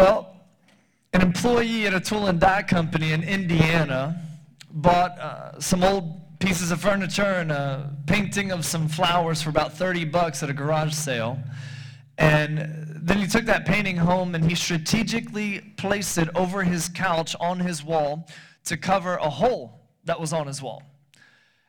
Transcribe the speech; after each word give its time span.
Well, 0.00 0.34
an 1.12 1.20
employee 1.20 1.86
at 1.86 1.92
a 1.92 2.00
tool 2.00 2.28
and 2.28 2.40
die 2.40 2.62
company 2.62 3.12
in 3.12 3.22
Indiana 3.22 4.18
bought 4.70 5.10
uh, 5.18 5.60
some 5.60 5.84
old 5.84 6.38
pieces 6.38 6.70
of 6.70 6.80
furniture 6.80 7.22
and 7.22 7.52
a 7.52 7.94
painting 8.06 8.50
of 8.50 8.64
some 8.64 8.88
flowers 8.88 9.42
for 9.42 9.50
about 9.50 9.74
30 9.74 10.06
bucks 10.06 10.42
at 10.42 10.48
a 10.48 10.54
garage 10.54 10.94
sale. 10.94 11.38
And 12.16 12.86
then 12.96 13.18
he 13.18 13.26
took 13.26 13.44
that 13.44 13.66
painting 13.66 13.98
home 13.98 14.34
and 14.34 14.42
he 14.42 14.54
strategically 14.54 15.60
placed 15.76 16.16
it 16.16 16.30
over 16.34 16.62
his 16.62 16.88
couch 16.88 17.36
on 17.38 17.60
his 17.60 17.84
wall 17.84 18.26
to 18.64 18.78
cover 18.78 19.16
a 19.16 19.28
hole 19.28 19.82
that 20.04 20.18
was 20.18 20.32
on 20.32 20.46
his 20.46 20.62
wall. 20.62 20.82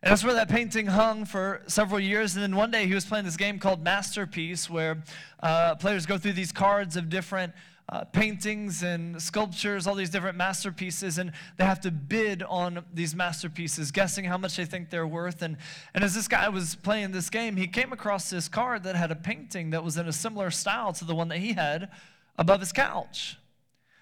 And 0.04 0.10
that's 0.10 0.24
where 0.24 0.36
that 0.36 0.48
painting 0.48 0.86
hung 0.86 1.26
for 1.26 1.64
several 1.68 2.00
years. 2.00 2.36
And 2.36 2.44
then 2.44 2.56
one 2.56 2.72
day 2.72 2.88
he 2.88 2.94
was 2.94 3.04
playing 3.04 3.26
this 3.26 3.36
game 3.36 3.60
called 3.60 3.84
Masterpiece, 3.84 4.70
where 4.70 5.04
uh, 5.44 5.76
players 5.76 6.06
go 6.06 6.18
through 6.18 6.34
these 6.34 6.54
cards 6.54 6.96
of 6.96 7.10
different 7.10 7.52
uh, 7.92 8.06
paintings 8.06 8.84
and 8.84 9.22
sculptures, 9.22 9.86
all 9.86 9.96
these 9.96 10.10
different 10.10 10.38
masterpieces, 10.38 11.18
and 11.18 11.32
they 11.58 11.66
have 11.66 11.82
to 11.82 11.92
bid 11.92 12.42
on 12.44 12.86
these 12.94 13.14
masterpieces, 13.14 13.92
guessing 13.92 14.24
how 14.24 14.38
much 14.38 14.56
they 14.56 14.64
think 14.64 14.90
they're 14.90 15.08
worth. 15.08 15.42
And, 15.42 15.58
and 15.94 16.04
as 16.04 16.16
this 16.16 16.28
guy 16.28 16.48
was 16.48 16.76
playing 16.76 17.12
this 17.12 17.30
game, 17.30 17.58
he 17.58 17.68
came 17.68 17.92
across 17.92 18.30
this 18.30 18.48
card 18.48 18.84
that 18.84 18.96
had 18.96 19.12
a 19.12 19.16
painting 19.16 19.72
that 19.72 19.84
was 19.84 19.98
in 19.98 20.08
a 20.08 20.14
similar 20.14 20.52
style 20.52 20.94
to 20.94 21.06
the 21.06 21.14
one 21.14 21.28
that 21.28 21.40
he 21.40 21.52
had 21.52 21.90
above 22.38 22.62
his 22.62 22.72
couch. 22.72 23.38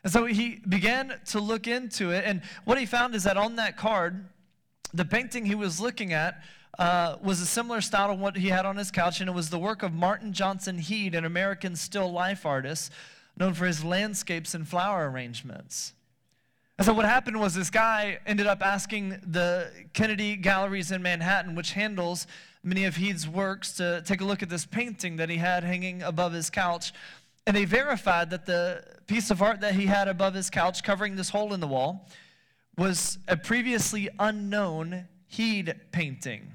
And 0.04 0.13
so 0.13 0.26
he 0.26 0.62
began 0.70 1.20
to 1.27 1.40
look 1.40 1.68
into 1.68 2.12
it, 2.12 2.24
and 2.26 2.41
what 2.66 2.77
he 2.77 2.85
found 2.85 3.16
is 3.16 3.24
that 3.24 3.38
on 3.38 3.55
that 3.55 3.76
card, 3.76 4.30
the 4.94 5.04
painting 5.04 5.46
he 5.46 5.55
was 5.55 5.80
looking 5.80 6.13
at 6.13 6.41
uh, 6.77 7.18
was 7.24 7.41
a 7.41 7.46
similar 7.46 7.82
style 7.82 8.10
to 8.10 8.13
what 8.13 8.38
he 8.38 8.49
had 8.49 8.68
on 8.68 8.77
his 8.77 8.91
couch, 8.91 9.20
and 9.20 9.30
it 9.30 9.34
was 9.34 9.49
the 9.49 9.60
work 9.60 9.82
of 9.82 9.94
Martin 9.94 10.32
Johnson 10.32 10.77
Heade, 10.77 11.16
an 11.16 11.26
American 11.26 11.76
still 11.76 12.12
life 12.12 12.46
artist 12.46 12.91
known 13.39 13.53
for 13.53 13.66
his 13.66 13.84
landscapes 13.84 14.53
and 14.53 14.67
flower 14.67 15.09
arrangements. 15.09 15.93
And 16.77 16.85
so 16.85 16.93
what 16.93 17.05
happened 17.05 17.40
was 17.40 17.54
this 17.54 17.70
guy 17.70 18.20
ended 18.26 18.48
up 18.48 18.62
asking 18.62 19.20
the 19.26 19.70
Kennedy 19.93 20.35
Galleries 20.35 20.91
in 20.91 21.01
Manhattan, 21.01 21.55
which 21.55 21.73
handles 21.73 22.26
many 22.63 22.85
of 22.85 22.96
Heade's 22.96 23.27
works, 23.27 23.73
to 23.73 24.01
take 24.05 24.21
a 24.21 24.26
look 24.26 24.41
at 24.41 24.49
this 24.49 24.65
painting 24.65 25.18
that 25.18 25.29
he 25.29 25.37
had 25.37 25.63
hanging 25.63 26.04
above 26.04 26.31
his 26.31 26.49
couch. 26.49 26.93
And 27.46 27.55
they 27.55 27.65
verified 27.65 28.29
that 28.29 28.46
the 28.46 28.84
piece 29.07 29.31
of 29.31 29.41
art 29.41 29.62
that 29.62 29.76
he 29.76 29.87
had 29.87 30.07
above 30.07 30.34
his 30.34 30.49
couch, 30.49 30.84
covering 30.84 31.15
this 31.15 31.29
hole 31.29 31.53
in 31.53 31.59
the 31.59 31.68
wall, 31.68 32.07
was 32.77 33.18
a 33.27 33.35
previously 33.35 34.07
unknown 34.20 35.07
Heade 35.27 35.76
painting. 35.91 36.53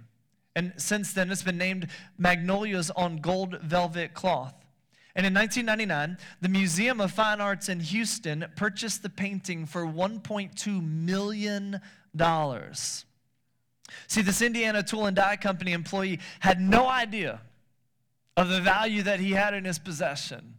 And 0.56 0.72
since 0.76 1.12
then, 1.12 1.30
it's 1.30 1.42
been 1.42 1.58
named 1.58 1.88
Magnolias 2.16 2.90
on 2.90 3.18
Gold 3.18 3.60
Velvet 3.60 4.14
Cloth. 4.14 4.54
And 5.16 5.24
in 5.24 5.32
1999, 5.32 6.18
the 6.40 6.48
Museum 6.48 7.00
of 7.00 7.12
Fine 7.12 7.40
Arts 7.40 7.68
in 7.68 7.78
Houston 7.78 8.46
purchased 8.56 9.02
the 9.02 9.08
painting 9.08 9.64
for 9.64 9.86
$1.2 9.86 10.82
million. 10.82 11.80
See, 14.08 14.22
this 14.22 14.42
Indiana 14.42 14.82
Tool 14.82 15.06
and 15.06 15.14
Die 15.14 15.36
Company 15.36 15.72
employee 15.72 16.18
had 16.40 16.60
no 16.60 16.88
idea 16.88 17.40
of 18.36 18.48
the 18.48 18.60
value 18.60 19.02
that 19.04 19.20
he 19.20 19.30
had 19.32 19.54
in 19.54 19.64
his 19.64 19.78
possession. 19.78 20.54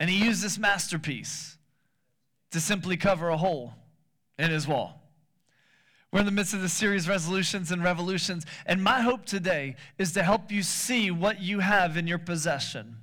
And 0.00 0.10
he 0.10 0.24
used 0.24 0.42
this 0.42 0.58
masterpiece 0.58 1.56
to 2.50 2.60
simply 2.60 2.96
cover 2.96 3.28
a 3.28 3.36
hole 3.36 3.74
in 4.36 4.50
his 4.50 4.66
wall. 4.66 5.00
We're 6.10 6.20
in 6.20 6.26
the 6.26 6.32
midst 6.32 6.54
of 6.54 6.62
the 6.62 6.68
series 6.68 7.08
Resolutions 7.08 7.70
and 7.70 7.84
Revolutions, 7.84 8.44
and 8.66 8.82
my 8.82 9.02
hope 9.02 9.26
today 9.26 9.76
is 9.96 10.12
to 10.14 10.24
help 10.24 10.50
you 10.50 10.64
see 10.64 11.12
what 11.12 11.40
you 11.40 11.60
have 11.60 11.96
in 11.96 12.08
your 12.08 12.18
possession 12.18 12.96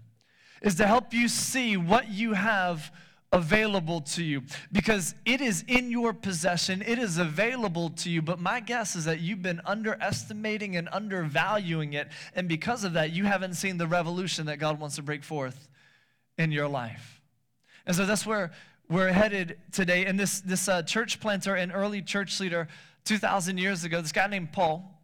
is 0.61 0.75
to 0.75 0.87
help 0.87 1.13
you 1.13 1.27
see 1.27 1.77
what 1.77 2.09
you 2.09 2.33
have 2.33 2.91
available 3.31 3.99
to 3.99 4.23
you 4.23 4.41
because 4.71 5.13
it 5.25 5.41
is 5.41 5.63
in 5.67 5.91
your 5.91 6.13
possession, 6.13 6.81
it 6.81 6.97
is 6.97 7.17
available 7.17 7.89
to 7.89 8.09
you. 8.09 8.21
But 8.21 8.39
my 8.39 8.59
guess 8.59 8.95
is 8.95 9.05
that 9.05 9.19
you've 9.19 9.41
been 9.41 9.61
underestimating 9.65 10.75
and 10.77 10.87
undervaluing 10.91 11.93
it, 11.93 12.07
and 12.35 12.47
because 12.47 12.83
of 12.83 12.93
that, 12.93 13.11
you 13.11 13.25
haven't 13.25 13.55
seen 13.55 13.77
the 13.77 13.87
revolution 13.87 14.45
that 14.45 14.57
God 14.57 14.79
wants 14.79 14.95
to 14.95 15.01
break 15.01 15.23
forth 15.23 15.67
in 16.37 16.51
your 16.51 16.67
life. 16.67 17.21
And 17.85 17.95
so 17.95 18.05
that's 18.05 18.25
where 18.25 18.51
we're 18.89 19.11
headed 19.11 19.57
today. 19.71 20.05
And 20.05 20.19
this, 20.19 20.39
this 20.41 20.69
uh, 20.69 20.83
church 20.83 21.19
planter 21.19 21.55
and 21.55 21.71
early 21.73 22.01
church 22.01 22.39
leader 22.39 22.67
2,000 23.05 23.57
years 23.57 23.83
ago, 23.83 24.01
this 24.01 24.11
guy 24.11 24.27
named 24.27 24.51
Paul, 24.53 25.01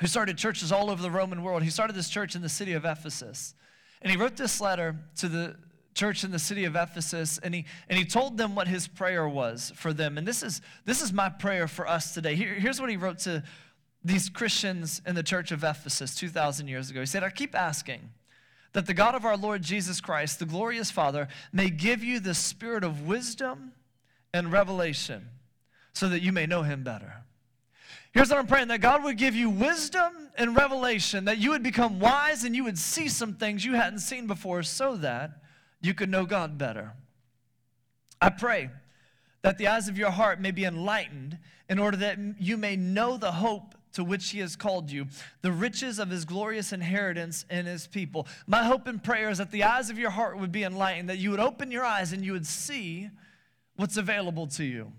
who 0.00 0.06
started 0.06 0.36
churches 0.38 0.72
all 0.72 0.90
over 0.90 1.02
the 1.02 1.10
Roman 1.10 1.42
world, 1.42 1.62
he 1.62 1.70
started 1.70 1.96
this 1.96 2.08
church 2.08 2.34
in 2.34 2.42
the 2.42 2.48
city 2.48 2.72
of 2.72 2.84
Ephesus. 2.84 3.54
And 4.02 4.10
he 4.10 4.16
wrote 4.16 4.36
this 4.36 4.60
letter 4.60 4.96
to 5.16 5.28
the 5.28 5.56
church 5.94 6.24
in 6.24 6.30
the 6.30 6.38
city 6.38 6.64
of 6.64 6.76
Ephesus, 6.76 7.38
and 7.38 7.54
he, 7.54 7.64
and 7.88 7.98
he 7.98 8.04
told 8.04 8.36
them 8.36 8.54
what 8.54 8.68
his 8.68 8.86
prayer 8.86 9.28
was 9.28 9.72
for 9.74 9.92
them. 9.92 10.18
And 10.18 10.28
this 10.28 10.42
is, 10.42 10.60
this 10.84 11.00
is 11.00 11.12
my 11.12 11.28
prayer 11.28 11.66
for 11.66 11.88
us 11.88 12.12
today. 12.12 12.34
Here, 12.34 12.54
here's 12.54 12.80
what 12.80 12.90
he 12.90 12.96
wrote 12.96 13.18
to 13.20 13.42
these 14.04 14.28
Christians 14.28 15.00
in 15.06 15.14
the 15.14 15.22
church 15.22 15.50
of 15.50 15.64
Ephesus 15.64 16.14
2,000 16.14 16.68
years 16.68 16.90
ago. 16.90 17.00
He 17.00 17.06
said, 17.06 17.24
I 17.24 17.30
keep 17.30 17.54
asking 17.54 18.10
that 18.72 18.86
the 18.86 18.94
God 18.94 19.14
of 19.14 19.24
our 19.24 19.36
Lord 19.36 19.62
Jesus 19.62 20.00
Christ, 20.00 20.38
the 20.38 20.44
glorious 20.44 20.90
Father, 20.90 21.28
may 21.52 21.70
give 21.70 22.04
you 22.04 22.20
the 22.20 22.34
spirit 22.34 22.84
of 22.84 23.06
wisdom 23.06 23.72
and 24.34 24.52
revelation 24.52 25.30
so 25.94 26.10
that 26.10 26.20
you 26.20 26.30
may 26.30 26.44
know 26.46 26.62
him 26.62 26.84
better. 26.84 27.24
Here's 28.12 28.28
what 28.28 28.38
I'm 28.38 28.46
praying 28.46 28.68
that 28.68 28.82
God 28.82 29.02
would 29.02 29.16
give 29.16 29.34
you 29.34 29.48
wisdom 29.48 30.25
and 30.36 30.56
revelation, 30.56 31.24
that 31.26 31.38
you 31.38 31.50
would 31.50 31.62
become 31.62 32.00
wise 32.00 32.44
and 32.44 32.54
you 32.54 32.64
would 32.64 32.78
see 32.78 33.08
some 33.08 33.34
things 33.34 33.64
you 33.64 33.74
hadn't 33.74 34.00
seen 34.00 34.26
before 34.26 34.62
so 34.62 34.96
that 34.96 35.42
you 35.80 35.94
could 35.94 36.10
know 36.10 36.24
God 36.24 36.58
better. 36.58 36.92
I 38.20 38.30
pray 38.30 38.70
that 39.42 39.58
the 39.58 39.68
eyes 39.68 39.88
of 39.88 39.98
your 39.98 40.10
heart 40.10 40.40
may 40.40 40.50
be 40.50 40.64
enlightened 40.64 41.38
in 41.68 41.78
order 41.78 41.96
that 41.98 42.18
you 42.38 42.56
may 42.56 42.76
know 42.76 43.16
the 43.16 43.32
hope 43.32 43.74
to 43.92 44.04
which 44.04 44.30
he 44.30 44.40
has 44.40 44.56
called 44.56 44.90
you, 44.90 45.06
the 45.42 45.52
riches 45.52 45.98
of 45.98 46.10
his 46.10 46.24
glorious 46.24 46.72
inheritance 46.72 47.44
in 47.48 47.66
his 47.66 47.86
people. 47.86 48.26
My 48.46 48.64
hope 48.64 48.86
and 48.86 49.02
prayer 49.02 49.30
is 49.30 49.38
that 49.38 49.50
the 49.50 49.64
eyes 49.64 49.88
of 49.88 49.98
your 49.98 50.10
heart 50.10 50.38
would 50.38 50.52
be 50.52 50.64
enlightened, 50.64 51.08
that 51.08 51.18
you 51.18 51.30
would 51.30 51.40
open 51.40 51.70
your 51.70 51.84
eyes 51.84 52.12
and 52.12 52.24
you 52.24 52.32
would 52.32 52.46
see 52.46 53.08
what's 53.76 53.96
available 53.96 54.46
to 54.48 54.64
you 54.64 54.92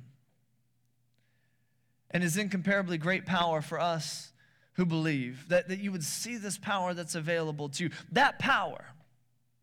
and 2.11 2.23
his 2.23 2.37
incomparably 2.37 2.97
great 2.97 3.25
power 3.25 3.61
for 3.61 3.79
us 3.79 4.31
who 4.77 4.85
believe. 4.85 5.49
That, 5.49 5.67
that 5.67 5.79
you 5.79 5.91
would 5.91 6.03
see 6.03 6.37
this 6.37 6.57
power 6.57 6.93
that's 6.93 7.15
available 7.15 7.69
to 7.69 7.83
you. 7.83 7.89
That 8.11 8.39
power, 8.39 8.85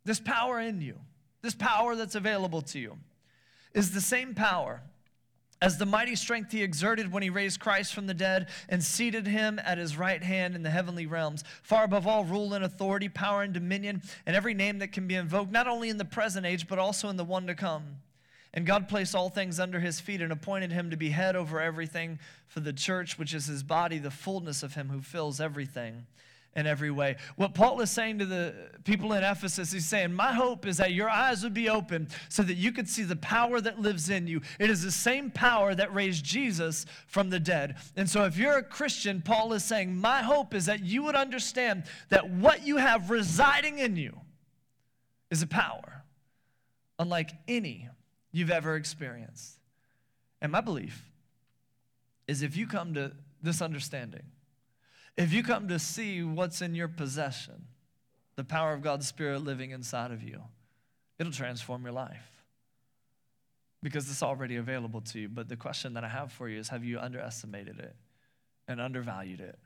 this 0.05 0.21
power 0.21 0.61
in 0.61 0.83
you, 0.83 0.99
this 1.41 1.55
power 1.55 1.97
that's 1.97 2.15
available 2.15 2.63
to 2.63 2.79
you, 2.79 2.99
is 3.73 3.93
the 3.93 4.01
same 4.01 4.35
power 4.35 4.83
as 5.63 5.79
the 5.79 5.87
mighty 5.87 6.15
strength 6.15 6.53
he 6.53 6.63
exerted 6.63 7.11
when 7.11 7.23
he 7.23 7.31
raised 7.31 7.59
Christ 7.59 7.95
from 7.95 8.07
the 8.07 8.13
dead 8.13 8.49
and 8.69 8.83
seated 8.83 9.27
him 9.27 9.59
at 9.65 9.79
his 9.79 9.97
right 9.97 10.23
hand 10.23 10.55
in 10.55 10.63
the 10.63 10.71
heavenly 10.71 11.07
realms, 11.07 11.43
far 11.63 11.85
above 11.85 12.07
all 12.07 12.25
rule 12.25 12.53
and 12.53 12.65
authority, 12.65 13.09
power 13.09 13.43
and 13.43 13.55
dominion, 13.55 14.03
and 14.27 14.37
every 14.37 14.53
name 14.53 14.81
that 14.81 14.93
can 14.93 15.07
be 15.07 15.15
invoked, 15.15 15.51
not 15.51 15.67
only 15.67 15.89
in 15.89 15.97
the 15.97 16.05
present 16.05 16.45
age, 16.45 16.69
but 16.69 16.79
also 16.79 17.09
in 17.09 17.17
the 17.17 17.25
one 17.25 17.47
to 17.47 17.55
come. 17.55 17.97
And 18.55 18.65
God 18.65 18.89
placed 18.89 19.17
all 19.17 19.29
things 19.29 19.59
under 19.59 19.81
his 19.81 19.99
feet 19.99 20.23
and 20.23 20.33
appointed 20.33 20.71
him 20.71 20.91
to 20.91 20.97
be 20.97 21.11
head 21.11 21.35
over 21.35 21.61
everything 21.61 22.21
for 22.47 22.61
the 22.61 22.73
church, 22.73 23.19
which 23.19 23.35
is 23.35 23.47
his 23.47 23.65
body, 23.65 23.99
the 23.99 24.13
fullness 24.13 24.63
of 24.63 24.75
him 24.75 24.89
who 24.89 25.03
fills 25.03 25.41
everything 25.41 26.07
in 26.55 26.65
every 26.69 26.93
way. 26.93 27.17
What 27.35 27.53
Paul 27.53 27.81
is 27.81 27.91
saying 27.91 28.21
to 28.21 28.27
the 28.27 28.55
people 28.85 29.13
in 29.13 29.25
Ephesus, 29.25 29.73
he's 29.73 29.87
saying, 29.87 30.13
My 30.13 30.33
hope 30.33 30.67
is 30.67 30.77
that 30.77 30.93
your 30.93 31.11
eyes 31.11 31.43
would 31.43 31.53
be 31.53 31.69
open 31.69 32.07
so 32.29 32.45
that 32.45 32.55
you 32.55 32.71
could 32.71 32.89
see 32.89 33.03
the 33.03 33.17
power 33.17 33.61
that 33.61 33.81
lives 33.81 34.09
in 34.09 34.29
you. 34.29 34.41
It 34.61 34.71
is 34.71 34.85
the 34.85 34.93
same 34.93 35.33
power 35.33 35.75
that 35.75 35.93
raised 35.93 36.25
Jesus 36.25 36.87
from 37.09 37.31
the 37.31 37.41
dead. 37.41 37.75
And 37.97 38.09
so, 38.09 38.25
if 38.25 38.37
you're 38.37 38.59
a 38.59 38.63
Christian, 38.63 39.21
Paul 39.21 39.53
is 39.53 39.65
saying, 39.65 39.97
My 39.97 40.23
hope 40.23 40.55
is 40.55 40.67
that 40.67 40.85
you 40.85 41.03
would 41.03 41.17
understand 41.17 41.85
that 42.11 42.31
what 42.31 42.65
you 42.65 42.77
have 42.77 43.11
residing 43.11 43.81
in 43.81 43.97
you 43.97 44.21
is 45.29 45.43
a 45.43 45.49
power 45.49 46.05
unlike 47.01 47.33
any 47.49 47.89
you've 48.35 48.51
ever 48.51 48.75
experienced. 48.75 49.59
And 50.43 50.51
my 50.51 50.61
belief 50.61 51.09
is 52.27 52.43
if 52.43 52.57
you 52.57 52.67
come 52.67 52.93
to 52.95 53.13
this 53.41 53.63
understanding, 53.63 54.25
if 55.17 55.33
you 55.33 55.45
come 55.45 55.69
to 55.69 55.79
see 55.79 56.23
what's 56.25 56.61
in 56.61 56.75
your 56.75 56.89
possession, 56.89 57.67
the 58.35 58.43
power 58.43 58.75
of 58.75 58.83
God's 58.83 59.07
Spirit 59.07 59.45
living 59.45 59.71
inside 59.71 60.11
of 60.11 60.25
you, 60.25 60.43
it'll 61.17 61.33
transform 61.33 61.85
your 61.85 61.93
life 61.93 62.43
because 63.85 64.11
it's 64.11 64.23
already 64.23 64.57
available 64.57 65.01
to 65.01 65.21
you. 65.21 65.29
But 65.29 65.49
the 65.49 65.57
question 65.57 65.95
that 65.95 66.03
I 66.03 66.09
have 66.09 66.33
for 66.33 66.49
you 66.49 66.59
is 66.59 66.69
have 66.71 66.85
you 66.85 66.99
underestimated 66.99 67.79
it 67.79 67.95
and 68.67 68.81
undervalued 68.81 69.41
it 69.41 69.59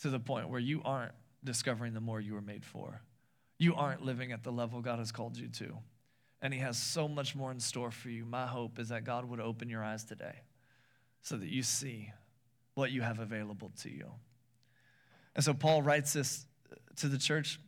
to 0.00 0.08
the 0.08 0.18
point 0.18 0.48
where 0.48 0.60
you 0.60 0.80
aren't 0.82 1.12
discovering 1.44 1.92
the 1.92 2.00
more 2.00 2.22
you 2.22 2.32
were 2.32 2.40
made 2.40 2.64
for? 2.64 3.02
You 3.58 3.74
aren't 3.74 4.02
living 4.02 4.32
at 4.32 4.44
the 4.44 4.50
level 4.50 4.80
God 4.80 4.98
has 4.98 5.12
called 5.12 5.36
you 5.36 5.48
to 5.48 5.76
and 6.42 6.52
He 6.52 6.60
has 6.60 6.76
so 6.76 7.08
much 7.08 7.34
more 7.34 7.50
in 7.50 7.60
store 7.60 7.90
for 7.90 8.10
you. 8.10 8.26
My 8.26 8.46
hope 8.46 8.78
is 8.78 8.90
that 8.90 9.04
God 9.04 9.24
would 9.24 9.40
open 9.40 9.70
your 9.70 9.82
eyes 9.82 10.04
today 10.04 10.40
so 11.22 11.36
that 11.36 11.48
you 11.48 11.62
see 11.62 12.12
what 12.74 12.90
you 12.90 13.00
have 13.00 13.18
available 13.18 13.72
to 13.82 13.90
you. 13.90 14.10
And 15.34 15.44
so 15.44 15.54
Paul 15.54 15.82
writes 15.82 16.12
this 16.12 16.44
to 16.96 17.08
the 17.08 17.18
church 17.18 17.58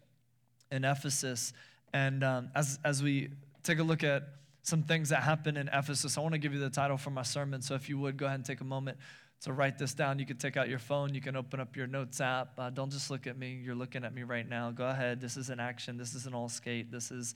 in 0.70 0.84
Ephesus. 0.84 1.52
And 1.92 2.22
um, 2.22 2.50
as, 2.54 2.78
as 2.84 3.02
we 3.02 3.30
take 3.62 3.78
a 3.78 3.82
look 3.82 4.04
at 4.04 4.24
some 4.64 4.82
things 4.82 5.10
that 5.10 5.22
happened 5.22 5.58
in 5.58 5.68
Ephesus. 5.68 6.16
I 6.16 6.22
want 6.22 6.32
to 6.32 6.38
give 6.38 6.54
you 6.54 6.58
the 6.58 6.70
title 6.70 6.96
for 6.96 7.10
my 7.10 7.22
sermon, 7.22 7.60
so 7.60 7.74
if 7.74 7.90
you 7.90 7.98
would 7.98 8.16
go 8.16 8.24
ahead 8.24 8.36
and 8.36 8.44
take 8.44 8.62
a 8.62 8.64
moment 8.64 8.96
to 9.42 9.52
write 9.52 9.76
this 9.76 9.92
down. 9.92 10.18
You 10.18 10.24
can 10.24 10.38
take 10.38 10.56
out 10.56 10.70
your 10.70 10.78
phone, 10.78 11.14
you 11.14 11.20
can 11.20 11.36
open 11.36 11.60
up 11.60 11.76
your 11.76 11.86
notes 11.86 12.18
app. 12.18 12.58
Uh, 12.58 12.70
don't 12.70 12.90
just 12.90 13.10
look 13.10 13.26
at 13.26 13.36
me, 13.36 13.60
you're 13.62 13.74
looking 13.74 14.02
at 14.04 14.14
me 14.14 14.22
right 14.22 14.48
now. 14.48 14.70
Go 14.70 14.86
ahead. 14.86 15.20
This 15.20 15.36
is 15.36 15.50
an 15.50 15.60
action, 15.60 15.98
this 15.98 16.14
is 16.14 16.26
an 16.26 16.32
all 16.32 16.48
skate. 16.48 16.90
This 16.90 17.10
is, 17.10 17.34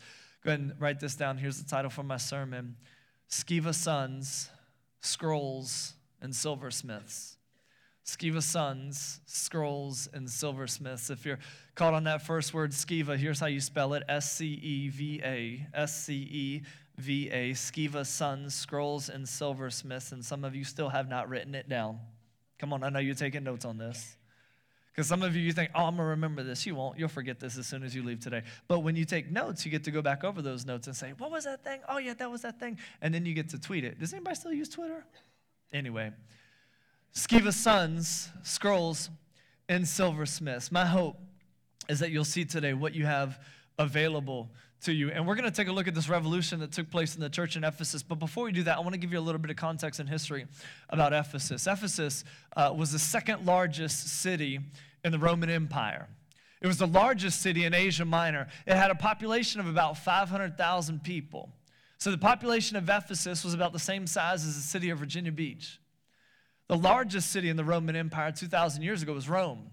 go 0.49 0.53
ahead 0.53 0.61
and 0.61 0.81
write 0.81 0.99
this 0.99 1.15
down. 1.15 1.37
Here's 1.37 1.63
the 1.63 1.69
title 1.69 1.91
for 1.91 2.03
my 2.03 2.17
sermon 2.17 2.77
Sceva 3.29 3.75
Sons, 3.75 4.49
Scrolls, 5.01 5.93
and 6.23 6.35
Silversmiths. 6.35 7.37
Sceva 8.07 8.43
sons, 8.43 9.21
scrolls, 9.27 10.09
and 10.15 10.31
silversmiths. 10.31 11.11
If 11.11 11.27
you're 11.27 11.39
caught 11.75 11.93
on 11.93 12.05
that 12.05 12.23
first 12.23 12.55
word, 12.55 12.71
Sceva, 12.71 13.19
here's 13.19 13.39
how 13.39 13.49
you 13.49 13.61
spell 13.61 13.93
it 13.93 14.03
S 14.09 14.33
C 14.33 14.47
E 14.47 14.89
V 14.89 15.21
A. 15.23 15.67
S 15.75 16.05
C 16.05 16.15
E 16.15 16.63
V 16.97 17.29
A. 17.29 17.51
Sceva 17.51 18.07
sons, 18.07 18.55
scrolls, 18.55 19.11
and 19.11 19.29
silversmiths. 19.29 20.13
And 20.13 20.25
some 20.25 20.43
of 20.43 20.55
you 20.55 20.65
still 20.65 20.89
have 20.89 21.11
not 21.11 21.29
written 21.29 21.55
it 21.55 21.69
down. 21.69 21.99
Come 22.59 22.73
on, 22.73 22.83
I 22.83 22.89
know 22.89 22.99
you're 22.99 23.15
taking 23.15 23.45
notes 23.45 23.67
on 23.67 23.77
this. 23.77 24.17
Because 24.99 25.07
some 25.07 25.23
of 25.23 25.37
you, 25.37 25.43
you 25.43 25.53
think, 25.53 25.71
oh, 25.77 25.85
I'm 25.85 25.95
going 25.95 26.07
to 26.07 26.11
remember 26.11 26.43
this. 26.43 26.67
You 26.67 26.75
won't. 26.75 26.99
You'll 26.99 27.09
forget 27.09 27.39
this 27.39 27.57
as 27.57 27.69
soon 27.69 27.85
as 27.85 27.95
you 27.95 28.03
leave 28.03 28.19
today. 28.19 28.43
But 28.67 28.81
when 28.81 28.97
you 28.97 29.05
take 29.05 29.31
notes, 29.31 29.65
you 29.65 29.71
get 29.71 29.85
to 29.85 29.93
go 29.93 30.03
back 30.03 30.25
over 30.25 30.43
those 30.43 30.67
notes 30.67 30.89
and 30.89 30.97
say, 30.97 31.13
what 31.19 31.31
was 31.31 31.45
that 31.45 31.63
thing? 31.63 31.79
Oh, 31.89 31.99
yeah, 31.99 32.15
that 32.15 32.29
was 32.29 32.43
that 32.43 32.59
thing. 32.59 32.81
And 33.01 33.15
then 33.15 33.25
you 33.25 33.33
get 33.33 33.49
to 33.51 33.61
tweet 33.61 33.85
it. 33.85 34.01
Does 34.01 34.13
anybody 34.13 34.35
still 34.35 34.53
use 34.53 34.69
Twitter? 34.69 35.05
Anyway. 35.73 36.11
Sceva 37.15 37.53
sons, 37.53 38.29
scrolls, 38.43 39.09
and 39.69 39.87
silversmiths. 39.87 40.73
My 40.73 40.85
hope 40.85 41.17
is 41.89 42.01
that 42.01 42.11
you'll 42.11 42.25
see 42.25 42.45
today 42.45 42.75
what 42.75 42.93
you 42.93 43.07
have 43.07 43.39
available 43.79 44.51
to 44.81 44.93
you. 44.93 45.11
And 45.11 45.29
we're 45.29 45.37
going 45.37 45.49
to 45.49 45.57
take 45.57 45.69
a 45.69 45.73
look 45.73 45.87
at 45.87 45.95
this 45.95 46.09
revolution 46.09 46.59
that 46.59 46.73
took 46.73 46.91
place 46.91 47.15
in 47.15 47.21
the 47.21 47.31
church 47.31 47.55
in 47.55 47.63
Ephesus. 47.63 48.03
But 48.03 48.17
before 48.17 48.45
we 48.45 48.51
do 48.53 48.65
that, 48.65 48.77
I 48.77 48.81
want 48.81 48.95
to 48.95 48.99
give 48.99 49.13
you 49.13 49.19
a 49.19 49.21
little 49.21 49.41
bit 49.41 49.53
of 49.53 49.57
context 49.57 50.01
and 50.01 50.09
history 50.09 50.47
about 50.91 51.13
Ephesus. 51.13 51.69
Ephesus 51.69 52.25
uh, 52.57 52.75
was 52.77 52.91
the 52.91 52.99
second 52.99 53.47
largest 53.47 54.21
city 54.21 54.61
in 55.05 55.13
the 55.13 55.19
Roman 55.19 55.51
Empire. 55.51 56.09
It 56.61 56.67
was 56.67 56.79
the 56.79 56.87
largest 56.87 57.41
city 57.41 57.65
in 57.65 57.75
Asia 57.75 58.05
Minor. 58.05 58.49
It 58.67 58.75
had 58.75 58.91
a 58.91 58.95
population 58.95 59.61
of 59.61 59.69
about 59.69 59.99
500,000 59.99 61.03
people. 61.03 61.51
So 61.99 62.11
the 62.11 62.19
population 62.19 62.77
of 62.77 62.89
Ephesus 62.89 63.45
was 63.45 63.55
about 63.55 63.73
the 63.73 63.79
same 63.79 64.07
size 64.07 64.45
as 64.45 64.57
the 64.57 64.63
city 64.63 64.91
of 64.91 64.99
Virginia 64.99 65.33
Beach. 65.33 65.81
The 66.69 66.77
largest 66.77 67.31
city 67.31 67.49
in 67.49 67.57
the 67.57 67.65
Roman 67.65 67.97
Empire 67.97 68.31
2,000 68.31 68.83
years 68.83 69.03
ago 69.03 69.15
was 69.15 69.29
Rome. 69.29 69.71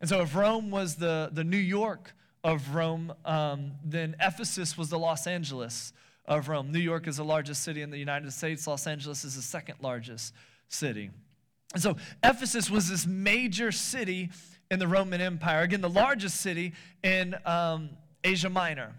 And 0.00 0.08
so, 0.08 0.20
if 0.20 0.34
Rome 0.34 0.70
was 0.70 0.96
the, 0.96 1.30
the 1.32 1.44
New 1.44 1.56
York 1.56 2.14
of 2.42 2.74
Rome, 2.74 3.12
um, 3.24 3.72
then 3.84 4.16
Ephesus 4.20 4.76
was 4.76 4.90
the 4.90 4.98
Los 4.98 5.26
Angeles 5.26 5.92
of 6.26 6.48
Rome. 6.48 6.72
New 6.72 6.80
York 6.80 7.06
is 7.06 7.18
the 7.18 7.24
largest 7.24 7.62
city 7.62 7.82
in 7.82 7.90
the 7.90 7.98
United 7.98 8.32
States, 8.32 8.66
Los 8.66 8.86
Angeles 8.86 9.24
is 9.24 9.36
the 9.36 9.42
second 9.42 9.76
largest 9.80 10.34
city. 10.68 11.10
And 11.72 11.82
so, 11.82 11.96
Ephesus 12.22 12.70
was 12.70 12.88
this 12.88 13.06
major 13.06 13.72
city 13.72 14.30
in 14.70 14.78
the 14.78 14.86
Roman 14.86 15.20
Empire. 15.20 15.62
Again, 15.62 15.80
the 15.80 15.88
largest 15.88 16.40
city 16.40 16.72
in 17.02 17.34
um, 17.44 17.90
Asia 18.22 18.50
Minor. 18.50 18.92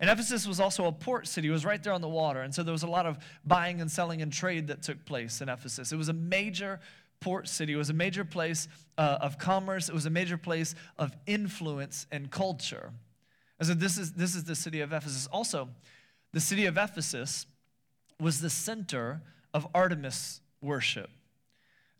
And 0.00 0.10
Ephesus 0.10 0.48
was 0.48 0.58
also 0.58 0.86
a 0.86 0.92
port 0.92 1.28
city. 1.28 1.48
It 1.48 1.52
was 1.52 1.64
right 1.64 1.80
there 1.80 1.92
on 1.92 2.00
the 2.00 2.08
water. 2.08 2.42
And 2.42 2.52
so 2.52 2.64
there 2.64 2.72
was 2.72 2.82
a 2.82 2.88
lot 2.88 3.06
of 3.06 3.18
buying 3.44 3.80
and 3.80 3.90
selling 3.90 4.20
and 4.20 4.32
trade 4.32 4.66
that 4.66 4.82
took 4.82 5.04
place 5.04 5.40
in 5.40 5.48
Ephesus. 5.48 5.92
It 5.92 5.96
was 5.96 6.08
a 6.08 6.12
major 6.12 6.80
port 7.20 7.48
city. 7.48 7.72
It 7.72 7.76
was 7.76 7.88
a 7.88 7.94
major 7.94 8.24
place 8.24 8.66
uh, 8.98 9.18
of 9.20 9.38
commerce. 9.38 9.88
It 9.88 9.94
was 9.94 10.06
a 10.06 10.10
major 10.10 10.36
place 10.36 10.74
of 10.98 11.16
influence 11.26 12.08
and 12.10 12.30
culture. 12.32 12.92
And 13.60 13.68
so 13.68 13.74
this 13.74 13.96
is, 13.96 14.12
this 14.14 14.34
is 14.34 14.42
the 14.42 14.56
city 14.56 14.80
of 14.80 14.92
Ephesus. 14.92 15.28
Also, 15.28 15.68
the 16.32 16.40
city 16.40 16.66
of 16.66 16.76
Ephesus 16.76 17.46
was 18.18 18.40
the 18.40 18.50
center 18.50 19.22
of 19.54 19.68
Artemis 19.72 20.40
worship. 20.60 21.10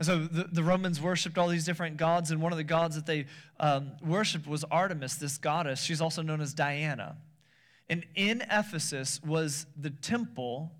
And 0.02 0.06
so 0.08 0.18
the, 0.18 0.48
the 0.50 0.64
Romans 0.64 1.00
worshiped 1.00 1.38
all 1.38 1.46
these 1.46 1.64
different 1.64 1.96
gods, 1.96 2.32
and 2.32 2.42
one 2.42 2.50
of 2.50 2.58
the 2.58 2.64
gods 2.64 2.96
that 2.96 3.06
they 3.06 3.26
um, 3.60 3.92
worshiped 4.04 4.48
was 4.48 4.64
Artemis, 4.64 5.14
this 5.14 5.38
goddess. 5.38 5.80
She's 5.80 6.00
also 6.00 6.22
known 6.22 6.40
as 6.40 6.54
Diana. 6.54 7.18
And 7.88 8.04
in 8.16 8.42
Ephesus 8.50 9.22
was 9.22 9.64
the 9.76 9.90
temple 9.90 10.72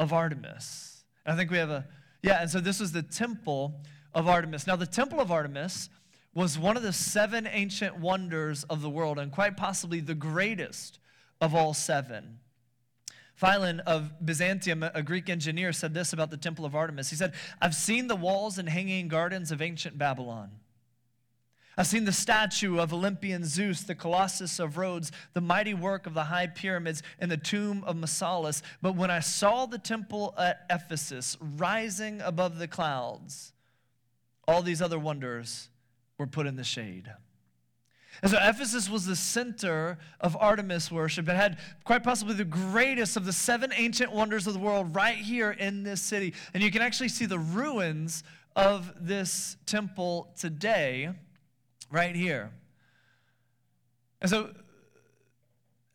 of 0.00 0.12
Artemis. 0.12 1.04
And 1.24 1.34
I 1.34 1.36
think 1.36 1.52
we 1.52 1.58
have 1.58 1.70
a, 1.70 1.86
yeah, 2.24 2.42
and 2.42 2.50
so 2.50 2.58
this 2.58 2.80
was 2.80 2.90
the 2.90 3.04
temple 3.04 3.80
of 4.12 4.26
Artemis. 4.26 4.66
Now, 4.66 4.74
the 4.74 4.86
temple 4.86 5.20
of 5.20 5.30
Artemis 5.30 5.88
was 6.34 6.58
one 6.58 6.76
of 6.76 6.82
the 6.82 6.92
seven 6.92 7.46
ancient 7.46 8.00
wonders 8.00 8.64
of 8.64 8.82
the 8.82 8.90
world, 8.90 9.20
and 9.20 9.30
quite 9.30 9.56
possibly 9.56 10.00
the 10.00 10.16
greatest 10.16 10.98
of 11.40 11.54
all 11.54 11.74
seven. 11.74 12.40
Philon 13.40 13.80
of 13.80 14.24
Byzantium, 14.24 14.82
a 14.82 15.02
Greek 15.02 15.28
engineer, 15.28 15.72
said 15.72 15.92
this 15.92 16.12
about 16.12 16.30
the 16.30 16.36
temple 16.36 16.64
of 16.64 16.74
Artemis. 16.74 17.10
He 17.10 17.16
said, 17.16 17.34
I've 17.60 17.74
seen 17.74 18.06
the 18.06 18.16
walls 18.16 18.58
and 18.58 18.68
hanging 18.68 19.08
gardens 19.08 19.50
of 19.50 19.60
ancient 19.60 19.98
Babylon. 19.98 20.50
I've 21.76 21.88
seen 21.88 22.04
the 22.04 22.12
statue 22.12 22.78
of 22.78 22.92
Olympian 22.92 23.44
Zeus, 23.44 23.82
the 23.82 23.96
Colossus 23.96 24.60
of 24.60 24.78
Rhodes, 24.78 25.10
the 25.32 25.40
mighty 25.40 25.74
work 25.74 26.06
of 26.06 26.14
the 26.14 26.24
high 26.24 26.46
pyramids, 26.46 27.02
and 27.18 27.28
the 27.30 27.36
tomb 27.36 27.82
of 27.84 27.96
Mausolus. 27.96 28.62
But 28.80 28.94
when 28.94 29.10
I 29.10 29.18
saw 29.18 29.66
the 29.66 29.78
temple 29.78 30.34
at 30.38 30.64
Ephesus 30.70 31.36
rising 31.40 32.20
above 32.20 32.58
the 32.58 32.68
clouds, 32.68 33.52
all 34.46 34.62
these 34.62 34.80
other 34.80 34.98
wonders 34.98 35.68
were 36.16 36.28
put 36.28 36.46
in 36.46 36.54
the 36.54 36.62
shade. 36.62 37.10
And 38.22 38.30
so 38.30 38.38
Ephesus 38.40 38.88
was 38.88 39.06
the 39.06 39.16
center 39.16 39.98
of 40.20 40.36
Artemis 40.36 40.90
worship. 40.90 41.28
It 41.28 41.36
had 41.36 41.58
quite 41.84 42.02
possibly 42.02 42.34
the 42.34 42.44
greatest 42.44 43.16
of 43.16 43.26
the 43.26 43.32
seven 43.32 43.72
ancient 43.76 44.12
wonders 44.12 44.46
of 44.46 44.54
the 44.54 44.58
world 44.58 44.94
right 44.94 45.16
here 45.16 45.50
in 45.50 45.82
this 45.82 46.00
city. 46.00 46.34
And 46.52 46.62
you 46.62 46.70
can 46.70 46.82
actually 46.82 47.08
see 47.08 47.26
the 47.26 47.38
ruins 47.38 48.22
of 48.56 48.92
this 49.00 49.56
temple 49.66 50.32
today 50.38 51.10
right 51.90 52.14
here. 52.14 52.50
And 54.20 54.30
so, 54.30 54.50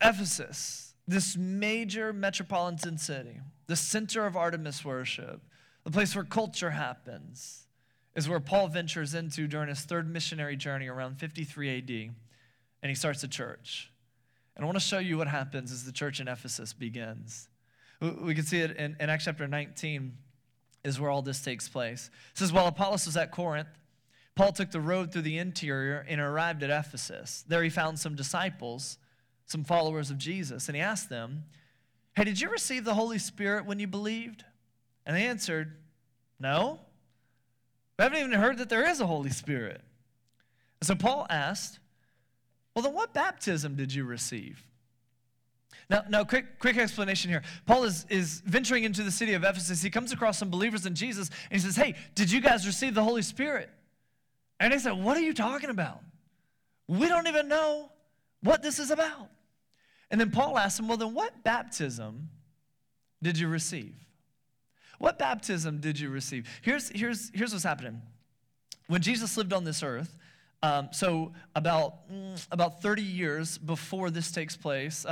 Ephesus, 0.00 0.94
this 1.08 1.36
major 1.36 2.12
metropolitan 2.12 2.96
city, 2.96 3.40
the 3.66 3.76
center 3.76 4.26
of 4.26 4.36
Artemis 4.36 4.84
worship, 4.84 5.42
the 5.84 5.90
place 5.90 6.14
where 6.14 6.24
culture 6.24 6.70
happens, 6.70 7.66
is 8.14 8.28
where 8.28 8.40
Paul 8.40 8.68
ventures 8.68 9.14
into 9.14 9.46
during 9.46 9.68
his 9.68 9.80
third 9.80 10.10
missionary 10.10 10.56
journey 10.56 10.88
around 10.88 11.18
53 11.18 11.78
AD, 11.78 11.90
and 12.82 12.88
he 12.88 12.94
starts 12.94 13.22
a 13.22 13.28
church. 13.28 13.90
And 14.56 14.64
I 14.64 14.66
want 14.66 14.76
to 14.76 14.84
show 14.84 14.98
you 14.98 15.16
what 15.16 15.28
happens 15.28 15.72
as 15.72 15.84
the 15.84 15.92
church 15.92 16.20
in 16.20 16.28
Ephesus 16.28 16.72
begins. 16.72 17.48
We 18.00 18.34
can 18.34 18.44
see 18.44 18.60
it 18.60 18.76
in, 18.76 18.96
in 18.98 19.10
Acts 19.10 19.24
chapter 19.24 19.46
19, 19.46 20.16
is 20.84 20.98
where 20.98 21.10
all 21.10 21.22
this 21.22 21.40
takes 21.40 21.68
place. 21.68 22.10
It 22.32 22.38
says, 22.38 22.52
While 22.52 22.66
Apollos 22.66 23.06
was 23.06 23.16
at 23.16 23.30
Corinth, 23.30 23.68
Paul 24.34 24.52
took 24.52 24.70
the 24.70 24.80
road 24.80 25.12
through 25.12 25.22
the 25.22 25.38
interior 25.38 26.04
and 26.08 26.20
arrived 26.20 26.62
at 26.62 26.70
Ephesus. 26.70 27.44
There 27.46 27.62
he 27.62 27.68
found 27.68 27.98
some 27.98 28.16
disciples, 28.16 28.98
some 29.46 29.64
followers 29.64 30.10
of 30.10 30.18
Jesus, 30.18 30.68
and 30.68 30.76
he 30.76 30.82
asked 30.82 31.10
them, 31.10 31.44
Hey, 32.16 32.24
did 32.24 32.40
you 32.40 32.48
receive 32.48 32.84
the 32.84 32.94
Holy 32.94 33.18
Spirit 33.18 33.66
when 33.66 33.78
you 33.78 33.86
believed? 33.86 34.44
And 35.06 35.16
they 35.16 35.26
answered, 35.26 35.76
No. 36.38 36.80
We 38.00 38.04
haven't 38.04 38.18
even 38.20 38.32
heard 38.32 38.56
that 38.56 38.70
there 38.70 38.88
is 38.88 39.02
a 39.02 39.06
Holy 39.06 39.28
Spirit. 39.28 39.82
So 40.80 40.94
Paul 40.94 41.26
asked, 41.28 41.80
Well, 42.74 42.82
then 42.82 42.94
what 42.94 43.12
baptism 43.12 43.76
did 43.76 43.92
you 43.92 44.04
receive? 44.04 44.64
Now, 45.90 46.04
now 46.08 46.24
quick, 46.24 46.58
quick 46.58 46.78
explanation 46.78 47.30
here. 47.30 47.42
Paul 47.66 47.84
is, 47.84 48.06
is 48.08 48.40
venturing 48.46 48.84
into 48.84 49.02
the 49.02 49.10
city 49.10 49.34
of 49.34 49.44
Ephesus. 49.44 49.82
He 49.82 49.90
comes 49.90 50.12
across 50.12 50.38
some 50.38 50.48
believers 50.48 50.86
in 50.86 50.94
Jesus, 50.94 51.28
and 51.50 51.60
he 51.60 51.66
says, 51.66 51.76
Hey, 51.76 51.94
did 52.14 52.32
you 52.32 52.40
guys 52.40 52.66
receive 52.66 52.94
the 52.94 53.04
Holy 53.04 53.20
Spirit? 53.20 53.68
And 54.58 54.72
they 54.72 54.78
said, 54.78 54.92
What 54.92 55.18
are 55.18 55.22
you 55.22 55.34
talking 55.34 55.68
about? 55.68 56.00
We 56.88 57.06
don't 57.06 57.26
even 57.26 57.48
know 57.48 57.92
what 58.42 58.62
this 58.62 58.78
is 58.78 58.90
about. 58.90 59.28
And 60.10 60.18
then 60.18 60.30
Paul 60.30 60.56
asked 60.56 60.80
him, 60.80 60.88
Well, 60.88 60.96
then 60.96 61.12
what 61.12 61.44
baptism 61.44 62.30
did 63.22 63.38
you 63.38 63.48
receive? 63.48 63.94
What 65.00 65.18
baptism 65.18 65.80
did 65.80 65.98
you 65.98 66.10
receive? 66.10 66.46
Here's, 66.60 66.90
here's, 66.90 67.30
here's 67.34 67.52
what's 67.52 67.64
happening. 67.64 68.02
When 68.86 69.00
Jesus 69.00 69.34
lived 69.38 69.54
on 69.54 69.64
this 69.64 69.82
earth, 69.82 70.14
um, 70.62 70.90
so 70.92 71.32
about, 71.56 72.06
mm, 72.12 72.46
about 72.50 72.82
30 72.82 73.00
years 73.00 73.56
before 73.56 74.10
this 74.10 74.30
takes 74.30 74.58
place, 74.58 75.06
uh, 75.06 75.08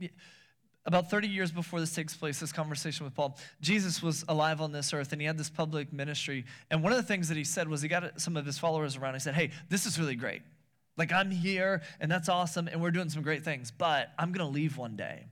uh 0.00 0.08
about 0.86 1.10
30 1.10 1.28
years 1.28 1.52
before 1.52 1.80
this 1.80 1.94
takes 1.94 2.16
place, 2.16 2.40
this 2.40 2.50
conversation 2.50 3.04
with 3.04 3.14
Paul, 3.14 3.36
Jesus 3.60 4.02
was 4.02 4.24
alive 4.26 4.62
on 4.62 4.72
this 4.72 4.94
earth 4.94 5.12
and 5.12 5.20
he 5.20 5.26
had 5.26 5.36
this 5.36 5.50
public 5.50 5.92
ministry. 5.92 6.46
And 6.70 6.82
one 6.82 6.90
of 6.90 6.96
the 6.96 7.04
things 7.04 7.28
that 7.28 7.36
he 7.36 7.44
said 7.44 7.68
was 7.68 7.82
he 7.82 7.88
got 7.88 8.18
some 8.18 8.38
of 8.38 8.46
his 8.46 8.58
followers 8.58 8.96
around. 8.96 9.12
He 9.12 9.20
said, 9.20 9.34
Hey, 9.34 9.50
this 9.68 9.84
is 9.84 9.98
really 9.98 10.16
great. 10.16 10.40
Like, 10.96 11.12
I'm 11.12 11.30
here 11.30 11.82
and 12.00 12.10
that's 12.10 12.30
awesome 12.30 12.68
and 12.68 12.80
we're 12.80 12.90
doing 12.90 13.10
some 13.10 13.22
great 13.22 13.44
things, 13.44 13.70
but 13.70 14.14
I'm 14.18 14.32
going 14.32 14.46
to 14.46 14.50
leave 14.50 14.78
one 14.78 14.96
day. 14.96 15.26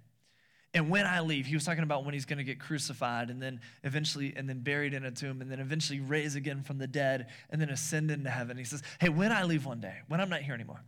And 0.74 0.90
when 0.90 1.06
I 1.06 1.20
leave, 1.20 1.46
he 1.46 1.54
was 1.54 1.64
talking 1.64 1.82
about 1.82 2.04
when 2.04 2.12
he's 2.12 2.26
going 2.26 2.38
to 2.38 2.44
get 2.44 2.60
crucified 2.60 3.30
and 3.30 3.40
then 3.40 3.60
eventually, 3.84 4.34
and 4.36 4.48
then 4.48 4.60
buried 4.60 4.92
in 4.92 5.04
a 5.04 5.10
tomb 5.10 5.40
and 5.40 5.50
then 5.50 5.60
eventually 5.60 6.00
raise 6.00 6.34
again 6.34 6.62
from 6.62 6.78
the 6.78 6.86
dead 6.86 7.28
and 7.48 7.60
then 7.60 7.70
ascend 7.70 8.10
into 8.10 8.28
heaven. 8.28 8.58
He 8.58 8.64
says, 8.64 8.82
Hey, 9.00 9.08
when 9.08 9.32
I 9.32 9.44
leave 9.44 9.64
one 9.64 9.80
day, 9.80 9.96
when 10.08 10.20
I'm 10.20 10.28
not 10.28 10.42
here 10.42 10.54
anymore, 10.54 10.82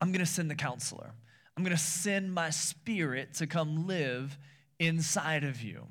I'm 0.00 0.10
going 0.10 0.24
to 0.24 0.30
send 0.30 0.50
the 0.50 0.56
counselor. 0.56 1.12
I'm 1.56 1.62
going 1.62 1.76
to 1.76 1.82
send 1.82 2.34
my 2.34 2.50
spirit 2.50 3.34
to 3.34 3.46
come 3.46 3.86
live 3.86 4.36
inside 4.80 5.44
of 5.44 5.62
you. 5.62 5.86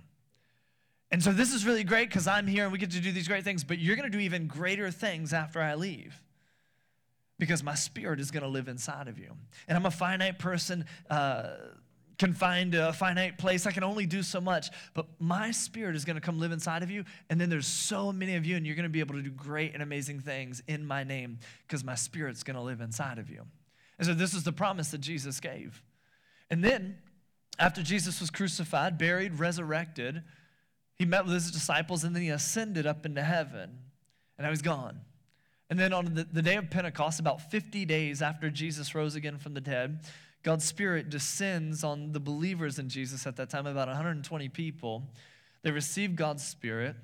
And 1.10 1.24
so 1.24 1.32
this 1.32 1.54
is 1.54 1.66
really 1.66 1.84
great 1.84 2.10
because 2.10 2.28
I'm 2.28 2.48
here 2.48 2.64
and 2.64 2.72
we 2.74 2.80
get 2.80 2.92
to 2.92 3.00
do 3.00 3.12
these 3.12 3.28
great 3.28 3.44
things, 3.44 3.64
but 3.64 3.80
you're 3.80 3.96
going 3.96 4.12
to 4.12 4.18
do 4.18 4.22
even 4.22 4.48
greater 4.48 4.92
things 4.92 5.32
after 5.32 5.62
I 5.62 5.76
leave 5.76 6.22
because 7.40 7.64
my 7.64 7.76
spirit 7.76 8.20
is 8.20 8.32
going 8.32 8.44
to 8.44 8.50
live 8.50 8.68
inside 8.68 9.08
of 9.08 9.20
you. 9.20 9.32
And 9.68 9.78
I'm 9.78 9.86
a 9.86 9.92
finite 9.92 10.40
person, 10.40 10.86
uh, 11.10 11.52
confined 12.24 12.72
to 12.72 12.88
a 12.88 12.94
finite 12.94 13.38
place. 13.38 13.68
I 13.68 13.72
can 13.74 13.84
only 13.84 14.06
do 14.06 14.24
so 14.24 14.40
much, 14.40 14.70
but 14.94 15.08
my 15.20 15.52
spirit 15.52 15.94
is 15.94 16.06
going 16.06 16.16
to 16.16 16.22
come 16.22 16.40
live 16.40 16.54
inside 16.54 16.82
of 16.82 16.90
you. 16.90 17.04
And 17.30 17.40
then 17.40 17.50
there's 17.50 17.68
so 17.68 18.14
many 18.14 18.36
of 18.36 18.46
you, 18.46 18.56
and 18.56 18.66
you're 18.66 18.78
going 18.78 18.84
to 18.84 18.90
be 18.90 19.02
able 19.02 19.16
to 19.16 19.22
do 19.22 19.30
great 19.30 19.74
and 19.74 19.84
amazing 19.84 20.22
things 20.22 20.64
in 20.66 20.86
my 20.86 21.04
name 21.04 21.40
because 21.68 21.84
my 21.84 21.96
spirit's 21.96 22.42
going 22.42 22.56
to 22.56 22.62
live 22.62 22.80
inside 22.80 23.20
of 23.20 23.30
you. 23.30 23.42
And 24.00 24.08
so 24.08 24.14
this 24.14 24.34
is 24.34 24.44
the 24.44 24.54
promise 24.54 24.92
that 24.92 25.02
Jesus 25.02 25.42
gave. 25.42 25.84
And 26.50 26.64
then, 26.64 26.98
after 27.60 27.84
Jesus 27.84 28.22
was 28.22 28.30
crucified, 28.30 28.98
buried, 28.98 29.38
resurrected, 29.38 30.24
he 30.96 31.04
met 31.04 31.26
with 31.26 31.34
his 31.34 31.52
disciples 31.52 32.06
and 32.06 32.16
then 32.16 32.24
he 32.24 32.30
ascended 32.30 32.88
up 32.88 33.06
into 33.06 33.22
heaven. 33.22 33.80
And 34.38 34.46
now 34.46 34.50
he's 34.50 34.62
gone. 34.62 35.02
And 35.70 35.78
then 35.78 35.92
on 35.92 36.06
the, 36.14 36.24
the 36.32 36.42
day 36.42 36.56
of 36.56 36.70
Pentecost, 36.70 37.20
about 37.20 37.52
50 37.52 37.84
days 37.84 38.22
after 38.22 38.50
Jesus 38.50 38.96
rose 38.96 39.16
again 39.16 39.38
from 39.40 39.56
the 39.56 39.62
dead, 39.62 40.00
God's 40.44 40.66
Spirit 40.66 41.10
descends 41.10 41.84
on 41.84 42.12
the 42.12 42.20
believers 42.20 42.78
in 42.78 42.90
Jesus 42.90 43.26
at 43.26 43.38
that 43.38 43.50
time, 43.50 43.66
about 43.66 43.88
120 43.88 44.50
people. 44.50 45.04
They 45.64 45.72
receive 45.72 46.16
God's 46.16 46.46
Spirit. 46.46 46.96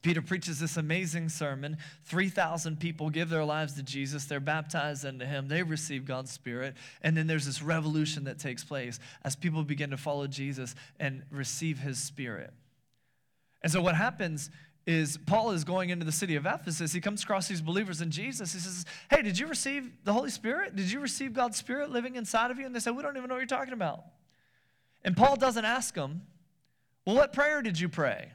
Peter 0.00 0.20
preaches 0.20 0.60
this 0.60 0.76
amazing 0.76 1.30
sermon. 1.30 1.78
3,000 2.04 2.78
people 2.78 3.08
give 3.08 3.30
their 3.30 3.44
lives 3.44 3.74
to 3.74 3.82
Jesus. 3.82 4.26
They're 4.26 4.40
baptized 4.40 5.04
into 5.04 5.24
him. 5.24 5.48
They 5.48 5.62
receive 5.62 6.04
God's 6.04 6.30
Spirit. 6.30 6.74
And 7.00 7.16
then 7.16 7.26
there's 7.26 7.46
this 7.46 7.62
revolution 7.62 8.24
that 8.24 8.38
takes 8.38 8.62
place 8.64 8.98
as 9.24 9.34
people 9.34 9.62
begin 9.62 9.90
to 9.90 9.96
follow 9.96 10.26
Jesus 10.26 10.74
and 11.00 11.22
receive 11.30 11.78
his 11.78 11.98
Spirit. 11.98 12.52
And 13.62 13.72
so 13.72 13.80
what 13.80 13.94
happens 13.94 14.50
is 14.86 15.16
Paul 15.16 15.52
is 15.52 15.64
going 15.64 15.90
into 15.90 16.04
the 16.04 16.12
city 16.12 16.36
of 16.36 16.44
Ephesus. 16.44 16.92
He 16.92 17.00
comes 17.00 17.22
across 17.22 17.48
these 17.48 17.62
believers 17.62 18.00
in 18.00 18.10
Jesus. 18.10 18.52
He 18.52 18.58
says, 18.58 18.84
Hey, 19.10 19.22
did 19.22 19.38
you 19.38 19.46
receive 19.46 19.90
the 20.04 20.12
Holy 20.12 20.30
Spirit? 20.30 20.76
Did 20.76 20.90
you 20.90 21.00
receive 21.00 21.32
God's 21.32 21.56
Spirit 21.56 21.90
living 21.90 22.16
inside 22.16 22.50
of 22.50 22.58
you? 22.58 22.66
And 22.66 22.74
they 22.74 22.80
said, 22.80 22.94
We 22.94 23.02
don't 23.02 23.16
even 23.16 23.28
know 23.28 23.34
what 23.34 23.40
you're 23.40 23.46
talking 23.46 23.72
about. 23.72 24.04
And 25.04 25.16
Paul 25.16 25.36
doesn't 25.36 25.64
ask 25.64 25.94
them, 25.94 26.22
Well, 27.06 27.16
what 27.16 27.32
prayer 27.32 27.62
did 27.62 27.80
you 27.80 27.88
pray? 27.88 28.32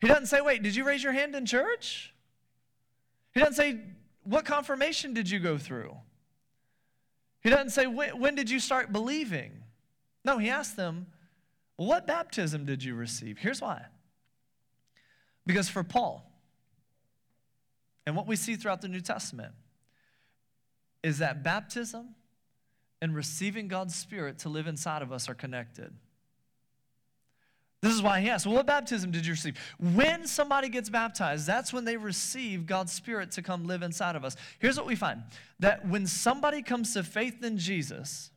He 0.00 0.08
doesn't 0.08 0.26
say, 0.26 0.40
Wait, 0.40 0.62
did 0.62 0.74
you 0.74 0.84
raise 0.84 1.02
your 1.02 1.12
hand 1.12 1.36
in 1.36 1.46
church? 1.46 2.12
He 3.34 3.40
doesn't 3.40 3.54
say, 3.54 3.78
What 4.24 4.44
confirmation 4.44 5.14
did 5.14 5.30
you 5.30 5.38
go 5.38 5.58
through? 5.58 5.96
He 7.40 7.50
doesn't 7.50 7.70
say, 7.70 7.86
When, 7.86 8.18
when 8.18 8.34
did 8.34 8.50
you 8.50 8.58
start 8.58 8.92
believing? 8.92 9.52
No, 10.24 10.38
he 10.38 10.50
asked 10.50 10.76
them, 10.76 11.06
what 11.76 12.06
baptism 12.06 12.64
did 12.64 12.84
you 12.84 12.94
receive? 12.94 13.38
Here's 13.38 13.60
why. 13.60 13.86
Because 15.46 15.68
for 15.68 15.82
Paul, 15.82 16.30
and 18.06 18.16
what 18.16 18.26
we 18.26 18.36
see 18.36 18.56
throughout 18.56 18.80
the 18.80 18.88
New 18.88 19.00
Testament, 19.00 19.52
is 21.02 21.18
that 21.18 21.42
baptism 21.42 22.14
and 23.00 23.14
receiving 23.14 23.66
God's 23.66 23.94
Spirit 23.94 24.38
to 24.40 24.48
live 24.48 24.66
inside 24.66 25.02
of 25.02 25.12
us 25.12 25.28
are 25.28 25.34
connected. 25.34 25.92
This 27.80 27.92
is 27.92 28.00
why 28.00 28.20
he 28.20 28.30
asked, 28.30 28.46
well, 28.46 28.54
What 28.54 28.66
baptism 28.66 29.10
did 29.10 29.26
you 29.26 29.32
receive? 29.32 29.58
When 29.78 30.28
somebody 30.28 30.68
gets 30.68 30.88
baptized, 30.88 31.48
that's 31.48 31.72
when 31.72 31.84
they 31.84 31.96
receive 31.96 32.64
God's 32.64 32.92
Spirit 32.92 33.32
to 33.32 33.42
come 33.42 33.64
live 33.64 33.82
inside 33.82 34.14
of 34.14 34.24
us. 34.24 34.36
Here's 34.60 34.76
what 34.76 34.86
we 34.86 34.94
find 34.94 35.24
that 35.58 35.86
when 35.88 36.06
somebody 36.06 36.62
comes 36.62 36.94
to 36.94 37.02
faith 37.02 37.42
in 37.42 37.58
Jesus, 37.58 38.30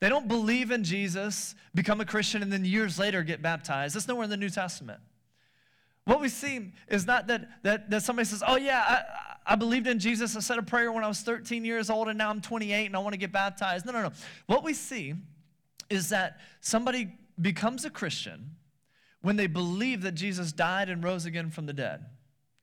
they 0.00 0.10
don't 0.10 0.28
believe 0.28 0.70
in 0.70 0.84
Jesus, 0.84 1.54
become 1.74 2.02
a 2.02 2.04
Christian, 2.04 2.42
and 2.42 2.52
then 2.52 2.66
years 2.66 2.98
later 2.98 3.22
get 3.22 3.40
baptized. 3.40 3.96
That's 3.96 4.06
nowhere 4.06 4.24
in 4.24 4.30
the 4.30 4.36
New 4.36 4.50
Testament. 4.50 5.00
What 6.06 6.20
we 6.20 6.28
see 6.28 6.72
is 6.88 7.04
not 7.04 7.26
that, 7.26 7.62
that, 7.64 7.90
that 7.90 8.02
somebody 8.02 8.26
says, 8.26 8.42
Oh, 8.46 8.56
yeah, 8.56 8.80
I, 9.46 9.52
I 9.52 9.56
believed 9.56 9.86
in 9.86 9.98
Jesus. 9.98 10.36
I 10.36 10.40
said 10.40 10.56
a 10.58 10.62
prayer 10.62 10.90
when 10.92 11.04
I 11.04 11.08
was 11.08 11.20
13 11.20 11.64
years 11.64 11.90
old, 11.90 12.08
and 12.08 12.16
now 12.16 12.30
I'm 12.30 12.40
28 12.40 12.86
and 12.86 12.96
I 12.96 13.00
want 13.00 13.12
to 13.12 13.18
get 13.18 13.32
baptized. 13.32 13.84
No, 13.84 13.92
no, 13.92 14.02
no. 14.02 14.12
What 14.46 14.64
we 14.64 14.72
see 14.72 15.14
is 15.90 16.08
that 16.08 16.40
somebody 16.60 17.12
becomes 17.40 17.84
a 17.84 17.90
Christian 17.90 18.56
when 19.20 19.36
they 19.36 19.48
believe 19.48 20.02
that 20.02 20.12
Jesus 20.12 20.52
died 20.52 20.88
and 20.88 21.02
rose 21.02 21.26
again 21.26 21.50
from 21.50 21.66
the 21.66 21.72
dead. 21.72 22.04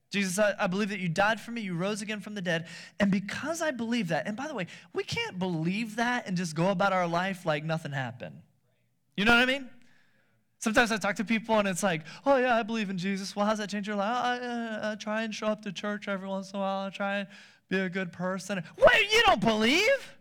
Jesus, 0.09 0.39
I, 0.39 0.53
I, 0.59 0.67
believe 0.67 0.89
that 0.89 0.99
you 0.99 1.09
died 1.09 1.41
for 1.41 1.51
me, 1.51 1.61
you 1.61 1.73
rose 1.73 2.01
again 2.01 2.19
from 2.19 2.35
the 2.35 2.41
dead. 2.41 2.67
And 2.99 3.11
because 3.11 3.61
I 3.61 3.71
believe 3.71 4.09
that, 4.09 4.27
and 4.27 4.37
by 4.37 4.47
the 4.47 4.53
way, 4.53 4.67
we 4.93 5.03
can't 5.03 5.39
believe 5.39 5.95
that 5.95 6.27
and 6.27 6.37
just 6.37 6.55
go 6.55 6.69
about 6.69 6.93
our 6.93 7.07
life 7.07 7.45
like 7.45 7.65
nothing 7.65 7.91
happened. 7.91 8.39
You 9.17 9.25
know 9.25 9.33
what 9.33 9.41
I 9.41 9.45
mean? 9.45 9.69
Sometimes 10.63 10.93
I 10.93 10.97
talk 10.97 11.17
to 11.17 11.25
people 11.25 11.59
and 11.59 11.67
it's 11.67 11.83
like, 11.83 12.03
oh 12.25 12.37
yeah, 12.37 12.55
I 12.55 12.63
believe 12.63 12.89
in 12.89 12.97
Jesus. 12.97 13.35
Well, 13.35 13.45
how's 13.45 13.57
that 13.57 13.69
change 13.69 13.85
your 13.85 13.97
life? 13.97 14.15
I, 14.15 14.37
uh, 14.37 14.91
I 14.93 14.95
try 14.95 15.23
and 15.23 15.35
show 15.35 15.47
up 15.47 15.61
to 15.63 15.73
church 15.73 16.07
every 16.07 16.25
once 16.25 16.51
in 16.51 16.55
a 16.55 16.59
while. 16.61 16.87
I 16.87 16.89
try 16.89 17.17
and 17.17 17.27
be 17.67 17.79
a 17.79 17.89
good 17.89 18.13
person. 18.13 18.63
Wait, 18.77 19.11
you 19.11 19.21
don't 19.25 19.41
believe? 19.41 20.15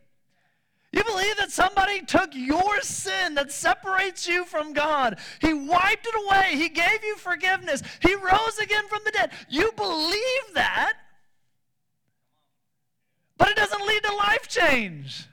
You 0.90 1.04
believe 1.04 1.36
that 1.36 1.52
somebody 1.52 2.00
took 2.00 2.30
your 2.32 2.80
sin 2.80 3.36
that 3.36 3.52
separates 3.52 4.26
you 4.26 4.44
from 4.44 4.72
God? 4.72 5.20
He 5.40 5.54
wiped 5.54 6.08
it 6.08 6.26
away. 6.26 6.56
He 6.56 6.68
gave 6.68 7.04
you 7.04 7.14
forgiveness. 7.18 7.80
He 8.00 8.16
rose 8.16 8.58
again 8.60 8.88
from 8.88 9.02
the 9.04 9.12
dead. 9.12 9.30
You 9.48 9.70
believe 9.76 10.54
that, 10.54 10.94
but 13.36 13.48
it 13.48 13.56
doesn't 13.56 13.86
lead 13.86 14.02
to 14.02 14.12
life 14.16 14.48
change. 14.48 15.24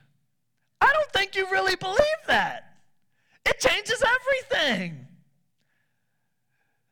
I 0.79 0.93
don't 0.93 1.11
think 1.13 1.35
you 1.35 1.49
really 1.49 1.77
believe 1.77 1.97
that. 2.27 2.68
It 3.50 3.60
changes 3.60 4.03
everything. 4.03 5.08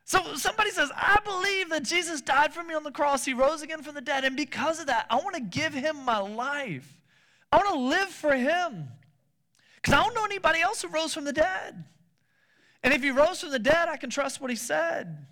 So 0.05 0.35
somebody 0.35 0.71
says, 0.71 0.89
I 0.95 1.19
believe 1.23 1.69
that 1.69 1.83
Jesus 1.83 2.21
died 2.21 2.53
for 2.53 2.63
me 2.63 2.73
on 2.73 2.83
the 2.83 2.91
cross. 2.91 3.25
He 3.25 3.33
rose 3.33 3.61
again 3.61 3.83
from 3.83 3.93
the 3.93 4.01
dead. 4.01 4.23
And 4.23 4.37
because 4.37 4.79
of 4.79 4.87
that, 4.87 5.05
I 5.09 5.17
want 5.17 5.35
to 5.35 5.41
give 5.41 5.73
him 5.73 5.97
my 6.05 6.19
life. 6.19 7.01
I 7.51 7.57
want 7.57 7.69
to 7.69 7.79
live 7.79 8.07
for 8.07 8.33
him. 8.33 8.87
Because 9.75 9.93
I 9.93 10.03
don't 10.03 10.15
know 10.15 10.23
anybody 10.23 10.61
else 10.61 10.81
who 10.81 10.87
rose 10.87 11.13
from 11.13 11.25
the 11.25 11.33
dead. 11.33 11.83
And 12.83 12.93
if 12.93 13.03
he 13.03 13.11
rose 13.11 13.41
from 13.41 13.51
the 13.51 13.59
dead, 13.59 13.89
I 13.89 13.97
can 13.97 14.09
trust 14.09 14.39
what 14.39 14.49
he 14.49 14.55
said. 14.55 15.27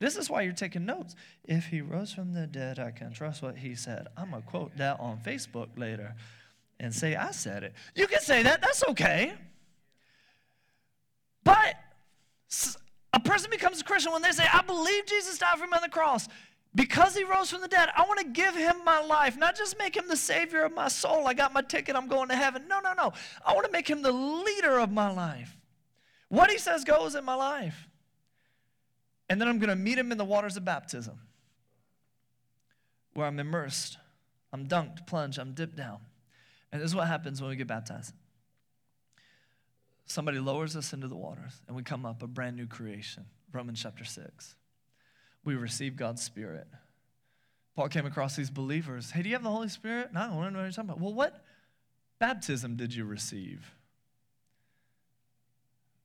This 0.00 0.16
is 0.16 0.28
why 0.28 0.42
you're 0.42 0.52
taking 0.54 0.84
notes. 0.84 1.14
If 1.44 1.66
he 1.66 1.80
rose 1.80 2.12
from 2.12 2.32
the 2.32 2.46
dead, 2.46 2.78
I 2.78 2.90
can 2.90 3.12
trust 3.12 3.42
what 3.42 3.58
he 3.58 3.74
said. 3.74 4.08
I'm 4.16 4.30
going 4.30 4.42
to 4.42 4.48
quote 4.48 4.76
that 4.76 4.98
on 4.98 5.18
Facebook 5.18 5.68
later 5.76 6.16
and 6.80 6.92
say 6.92 7.14
I 7.14 7.30
said 7.30 7.62
it. 7.62 7.74
You 7.94 8.08
can 8.08 8.20
say 8.20 8.42
that, 8.42 8.60
that's 8.60 8.82
okay. 8.88 9.34
But 11.44 11.76
a 13.12 13.20
person 13.20 13.50
becomes 13.50 13.80
a 13.80 13.84
Christian 13.84 14.12
when 14.12 14.22
they 14.22 14.32
say, 14.32 14.44
I 14.52 14.62
believe 14.62 15.06
Jesus 15.06 15.38
died 15.38 15.58
for 15.58 15.66
me 15.66 15.72
on 15.74 15.82
the 15.82 15.88
cross. 15.88 16.28
Because 16.74 17.16
he 17.16 17.24
rose 17.24 17.50
from 17.50 17.62
the 17.62 17.68
dead, 17.68 17.88
I 17.96 18.02
want 18.02 18.20
to 18.20 18.26
give 18.26 18.54
him 18.54 18.76
my 18.84 19.00
life, 19.00 19.36
not 19.36 19.56
just 19.56 19.76
make 19.76 19.96
him 19.96 20.06
the 20.06 20.16
savior 20.16 20.62
of 20.62 20.72
my 20.72 20.86
soul. 20.86 21.26
I 21.26 21.34
got 21.34 21.52
my 21.52 21.62
ticket, 21.62 21.96
I'm 21.96 22.06
going 22.06 22.28
to 22.28 22.36
heaven. 22.36 22.68
No, 22.68 22.78
no, 22.78 22.92
no. 22.92 23.12
I 23.44 23.54
want 23.54 23.66
to 23.66 23.72
make 23.72 23.88
him 23.88 24.02
the 24.02 24.12
leader 24.12 24.78
of 24.78 24.92
my 24.92 25.10
life. 25.10 25.56
What 26.28 26.48
he 26.48 26.58
says 26.58 26.84
goes 26.84 27.16
in 27.16 27.24
my 27.24 27.34
life. 27.34 27.88
And 29.28 29.40
then 29.40 29.48
I'm 29.48 29.58
going 29.58 29.70
to 29.70 29.76
meet 29.76 29.98
him 29.98 30.12
in 30.12 30.18
the 30.18 30.24
waters 30.24 30.56
of 30.56 30.64
baptism, 30.64 31.18
where 33.14 33.26
I'm 33.26 33.40
immersed, 33.40 33.98
I'm 34.52 34.66
dunked, 34.66 35.06
plunged, 35.06 35.38
I'm 35.38 35.54
dipped 35.54 35.76
down. 35.76 35.98
And 36.70 36.80
this 36.80 36.90
is 36.90 36.94
what 36.94 37.08
happens 37.08 37.40
when 37.40 37.50
we 37.50 37.56
get 37.56 37.66
baptized 37.66 38.12
somebody 40.10 40.38
lowers 40.38 40.76
us 40.76 40.92
into 40.92 41.08
the 41.08 41.16
waters, 41.16 41.60
and 41.66 41.76
we 41.76 41.82
come 41.82 42.04
up 42.04 42.22
a 42.22 42.26
brand 42.26 42.56
new 42.56 42.66
creation. 42.66 43.26
Romans 43.52 43.80
chapter 43.82 44.04
6 44.04 44.54
we 45.44 45.54
receive 45.54 45.96
God's 45.96 46.22
Spirit. 46.22 46.66
Paul 47.74 47.88
came 47.88 48.04
across 48.04 48.36
these 48.36 48.50
believers. 48.50 49.10
Hey, 49.10 49.22
do 49.22 49.28
you 49.28 49.34
have 49.34 49.42
the 49.42 49.50
Holy 49.50 49.68
Spirit? 49.68 50.12
No, 50.12 50.20
I 50.20 50.24
don't 50.26 50.52
know 50.52 50.58
what 50.58 50.64
you're 50.64 50.70
talking 50.70 50.90
about. 50.90 51.00
Well, 51.00 51.14
what 51.14 51.42
baptism 52.18 52.76
did 52.76 52.94
you 52.94 53.04
receive? 53.04 53.74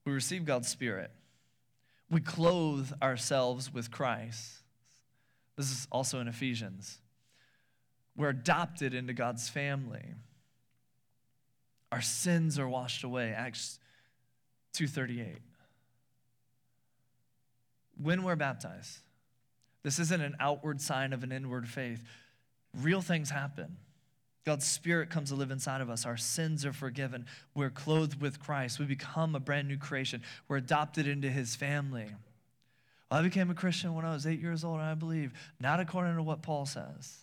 We 0.05 0.13
receive 0.13 0.45
God's 0.45 0.69
Spirit. 0.69 1.11
We 2.09 2.21
clothe 2.21 2.91
ourselves 3.01 3.73
with 3.73 3.91
Christ. 3.91 4.53
This 5.57 5.71
is 5.71 5.87
also 5.91 6.19
in 6.19 6.27
Ephesians. 6.27 6.99
We're 8.15 8.29
adopted 8.29 8.93
into 8.93 9.13
God's 9.13 9.49
family. 9.49 10.13
Our 11.91 12.01
sins 12.01 12.57
are 12.59 12.69
washed 12.69 13.03
away. 13.03 13.33
Acts 13.35 13.79
2:38. 14.77 15.41
When 17.97 18.23
we're 18.23 18.35
baptized, 18.35 18.99
this 19.83 19.99
isn't 19.99 20.21
an 20.21 20.35
outward 20.39 20.81
sign 20.81 21.13
of 21.13 21.23
an 21.23 21.31
inward 21.31 21.67
faith. 21.67 22.03
Real 22.73 23.01
things 23.01 23.29
happen. 23.29 23.77
God's 24.45 24.65
Spirit 24.65 25.09
comes 25.09 25.29
to 25.29 25.35
live 25.35 25.49
inside 25.49 25.81
of 25.81 25.89
us. 25.89 26.05
Our 26.05 26.17
sins 26.17 26.65
are 26.65 26.73
forgiven. 26.73 27.25
We're 27.55 27.71
clothed 27.71 28.21
with 28.21 28.39
Christ. 28.39 28.79
We 28.79 28.85
become 28.85 29.33
a 29.33 29.39
brand 29.39 29.67
new 29.67 29.77
creation. 29.77 30.21
We're 30.47 30.57
adopted 30.57 31.07
into 31.07 31.29
His 31.29 31.55
family. 31.55 32.07
I 33.09 33.21
became 33.21 33.49
a 33.49 33.55
Christian 33.55 33.93
when 33.93 34.05
I 34.05 34.13
was 34.13 34.27
eight 34.27 34.39
years 34.39 34.63
old, 34.63 34.79
I 34.79 34.93
believe, 34.93 35.33
not 35.59 35.79
according 35.79 36.15
to 36.15 36.23
what 36.23 36.41
Paul 36.41 36.65
says. 36.65 37.19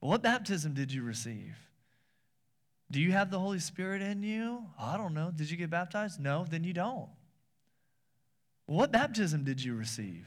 what 0.00 0.22
baptism 0.22 0.74
did 0.74 0.92
you 0.92 1.02
receive? 1.02 1.56
Do 2.90 3.00
you 3.00 3.12
have 3.12 3.30
the 3.30 3.38
Holy 3.38 3.58
Spirit 3.58 4.00
in 4.00 4.22
you? 4.22 4.64
I 4.78 4.96
don't 4.96 5.14
know. 5.14 5.30
Did 5.30 5.50
you 5.50 5.56
get 5.56 5.70
baptized? 5.70 6.20
No, 6.20 6.46
then 6.48 6.64
you 6.64 6.72
don't. 6.72 7.08
What 8.66 8.92
baptism 8.92 9.44
did 9.44 9.62
you 9.62 9.74
receive? 9.74 10.26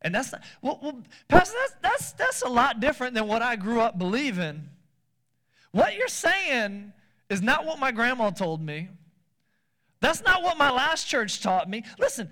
And 0.00 0.14
that's 0.14 0.32
not, 0.32 0.42
well, 0.62 0.78
well, 0.82 1.02
Pastor, 1.28 1.56
that's, 1.60 1.74
that's, 1.82 2.12
that's 2.12 2.42
a 2.42 2.48
lot 2.48 2.80
different 2.80 3.14
than 3.14 3.26
what 3.26 3.42
I 3.42 3.56
grew 3.56 3.80
up 3.80 3.98
believing. 3.98 4.68
What 5.72 5.94
you're 5.94 6.08
saying 6.08 6.92
is 7.28 7.42
not 7.42 7.66
what 7.66 7.78
my 7.78 7.90
grandma 7.90 8.30
told 8.30 8.62
me. 8.62 8.88
That's 10.00 10.22
not 10.22 10.42
what 10.42 10.56
my 10.56 10.70
last 10.70 11.08
church 11.08 11.42
taught 11.42 11.68
me. 11.68 11.84
Listen, 11.98 12.30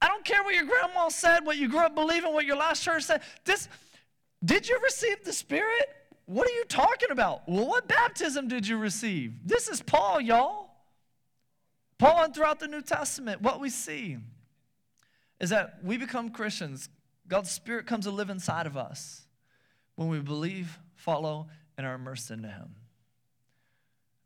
I 0.00 0.08
don't 0.08 0.24
care 0.24 0.42
what 0.42 0.54
your 0.54 0.66
grandma 0.66 1.08
said, 1.08 1.46
what 1.46 1.56
you 1.56 1.68
grew 1.68 1.80
up 1.80 1.94
believing, 1.94 2.32
what 2.32 2.44
your 2.44 2.56
last 2.56 2.82
church 2.82 3.04
said. 3.04 3.22
This, 3.44 3.68
did 4.44 4.68
you 4.68 4.78
receive 4.82 5.24
the 5.24 5.32
Spirit? 5.32 5.88
What 6.26 6.48
are 6.48 6.52
you 6.52 6.64
talking 6.64 7.10
about? 7.10 7.48
Well, 7.48 7.66
what 7.66 7.88
baptism 7.88 8.48
did 8.48 8.66
you 8.66 8.76
receive? 8.76 9.34
This 9.44 9.68
is 9.68 9.82
Paul, 9.82 10.20
y'all. 10.20 10.70
Paul 11.98 12.24
and 12.24 12.34
throughout 12.34 12.58
the 12.58 12.68
New 12.68 12.82
Testament, 12.82 13.42
what 13.42 13.60
we 13.60 13.70
see 13.70 14.18
is 15.40 15.50
that 15.50 15.78
we 15.84 15.96
become 15.96 16.30
Christians. 16.30 16.88
God's 17.28 17.50
Spirit 17.50 17.86
comes 17.86 18.06
to 18.06 18.10
live 18.10 18.30
inside 18.30 18.66
of 18.66 18.76
us 18.76 19.22
when 19.94 20.08
we 20.08 20.18
believe, 20.18 20.78
follow, 20.94 21.48
and 21.78 21.86
are 21.86 21.94
immersed 21.94 22.30
into 22.30 22.48
Him. 22.48 22.74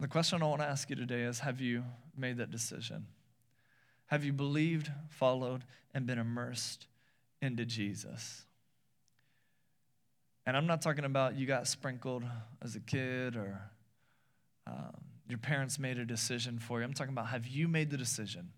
The 0.00 0.08
question 0.08 0.42
I 0.42 0.46
want 0.46 0.60
to 0.60 0.66
ask 0.66 0.88
you 0.90 0.96
today 0.96 1.22
is 1.22 1.40
Have 1.40 1.60
you 1.60 1.84
made 2.16 2.38
that 2.38 2.50
decision? 2.50 3.06
Have 4.06 4.24
you 4.24 4.32
believed, 4.32 4.90
followed, 5.10 5.64
and 5.92 6.06
been 6.06 6.18
immersed 6.18 6.86
into 7.42 7.66
Jesus? 7.66 8.45
And 10.46 10.56
I'm 10.56 10.66
not 10.66 10.80
talking 10.80 11.04
about 11.04 11.36
you 11.36 11.46
got 11.46 11.66
sprinkled 11.66 12.22
as 12.62 12.76
a 12.76 12.80
kid 12.80 13.36
or 13.36 13.60
um, 14.66 14.96
your 15.28 15.38
parents 15.38 15.78
made 15.78 15.98
a 15.98 16.04
decision 16.04 16.58
for 16.58 16.78
you. 16.78 16.84
I'm 16.84 16.94
talking 16.94 17.12
about 17.12 17.28
have 17.28 17.46
you 17.46 17.66
made 17.66 17.90
the 17.90 17.96
decision 17.96 18.50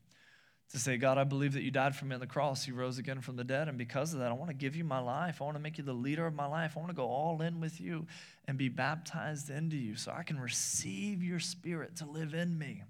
to 0.70 0.78
say, 0.78 0.98
God, 0.98 1.16
I 1.16 1.24
believe 1.24 1.54
that 1.54 1.62
you 1.62 1.70
died 1.70 1.96
for 1.96 2.04
me 2.04 2.12
on 2.12 2.20
the 2.20 2.26
cross. 2.26 2.68
You 2.68 2.74
rose 2.74 2.98
again 2.98 3.22
from 3.22 3.36
the 3.36 3.44
dead. 3.44 3.68
And 3.68 3.78
because 3.78 4.12
of 4.12 4.20
that, 4.20 4.28
I 4.28 4.34
want 4.34 4.50
to 4.50 4.54
give 4.54 4.76
you 4.76 4.84
my 4.84 4.98
life. 4.98 5.40
I 5.40 5.44
want 5.44 5.56
to 5.56 5.62
make 5.62 5.78
you 5.78 5.84
the 5.84 5.94
leader 5.94 6.26
of 6.26 6.34
my 6.34 6.46
life. 6.46 6.74
I 6.76 6.80
want 6.80 6.90
to 6.90 6.96
go 6.96 7.06
all 7.06 7.40
in 7.40 7.58
with 7.58 7.80
you 7.80 8.06
and 8.46 8.58
be 8.58 8.68
baptized 8.68 9.48
into 9.48 9.76
you 9.78 9.96
so 9.96 10.12
I 10.14 10.24
can 10.24 10.38
receive 10.38 11.22
your 11.22 11.40
spirit 11.40 11.96
to 11.96 12.04
live 12.04 12.34
in 12.34 12.58
me. 12.58 12.82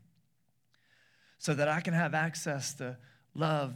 So 1.39 1.55
that 1.55 1.69
I 1.69 1.81
can 1.81 1.95
have 1.95 2.15
access 2.15 2.75
to 2.75 2.97
love, 3.33 3.75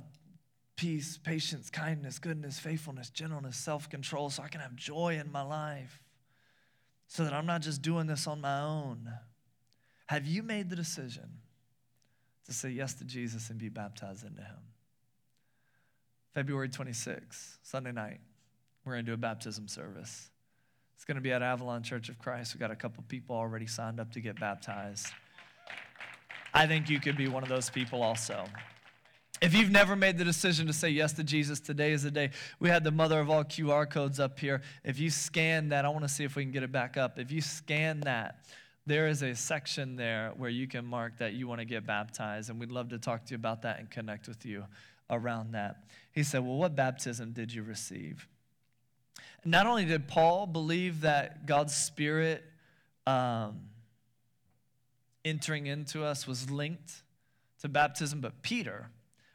peace, 0.82 1.18
patience, 1.22 1.70
kindness, 1.70 2.18
goodness, 2.18 2.58
faithfulness, 2.58 3.10
gentleness, 3.10 3.56
self 3.56 3.88
control, 3.88 4.30
so 4.30 4.42
I 4.42 4.48
can 4.48 4.60
have 4.60 4.74
joy 4.74 5.18
in 5.18 5.30
my 5.30 5.42
life. 5.42 6.02
So 7.06 7.24
that 7.24 7.32
I'm 7.32 7.46
not 7.46 7.60
just 7.60 7.82
doing 7.82 8.06
this 8.06 8.26
on 8.26 8.40
my 8.40 8.60
own. 8.60 9.10
Have 10.06 10.26
you 10.26 10.42
made 10.42 10.70
the 10.70 10.76
decision? 10.76 11.28
to 12.46 12.52
say 12.52 12.70
yes 12.70 12.94
to 12.94 13.04
Jesus 13.04 13.50
and 13.50 13.58
be 13.58 13.68
baptized 13.68 14.24
into 14.24 14.42
him. 14.42 14.58
February 16.34 16.68
26th, 16.68 17.58
Sunday 17.62 17.92
night, 17.92 18.20
we're 18.84 18.94
going 18.94 19.04
to 19.04 19.10
do 19.10 19.14
a 19.14 19.18
baptism 19.18 19.68
service. 19.68 20.30
It's 20.94 21.04
going 21.04 21.16
to 21.16 21.20
be 21.20 21.32
at 21.32 21.42
Avalon 21.42 21.82
Church 21.82 22.08
of 22.08 22.18
Christ. 22.18 22.54
We've 22.54 22.60
got 22.60 22.70
a 22.70 22.76
couple 22.76 23.04
people 23.08 23.36
already 23.36 23.66
signed 23.66 24.00
up 24.00 24.12
to 24.12 24.20
get 24.20 24.40
baptized. 24.40 25.08
I 26.54 26.66
think 26.66 26.88
you 26.88 27.00
could 27.00 27.16
be 27.16 27.28
one 27.28 27.42
of 27.42 27.48
those 27.48 27.70
people 27.70 28.02
also. 28.02 28.44
If 29.42 29.54
you've 29.54 29.72
never 29.72 29.96
made 29.96 30.18
the 30.18 30.24
decision 30.24 30.68
to 30.68 30.72
say 30.72 30.90
yes 30.90 31.14
to 31.14 31.24
Jesus, 31.24 31.58
today 31.58 31.90
is 31.90 32.04
the 32.04 32.12
day. 32.12 32.30
We 32.60 32.68
had 32.68 32.84
the 32.84 32.92
mother 32.92 33.18
of 33.18 33.28
all 33.28 33.42
QR 33.42 33.90
codes 33.90 34.20
up 34.20 34.38
here. 34.38 34.62
If 34.84 35.00
you 35.00 35.10
scan 35.10 35.70
that, 35.70 35.84
I 35.84 35.88
want 35.88 36.04
to 36.04 36.08
see 36.08 36.22
if 36.22 36.36
we 36.36 36.44
can 36.44 36.52
get 36.52 36.62
it 36.62 36.70
back 36.70 36.96
up. 36.96 37.18
If 37.18 37.32
you 37.32 37.40
scan 37.40 37.98
that, 38.02 38.44
there 38.86 39.08
is 39.08 39.22
a 39.22 39.34
section 39.34 39.96
there 39.96 40.32
where 40.36 40.48
you 40.48 40.68
can 40.68 40.84
mark 40.84 41.18
that 41.18 41.32
you 41.32 41.48
want 41.48 41.58
to 41.58 41.64
get 41.64 41.84
baptized, 41.84 42.50
and 42.50 42.60
we'd 42.60 42.70
love 42.70 42.90
to 42.90 42.98
talk 42.98 43.24
to 43.26 43.30
you 43.32 43.34
about 43.34 43.62
that 43.62 43.80
and 43.80 43.90
connect 43.90 44.28
with 44.28 44.46
you 44.46 44.64
around 45.10 45.54
that. 45.54 45.86
He 46.12 46.22
said, 46.22 46.44
Well, 46.46 46.56
what 46.56 46.76
baptism 46.76 47.32
did 47.32 47.52
you 47.52 47.64
receive? 47.64 48.28
Not 49.44 49.66
only 49.66 49.84
did 49.84 50.06
Paul 50.06 50.46
believe 50.46 51.00
that 51.00 51.46
God's 51.46 51.74
Spirit 51.74 52.44
um, 53.08 53.62
entering 55.24 55.66
into 55.66 56.04
us 56.04 56.28
was 56.28 56.48
linked 56.48 57.02
to 57.62 57.68
baptism, 57.68 58.20
but 58.20 58.40
Peter, 58.42 58.88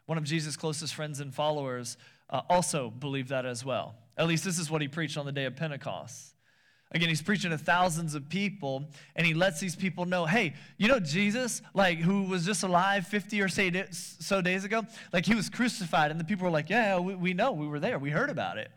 one 0.08 0.16
of 0.16 0.24
Jesus' 0.24 0.56
closest 0.56 0.94
friends 0.94 1.20
and 1.20 1.34
followers, 1.34 1.98
uh, 2.30 2.40
also 2.48 2.88
believed 2.88 3.28
that 3.28 3.44
as 3.44 3.62
well. 3.62 3.94
At 4.16 4.26
least 4.26 4.42
this 4.42 4.58
is 4.58 4.70
what 4.70 4.80
he 4.80 4.88
preached 4.88 5.18
on 5.18 5.26
the 5.26 5.32
day 5.32 5.44
of 5.44 5.54
Pentecost. 5.54 6.34
Again, 6.92 7.10
he's 7.10 7.20
preaching 7.20 7.50
to 7.50 7.58
thousands 7.58 8.14
of 8.14 8.30
people, 8.30 8.88
and 9.14 9.26
he 9.26 9.34
lets 9.34 9.60
these 9.60 9.76
people 9.76 10.06
know, 10.06 10.24
hey, 10.24 10.54
you 10.78 10.88
know 10.88 10.98
Jesus, 10.98 11.60
like 11.74 11.98
who 11.98 12.22
was 12.22 12.46
just 12.46 12.62
alive 12.62 13.06
50 13.06 13.42
or 13.42 13.48
so 13.48 14.40
days 14.40 14.64
ago? 14.64 14.86
Like 15.12 15.26
he 15.26 15.34
was 15.34 15.50
crucified, 15.50 16.10
and 16.10 16.18
the 16.18 16.24
people 16.24 16.46
were 16.46 16.50
like, 16.50 16.70
yeah, 16.70 16.98
we, 16.98 17.14
we 17.14 17.34
know, 17.34 17.52
we 17.52 17.68
were 17.68 17.78
there, 17.78 17.98
we 17.98 18.08
heard 18.08 18.30
about 18.30 18.56
it. 18.56 18.70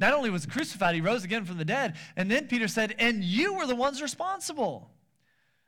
Not 0.00 0.14
only 0.14 0.30
was 0.30 0.46
he 0.46 0.50
crucified, 0.50 0.94
he 0.94 1.02
rose 1.02 1.22
again 1.22 1.44
from 1.44 1.58
the 1.58 1.66
dead. 1.66 1.96
And 2.16 2.30
then 2.30 2.46
Peter 2.46 2.66
said, 2.66 2.94
and 2.98 3.22
you 3.22 3.52
were 3.52 3.66
the 3.66 3.76
ones 3.76 4.00
responsible. 4.00 4.90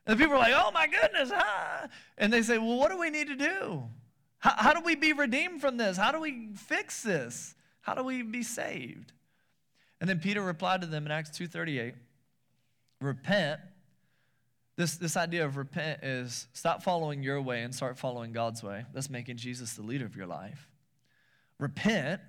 And 0.07 0.19
the 0.19 0.23
people 0.25 0.39
were 0.39 0.41
like, 0.41 0.55
oh 0.57 0.71
my 0.73 0.87
goodness, 0.87 1.31
ah. 1.31 1.89
And 2.17 2.33
they 2.33 2.41
say, 2.41 2.57
well, 2.57 2.79
what 2.79 2.91
do 2.91 2.99
we 2.99 3.11
need 3.11 3.27
to 3.27 3.37
do? 3.37 3.83
How, 4.45 4.55
how 4.59 4.75
do 4.75 4.83
we 4.85 4.95
be 4.95 5.15
redeemed 5.15 5.63
from 5.63 5.79
this? 5.79 5.97
How 5.97 6.13
do 6.13 6.21
we 6.21 6.51
fix 6.55 7.03
this? 7.03 7.55
How 7.81 7.95
do 7.95 8.05
we 8.05 8.21
be 8.21 8.43
saved? 8.43 9.13
And 10.03 10.11
then 10.11 10.21
Peter 10.21 10.43
replied 10.43 10.83
to 10.83 10.87
them 10.87 11.07
in 11.07 11.13
Acts 11.13 11.31
2:38, 11.31 11.95
repent. 13.01 13.61
This, 14.77 14.97
this 14.97 15.17
idea 15.17 15.47
of 15.47 15.57
repent 15.57 16.05
is 16.05 16.47
stop 16.53 16.83
following 16.83 17.23
your 17.23 17.41
way 17.41 17.63
and 17.63 17.75
start 17.75 17.97
following 17.97 18.33
God's 18.33 18.63
way. 18.63 18.85
That's 18.93 19.09
making 19.09 19.39
Jesus 19.39 19.75
the 19.75 19.83
leader 19.83 20.05
of 20.05 20.15
your 20.15 20.27
life. 20.27 20.69
Repent 21.59 22.21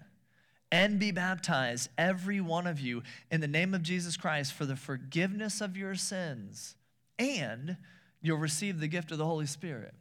and 0.72 1.00
be 1.00 1.12
baptized, 1.12 1.90
every 1.98 2.40
one 2.40 2.66
of 2.66 2.80
you, 2.80 3.04
in 3.30 3.42
the 3.42 3.48
name 3.48 3.74
of 3.74 3.82
Jesus 3.82 4.16
Christ 4.16 4.54
for 4.54 4.66
the 4.66 4.78
forgiveness 4.78 5.60
of 5.60 5.76
your 5.76 5.96
sins, 5.96 6.76
and 7.20 7.76
you'll 8.22 8.38
receive 8.38 8.80
the 8.80 8.88
gift 8.88 9.12
of 9.12 9.18
the 9.18 9.26
Holy 9.26 9.48
Spirit. 9.48 9.96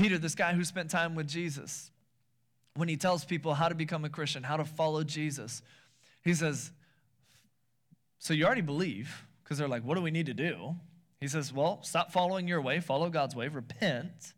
Peter, 0.00 0.16
this 0.16 0.34
guy 0.34 0.54
who 0.54 0.64
spent 0.64 0.90
time 0.90 1.14
with 1.14 1.28
Jesus, 1.28 1.90
when 2.74 2.88
he 2.88 2.96
tells 2.96 3.22
people 3.22 3.52
how 3.52 3.68
to 3.68 3.74
become 3.74 4.02
a 4.06 4.08
Christian, 4.08 4.42
how 4.42 4.56
to 4.56 4.64
follow 4.64 5.04
Jesus, 5.04 5.60
he 6.24 6.32
says, 6.32 6.70
So 8.18 8.32
you 8.32 8.46
already 8.46 8.62
believe, 8.62 9.26
because 9.44 9.58
they're 9.58 9.68
like, 9.68 9.84
What 9.84 9.96
do 9.96 10.02
we 10.02 10.10
need 10.10 10.24
to 10.26 10.34
do? 10.34 10.74
He 11.20 11.28
says, 11.28 11.52
Well, 11.52 11.80
stop 11.82 12.12
following 12.12 12.48
your 12.48 12.62
way, 12.62 12.80
follow 12.80 13.10
God's 13.10 13.36
way, 13.36 13.48
repent, 13.48 14.32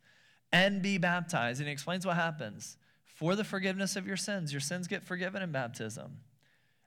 and 0.50 0.82
be 0.82 0.98
baptized. 0.98 1.60
And 1.60 1.68
he 1.68 1.72
explains 1.72 2.04
what 2.04 2.16
happens. 2.16 2.76
For 3.04 3.36
the 3.36 3.44
forgiveness 3.44 3.94
of 3.94 4.04
your 4.04 4.16
sins, 4.16 4.52
your 4.52 4.60
sins 4.60 4.88
get 4.88 5.04
forgiven 5.04 5.42
in 5.42 5.52
baptism. 5.52 6.18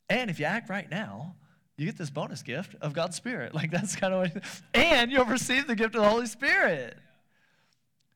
And 0.09 0.29
if 0.29 0.37
you 0.37 0.47
act 0.47 0.69
right 0.69 0.89
now, 0.91 1.35
you 1.77 1.85
get 1.85 1.97
this 1.97 2.09
bonus 2.09 2.43
gift 2.43 2.75
of 2.81 2.91
God's 2.93 3.15
Spirit. 3.15 3.53
Like 3.55 3.71
that's 3.71 3.95
kind 3.95 4.13
of 4.13 4.33
what, 4.33 4.43
and 4.73 5.13
you'll 5.13 5.23
receive 5.23 5.65
the 5.65 5.75
gift 5.75 5.95
of 5.95 6.01
the 6.01 6.09
Holy 6.09 6.27
Spirit. 6.27 6.97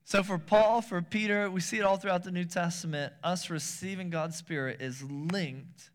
So 0.10 0.24
for 0.24 0.40
Paul, 0.40 0.82
for 0.82 1.04
Peter, 1.04 1.52
we 1.52 1.62
see 1.62 1.78
it 1.78 1.84
all 1.84 1.98
throughout 1.98 2.24
the 2.24 2.32
New 2.32 2.46
Testament. 2.46 3.14
Us 3.24 3.52
receiving 3.52 4.10
God's 4.10 4.38
Spirit 4.38 4.82
is 4.82 5.04
linked 5.04 5.92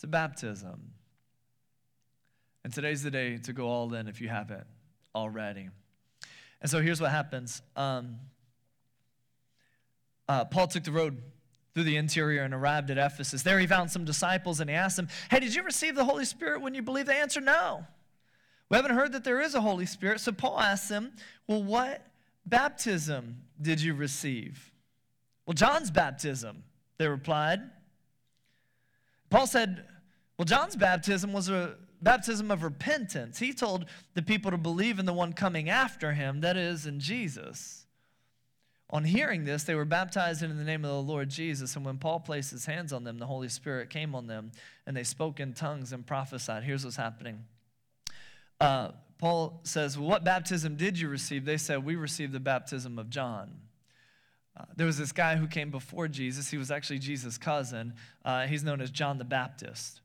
to 0.00 0.06
baptism. 0.06 0.92
And 2.62 2.74
today's 2.74 3.02
the 3.02 3.10
day 3.10 3.38
to 3.38 3.54
go 3.54 3.68
all 3.68 3.94
in 3.94 4.06
if 4.06 4.20
you 4.20 4.28
haven't 4.28 4.66
already. 5.14 5.70
And 6.60 6.70
so 6.70 6.82
here's 6.82 7.00
what 7.00 7.10
happens 7.10 7.62
um, 7.74 8.18
uh, 10.28 10.44
Paul 10.44 10.66
took 10.66 10.84
the 10.84 10.92
road 10.92 11.22
through 11.72 11.84
the 11.84 11.96
interior 11.96 12.42
and 12.42 12.52
arrived 12.52 12.90
at 12.90 12.98
Ephesus. 12.98 13.42
There 13.42 13.58
he 13.58 13.66
found 13.66 13.90
some 13.90 14.04
disciples 14.04 14.60
and 14.60 14.68
he 14.68 14.76
asked 14.76 14.96
them, 14.96 15.08
Hey, 15.30 15.40
did 15.40 15.54
you 15.54 15.62
receive 15.62 15.94
the 15.94 16.04
Holy 16.04 16.26
Spirit 16.26 16.60
when 16.60 16.74
you 16.74 16.82
believed? 16.82 17.08
They 17.08 17.18
answered, 17.18 17.44
No. 17.44 17.86
We 18.68 18.76
haven't 18.76 18.94
heard 18.94 19.12
that 19.12 19.24
there 19.24 19.40
is 19.40 19.54
a 19.54 19.62
Holy 19.62 19.86
Spirit. 19.86 20.20
So 20.20 20.32
Paul 20.32 20.60
asked 20.60 20.90
them, 20.90 21.12
Well, 21.48 21.62
what 21.62 22.06
baptism 22.50 23.42
did 23.60 23.80
you 23.80 23.94
receive? 23.94 24.72
Well, 25.46 25.54
John's 25.54 25.90
baptism, 25.90 26.64
they 26.98 27.08
replied. 27.08 27.60
Paul 29.30 29.46
said, 29.46 29.84
well, 30.36 30.44
John's 30.44 30.76
baptism 30.76 31.32
was 31.32 31.48
a 31.48 31.76
baptism 32.02 32.50
of 32.50 32.62
repentance. 32.62 33.38
He 33.38 33.52
told 33.52 33.86
the 34.14 34.22
people 34.22 34.50
to 34.50 34.56
believe 34.56 34.98
in 34.98 35.06
the 35.06 35.12
one 35.12 35.32
coming 35.32 35.68
after 35.68 36.12
him, 36.12 36.40
that 36.40 36.56
is, 36.56 36.86
in 36.86 36.98
Jesus. 36.98 37.86
On 38.92 39.04
hearing 39.04 39.44
this, 39.44 39.62
they 39.64 39.74
were 39.74 39.84
baptized 39.84 40.42
in 40.42 40.56
the 40.56 40.64
name 40.64 40.84
of 40.84 40.90
the 40.90 41.02
Lord 41.02 41.28
Jesus. 41.28 41.76
And 41.76 41.84
when 41.84 41.98
Paul 41.98 42.20
placed 42.20 42.50
his 42.50 42.66
hands 42.66 42.92
on 42.92 43.04
them, 43.04 43.18
the 43.18 43.26
Holy 43.26 43.48
Spirit 43.48 43.88
came 43.88 44.14
on 44.14 44.26
them, 44.26 44.50
and 44.86 44.96
they 44.96 45.04
spoke 45.04 45.38
in 45.38 45.52
tongues 45.52 45.92
and 45.92 46.04
prophesied. 46.04 46.64
Here's 46.64 46.84
what's 46.84 46.96
happening. 46.96 47.44
Uh, 48.60 48.90
Paul 49.20 49.60
says, 49.64 49.98
well, 49.98 50.08
What 50.08 50.24
baptism 50.24 50.76
did 50.76 50.98
you 50.98 51.08
receive? 51.08 51.44
They 51.44 51.58
said, 51.58 51.84
We 51.84 51.94
received 51.94 52.32
the 52.32 52.40
baptism 52.40 52.98
of 52.98 53.10
John. 53.10 53.52
Uh, 54.56 54.64
there 54.76 54.86
was 54.86 54.96
this 54.96 55.12
guy 55.12 55.36
who 55.36 55.46
came 55.46 55.70
before 55.70 56.08
Jesus. 56.08 56.50
He 56.50 56.56
was 56.56 56.70
actually 56.70 57.00
Jesus' 57.00 57.36
cousin. 57.36 57.92
Uh, 58.24 58.46
he's 58.46 58.64
known 58.64 58.80
as 58.80 58.90
John 58.90 59.18
the 59.18 59.24
Baptist. 59.24 60.00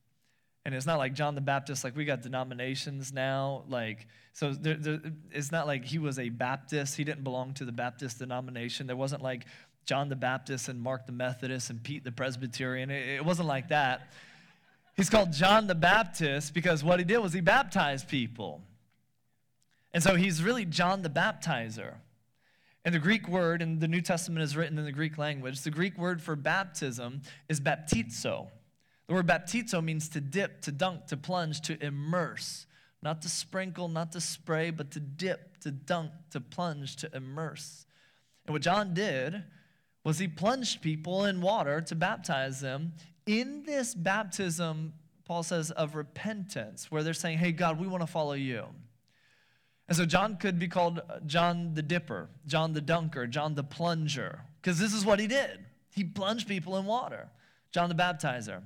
And 0.66 0.76
it's 0.76 0.86
not 0.86 0.98
like 0.98 1.14
John 1.14 1.34
the 1.34 1.42
Baptist, 1.42 1.84
like 1.84 1.96
we 1.96 2.04
got 2.04 2.24
denominations 2.24 3.14
now. 3.14 3.64
Like, 3.70 4.08
so 4.34 4.52
there, 4.52 4.76
there, 4.76 5.00
it's 5.32 5.52
not 5.52 5.66
like 5.66 5.86
he 5.86 5.98
was 5.98 6.20
a 6.20 6.28
Baptist. 6.28 6.98
He 6.98 7.06
didn't 7.06 7.24
belong 7.24 7.54
to 7.56 7.66
the 7.66 7.72
Baptist 7.72 8.20
denomination. 8.20 8.86
There 8.86 8.96
wasn't 8.98 9.22
like 9.22 9.46
John 9.86 10.10
the 10.10 10.16
Baptist 10.16 10.68
and 10.68 10.82
Mark 10.82 11.06
the 11.06 11.14
Methodist 11.14 11.70
and 11.70 11.82
Pete 11.82 12.04
the 12.04 12.12
Presbyterian. 12.12 12.90
It, 12.90 13.18
it 13.18 13.26
wasn't 13.26 13.48
like 13.48 13.70
that. 13.70 14.12
He's 14.98 15.10
called 15.10 15.32
John 15.32 15.68
the 15.68 15.76
Baptist 15.76 16.54
because 16.54 16.84
what 16.84 17.00
he 17.00 17.06
did 17.06 17.20
was 17.20 17.32
he 17.32 17.42
baptized 17.42 18.10
people. 18.10 18.62
And 19.96 20.04
so 20.04 20.16
he's 20.16 20.44
really 20.44 20.66
John 20.66 21.04
the 21.04 21.10
Baptizer. 21.10 21.94
And 22.84 22.94
the 22.94 23.00
Greek 23.00 23.30
word, 23.30 23.62
and 23.62 23.80
the 23.80 23.88
New 23.88 24.02
Testament 24.02 24.44
is 24.44 24.58
written 24.58 24.78
in 24.78 24.84
the 24.84 24.92
Greek 24.92 25.18
language, 25.18 25.62
the 25.62 25.72
Greek 25.72 25.98
word 25.98 26.22
for 26.22 26.36
baptism 26.36 27.22
is 27.48 27.62
baptizo. 27.62 28.50
The 29.08 29.14
word 29.14 29.26
baptizo 29.26 29.82
means 29.82 30.10
to 30.10 30.20
dip, 30.20 30.60
to 30.64 30.74
dunk, 30.74 31.08
to 31.08 31.16
plunge, 31.16 31.62
to 31.62 31.82
immerse. 31.82 32.68
Not 33.02 33.22
to 33.22 33.30
sprinkle, 33.30 33.88
not 33.88 34.12
to 34.12 34.20
spray, 34.20 34.70
but 34.70 34.92
to 34.92 35.00
dip, 35.00 35.60
to 35.62 35.72
dunk, 35.72 36.12
to 36.32 36.42
plunge, 36.42 36.98
to 36.98 37.16
immerse. 37.16 37.86
And 38.46 38.54
what 38.54 38.64
John 38.64 38.94
did 38.94 39.46
was 40.04 40.20
he 40.20 40.28
plunged 40.28 40.82
people 40.82 41.24
in 41.24 41.40
water 41.40 41.80
to 41.80 41.96
baptize 41.96 42.60
them. 42.60 42.92
In 43.26 43.64
this 43.64 43.96
baptism, 43.96 44.92
Paul 45.24 45.44
says, 45.44 45.72
of 45.72 45.96
repentance, 45.96 46.92
where 46.92 47.02
they're 47.02 47.14
saying, 47.14 47.38
Hey, 47.38 47.54
God, 47.54 47.80
we 47.80 47.88
want 47.88 48.02
to 48.02 48.08
follow 48.08 48.34
you. 48.34 48.66
And 49.88 49.96
so 49.96 50.06
John 50.06 50.38
could 50.38 50.58
be 50.58 50.68
called 50.68 51.00
uh, 51.00 51.20
John 51.26 51.74
the 51.74 51.84
Dipper, 51.84 52.30
John 52.48 52.74
the 52.74 52.82
Dunker, 52.82 53.28
John 53.28 53.54
the 53.54 53.64
Plunger, 53.64 54.42
because 54.62 54.80
this 54.80 54.94
is 54.94 55.06
what 55.06 55.20
he 55.20 55.28
did. 55.28 55.60
He 55.94 56.04
plunged 56.04 56.48
people 56.48 56.78
in 56.78 56.86
water, 56.86 57.30
John 57.72 57.90
the 57.90 57.96
Baptizer. 57.96 58.62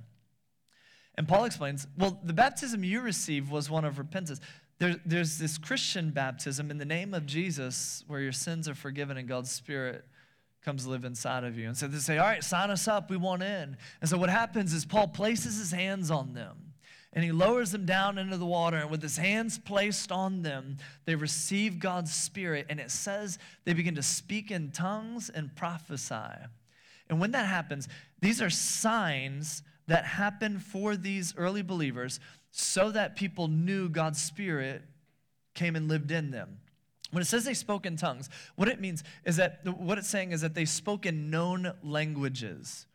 And 1.15 1.27
Paul 1.27 1.43
explains, 1.43 1.85
well, 1.97 2.19
the 2.23 2.33
baptism 2.33 2.83
you 2.83 3.01
received 3.01 3.51
was 3.51 3.69
one 3.69 3.83
of 3.83 3.97
repentance. 3.97 4.39
There, 4.77 4.95
there's 5.05 5.37
this 5.37 5.57
Christian 5.57 6.11
baptism 6.11 6.71
in 6.71 6.77
the 6.77 6.85
name 6.85 7.13
of 7.13 7.25
Jesus 7.25 8.05
where 8.07 8.21
your 8.21 8.31
sins 8.31 8.69
are 8.69 8.75
forgiven 8.75 9.17
and 9.17 9.27
God's 9.27 9.51
Spirit 9.51 10.05
comes 10.63 10.87
live 10.87 11.03
inside 11.03 11.43
of 11.43 11.57
you. 11.57 11.67
And 11.67 11.75
so 11.75 11.87
they 11.87 11.97
say, 11.97 12.17
all 12.17 12.25
right, 12.27 12.43
sign 12.43 12.69
us 12.69 12.87
up, 12.87 13.09
we 13.09 13.17
want 13.17 13.43
in. 13.43 13.75
And 13.99 14.09
so 14.09 14.17
what 14.17 14.29
happens 14.29 14.73
is 14.73 14.85
Paul 14.85 15.09
places 15.09 15.57
his 15.57 15.71
hands 15.71 16.09
on 16.09 16.33
them 16.33 16.68
and 17.13 17.23
he 17.23 17.31
lowers 17.31 17.71
them 17.71 17.85
down 17.85 18.17
into 18.17 18.37
the 18.37 18.45
water. 18.45 18.77
And 18.77 18.91
with 18.91 19.01
his 19.01 19.17
hands 19.17 19.57
placed 19.57 20.11
on 20.11 20.43
them, 20.43 20.77
they 21.05 21.15
receive 21.15 21.79
God's 21.79 22.13
Spirit. 22.13 22.67
And 22.69 22.79
it 22.79 22.91
says 22.91 23.39
they 23.65 23.73
begin 23.73 23.95
to 23.95 24.03
speak 24.03 24.51
in 24.51 24.71
tongues 24.71 25.29
and 25.29 25.55
prophesy. 25.55 26.37
And 27.09 27.19
when 27.19 27.31
that 27.31 27.47
happens, 27.47 27.87
these 28.21 28.41
are 28.41 28.51
signs 28.51 29.63
that 29.87 30.05
happen 30.05 30.59
for 30.59 30.95
these 30.95 31.33
early 31.35 31.63
believers 31.63 32.19
so 32.51 32.91
that 32.91 33.15
people 33.15 33.47
knew 33.47 33.89
God's 33.89 34.21
Spirit 34.21 34.83
came 35.55 35.75
and 35.75 35.87
lived 35.87 36.11
in 36.11 36.29
them. 36.29 36.59
When 37.11 37.21
it 37.21 37.25
says 37.25 37.43
they 37.43 37.55
spoke 37.55 37.87
in 37.87 37.97
tongues, 37.97 38.29
what 38.55 38.67
it 38.67 38.79
means 38.79 39.03
is 39.25 39.37
that 39.37 39.61
what 39.65 39.97
it's 39.97 40.07
saying 40.07 40.31
is 40.31 40.41
that 40.41 40.53
they 40.53 40.65
spoke 40.65 41.07
in 41.07 41.31
known 41.31 41.73
languages. 41.81 42.85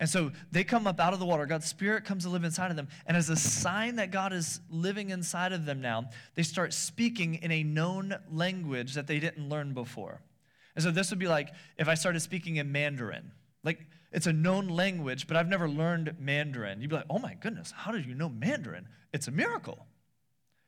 And 0.00 0.08
so 0.08 0.32
they 0.50 0.64
come 0.64 0.86
up 0.86 0.98
out 0.98 1.12
of 1.12 1.20
the 1.20 1.26
water. 1.26 1.46
God's 1.46 1.66
Spirit 1.66 2.04
comes 2.04 2.24
to 2.24 2.28
live 2.28 2.42
inside 2.42 2.70
of 2.70 2.76
them. 2.76 2.88
And 3.06 3.16
as 3.16 3.30
a 3.30 3.36
sign 3.36 3.96
that 3.96 4.10
God 4.10 4.32
is 4.32 4.60
living 4.68 5.10
inside 5.10 5.52
of 5.52 5.66
them 5.66 5.80
now, 5.80 6.10
they 6.34 6.42
start 6.42 6.72
speaking 6.72 7.36
in 7.36 7.52
a 7.52 7.62
known 7.62 8.16
language 8.30 8.94
that 8.94 9.06
they 9.06 9.20
didn't 9.20 9.48
learn 9.48 9.72
before. 9.72 10.20
And 10.74 10.82
so 10.82 10.90
this 10.90 11.10
would 11.10 11.20
be 11.20 11.28
like 11.28 11.50
if 11.78 11.88
I 11.88 11.94
started 11.94 12.20
speaking 12.20 12.56
in 12.56 12.72
Mandarin. 12.72 13.30
Like 13.62 13.86
it's 14.10 14.26
a 14.26 14.32
known 14.32 14.68
language, 14.68 15.28
but 15.28 15.36
I've 15.36 15.48
never 15.48 15.68
learned 15.68 16.16
Mandarin. 16.18 16.80
You'd 16.80 16.90
be 16.90 16.96
like, 16.96 17.06
oh 17.08 17.20
my 17.20 17.34
goodness, 17.34 17.72
how 17.76 17.92
did 17.92 18.04
you 18.04 18.14
know 18.14 18.28
Mandarin? 18.28 18.88
It's 19.12 19.28
a 19.28 19.30
miracle. 19.30 19.86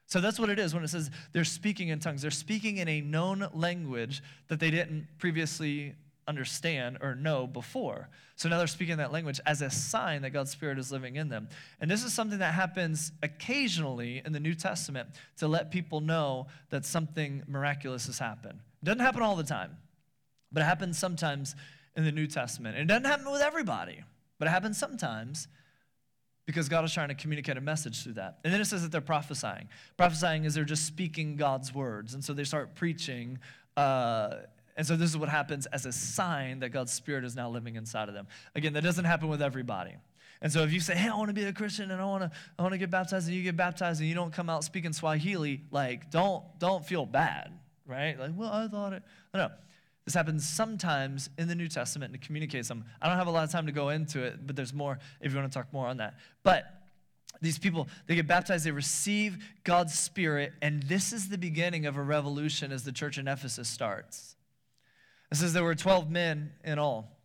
So 0.07 0.21
that's 0.21 0.39
what 0.39 0.51
it 0.51 0.59
is 0.61 0.73
when 0.73 0.85
it 0.85 0.89
says 0.89 1.11
they're 1.33 1.45
speaking 1.45 1.89
in 1.89 1.99
tongues. 1.99 2.23
They're 2.23 2.31
speaking 2.31 2.77
in 2.77 2.89
a 2.89 3.01
known 3.01 3.49
language 3.53 4.23
that 4.47 4.61
they 4.61 4.71
didn't 4.71 5.09
previously 5.19 5.95
understand 6.27 6.99
or 7.01 7.15
know 7.15 7.47
before. 7.47 8.09
So 8.37 8.49
now 8.49 8.59
they're 8.59 8.67
speaking 8.67 8.99
that 8.99 9.13
language 9.13 9.41
as 9.47 9.63
a 9.63 9.71
sign 9.71 10.23
that 10.23 10.31
God's 10.31 10.51
Spirit 10.51 10.79
is 10.79 10.93
living 10.93 11.17
in 11.17 11.29
them. 11.29 11.49
And 11.81 11.91
this 11.91 12.05
is 12.05 12.13
something 12.13 12.41
that 12.41 12.53
happens 12.53 13.13
occasionally 13.23 14.23
in 14.25 14.33
the 14.33 14.41
New 14.41 14.55
Testament 14.55 15.09
to 15.39 15.49
let 15.49 15.71
people 15.71 16.01
know 16.01 16.49
that 16.71 16.85
something 16.85 17.43
miraculous 17.47 18.07
has 18.07 18.19
happened. 18.19 18.61
It 18.83 18.85
doesn't 18.85 19.01
happen 19.01 19.23
all 19.23 19.37
the 19.37 19.45
time, 19.45 19.77
but 20.53 20.61
it 20.63 20.67
happens 20.67 20.99
sometimes 20.99 21.55
in 21.97 22.05
the 22.05 22.13
New 22.13 22.27
Testament. 22.27 22.77
And 22.77 22.91
it 22.91 22.93
doesn't 22.93 23.07
happen 23.11 23.31
with 23.33 23.41
everybody, 23.41 24.03
but 24.39 24.49
it 24.49 24.51
happens 24.51 24.77
sometimes 24.77 25.49
because 26.45 26.69
God 26.69 26.85
is 26.85 26.93
trying 26.93 27.09
to 27.09 27.15
communicate 27.15 27.57
a 27.57 27.61
message 27.61 28.05
through 28.05 28.15
that. 28.15 28.39
And 28.45 28.53
then 28.53 28.61
it 28.61 28.67
says 28.67 28.83
that 28.83 28.93
they're 28.93 29.01
prophesying. 29.01 29.69
Prophesying 29.97 30.45
is 30.45 30.55
they're 30.55 30.65
just 30.65 30.87
speaking 30.87 31.37
God's 31.37 31.75
words. 31.75 32.15
And 32.15 32.23
so 32.23 32.33
they 32.33 32.45
start 32.45 32.75
preaching. 32.75 33.39
Uh, 33.77 34.37
and 34.77 34.87
so 34.87 34.97
this 34.97 35.11
is 35.11 35.17
what 35.17 35.29
happens 35.29 35.67
as 35.67 35.87
a 35.87 35.93
sign 35.93 36.61
that 36.61 36.69
God's 36.69 36.93
Spirit 36.93 37.25
is 37.25 37.35
now 37.35 37.49
living 37.49 37.77
inside 37.77 38.09
of 38.09 38.15
them. 38.15 38.27
Again, 38.55 38.75
that 38.75 38.85
doesn't 38.85 39.07
happen 39.07 39.29
with 39.29 39.41
everybody. 39.41 39.97
And 40.43 40.53
so 40.53 40.63
if 40.63 40.73
you 40.73 40.81
say, 40.81 40.95
hey, 40.95 41.09
I 41.09 41.17
want 41.17 41.29
to 41.29 41.35
be 41.35 41.45
a 41.45 41.53
Christian 41.53 41.91
and 41.91 42.01
I 42.01 42.05
want 42.05 42.25
to, 42.25 42.31
I 42.59 42.63
want 42.63 42.73
to 42.73 42.79
get 42.79 42.91
baptized, 42.91 43.27
and 43.27 43.35
you 43.35 43.43
get 43.43 43.57
baptized 43.57 44.01
and 44.01 44.09
you 44.09 44.15
don't 44.15 44.33
come 44.33 44.51
out 44.51 44.65
speaking 44.65 44.93
Swahili, 44.93 45.63
like, 45.71 46.11
don't, 46.11 46.45
don't 46.59 46.85
feel 46.85 47.07
bad, 47.07 47.59
right? 47.87 48.19
Like, 48.21 48.33
well, 48.37 48.53
I 48.53 48.69
thought 48.69 48.93
it. 48.93 49.03
No, 49.33 49.47
no. 49.47 49.53
This 50.05 50.15
happens 50.15 50.49
sometimes 50.49 51.31
in 51.37 51.49
the 51.49 51.55
New 51.55 51.69
Testament 51.69 52.13
to 52.13 52.19
communicate 52.19 52.65
some. 52.65 52.85
I 53.03 53.09
don't 53.09 53.17
have 53.17 53.27
a 53.27 53.31
lot 53.31 53.45
of 53.45 53.51
time 53.51 53.67
to 53.67 53.73
go 53.73 53.89
into 53.89 54.23
it, 54.23 54.47
but 54.47 54.55
there's 54.55 54.75
more 54.75 54.99
if 55.21 55.33
you 55.33 55.39
want 55.39 55.51
to 55.51 55.59
talk 55.59 55.73
more 55.73 55.87
on 55.87 55.97
that. 55.97 56.15
But 56.45 56.65
these 57.41 57.59
people, 57.59 57.89
they 58.07 58.15
get 58.15 58.29
baptized, 58.29 58.65
they 58.65 58.71
receive 58.71 59.39
God's 59.65 59.99
Spirit, 59.99 60.53
and 60.63 60.83
this 60.85 61.13
is 61.13 61.29
the 61.29 61.39
beginning 61.39 61.87
of 61.87 61.97
a 61.97 62.03
revolution 62.03 62.71
as 62.71 62.85
the 62.85 62.93
church 62.93 63.19
in 63.19 63.27
Ephesus 63.27 63.69
starts. 63.69 64.36
It 65.31 65.37
says 65.37 65.53
there 65.53 65.65
were 65.65 65.75
12 65.75 66.11
men 66.11 66.53
in 66.65 66.79
all. 66.79 67.17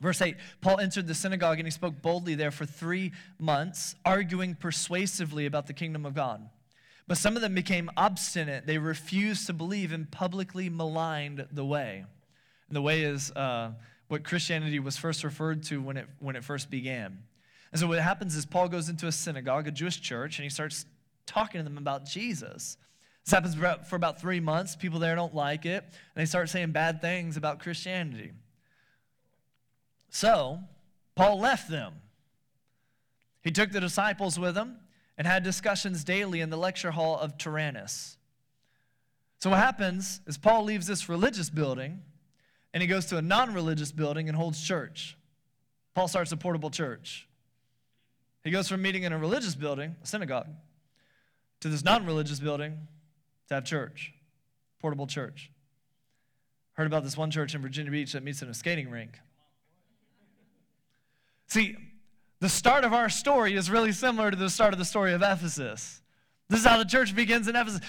Verse 0.00 0.20
8 0.20 0.36
Paul 0.60 0.80
entered 0.80 1.06
the 1.06 1.14
synagogue 1.14 1.58
and 1.58 1.66
he 1.66 1.70
spoke 1.70 2.02
boldly 2.02 2.34
there 2.34 2.50
for 2.50 2.66
three 2.66 3.12
months, 3.38 3.94
arguing 4.04 4.54
persuasively 4.54 5.46
about 5.46 5.66
the 5.66 5.72
kingdom 5.72 6.04
of 6.04 6.14
God. 6.14 6.48
But 7.06 7.18
some 7.18 7.36
of 7.36 7.42
them 7.42 7.54
became 7.54 7.90
obstinate. 7.96 8.66
They 8.66 8.78
refused 8.78 9.46
to 9.46 9.52
believe 9.52 9.92
and 9.92 10.10
publicly 10.10 10.68
maligned 10.68 11.46
the 11.52 11.64
way. 11.64 12.04
And 12.68 12.76
the 12.76 12.82
way 12.82 13.02
is 13.02 13.30
uh, 13.32 13.72
what 14.08 14.24
Christianity 14.24 14.78
was 14.78 14.96
first 14.96 15.24
referred 15.24 15.62
to 15.64 15.82
when 15.82 15.96
it, 15.96 16.06
when 16.20 16.36
it 16.36 16.44
first 16.44 16.70
began. 16.70 17.18
And 17.72 17.80
so 17.80 17.86
what 17.86 17.98
happens 17.98 18.36
is 18.36 18.46
Paul 18.46 18.68
goes 18.68 18.88
into 18.88 19.06
a 19.06 19.12
synagogue, 19.12 19.66
a 19.66 19.70
Jewish 19.70 20.00
church, 20.00 20.38
and 20.38 20.44
he 20.44 20.50
starts 20.50 20.86
talking 21.26 21.58
to 21.58 21.64
them 21.64 21.78
about 21.78 22.06
Jesus. 22.06 22.76
This 23.24 23.32
happens 23.32 23.54
for 23.88 23.96
about 23.96 24.20
three 24.20 24.40
months. 24.40 24.74
People 24.74 24.98
there 24.98 25.14
don't 25.14 25.34
like 25.34 25.64
it, 25.64 25.84
and 25.84 26.22
they 26.22 26.26
start 26.26 26.48
saying 26.48 26.72
bad 26.72 27.00
things 27.00 27.36
about 27.36 27.60
Christianity. 27.60 28.32
So, 30.10 30.58
Paul 31.14 31.38
left 31.38 31.70
them. 31.70 31.94
He 33.42 33.50
took 33.50 33.70
the 33.70 33.80
disciples 33.80 34.38
with 34.38 34.56
him, 34.56 34.76
and 35.16 35.26
had 35.26 35.42
discussions 35.42 36.04
daily 36.04 36.40
in 36.40 36.50
the 36.50 36.56
lecture 36.56 36.90
hall 36.90 37.18
of 37.18 37.38
Tyrannus. 37.38 38.16
So, 39.38 39.50
what 39.50 39.58
happens 39.58 40.20
is 40.26 40.38
Paul 40.38 40.64
leaves 40.64 40.86
this 40.86 41.08
religious 41.08 41.50
building 41.50 42.02
and 42.74 42.80
he 42.80 42.86
goes 42.86 43.06
to 43.06 43.18
a 43.18 43.22
non 43.22 43.52
religious 43.52 43.92
building 43.92 44.28
and 44.28 44.36
holds 44.36 44.62
church. 44.62 45.16
Paul 45.94 46.08
starts 46.08 46.32
a 46.32 46.36
portable 46.36 46.70
church. 46.70 47.28
He 48.44 48.50
goes 48.50 48.68
from 48.68 48.82
meeting 48.82 49.02
in 49.02 49.12
a 49.12 49.18
religious 49.18 49.54
building, 49.54 49.94
a 50.02 50.06
synagogue, 50.06 50.48
to 51.60 51.68
this 51.68 51.84
non 51.84 52.06
religious 52.06 52.40
building 52.40 52.78
to 53.52 53.56
have 53.56 53.64
church, 53.64 54.12
portable 54.80 55.06
church. 55.06 55.50
Heard 56.74 56.86
about 56.86 57.04
this 57.04 57.16
one 57.16 57.30
church 57.30 57.54
in 57.54 57.62
Virginia 57.62 57.92
Beach 57.92 58.12
that 58.12 58.22
meets 58.22 58.42
in 58.42 58.48
a 58.48 58.54
skating 58.54 58.90
rink. 58.90 59.18
See, 61.48 61.76
the 62.40 62.48
start 62.48 62.84
of 62.84 62.94
our 62.94 63.10
story 63.10 63.54
is 63.54 63.70
really 63.70 63.92
similar 63.92 64.30
to 64.30 64.36
the 64.36 64.48
start 64.48 64.72
of 64.72 64.78
the 64.78 64.84
story 64.84 65.12
of 65.12 65.22
Ephesus. 65.22 66.00
This 66.48 66.60
is 66.60 66.66
how 66.66 66.78
the 66.78 66.84
church 66.84 67.14
begins 67.14 67.46
in 67.46 67.56
Ephesus. 67.56 67.80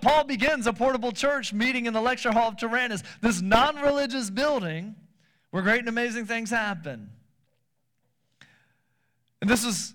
Paul 0.00 0.24
begins 0.24 0.66
a 0.66 0.72
portable 0.72 1.12
church 1.12 1.52
meeting 1.52 1.86
in 1.86 1.92
the 1.92 2.00
lecture 2.00 2.32
hall 2.32 2.48
of 2.48 2.56
Tyrannus, 2.56 3.02
this 3.20 3.40
non 3.40 3.76
religious 3.76 4.28
building 4.28 4.96
where 5.50 5.62
great 5.62 5.80
and 5.80 5.88
amazing 5.88 6.26
things 6.26 6.50
happen. 6.50 7.10
And 9.40 9.48
this 9.48 9.64
was 9.64 9.94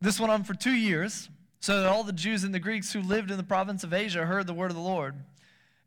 this 0.00 0.20
went 0.20 0.32
on 0.32 0.44
for 0.44 0.54
two 0.54 0.72
years, 0.72 1.28
so 1.60 1.80
that 1.80 1.88
all 1.88 2.04
the 2.04 2.12
Jews 2.12 2.44
and 2.44 2.54
the 2.54 2.60
Greeks 2.60 2.92
who 2.92 3.00
lived 3.00 3.30
in 3.30 3.36
the 3.36 3.42
province 3.42 3.84
of 3.84 3.92
Asia 3.92 4.26
heard 4.26 4.46
the 4.46 4.54
word 4.54 4.70
of 4.70 4.76
the 4.76 4.82
Lord. 4.82 5.16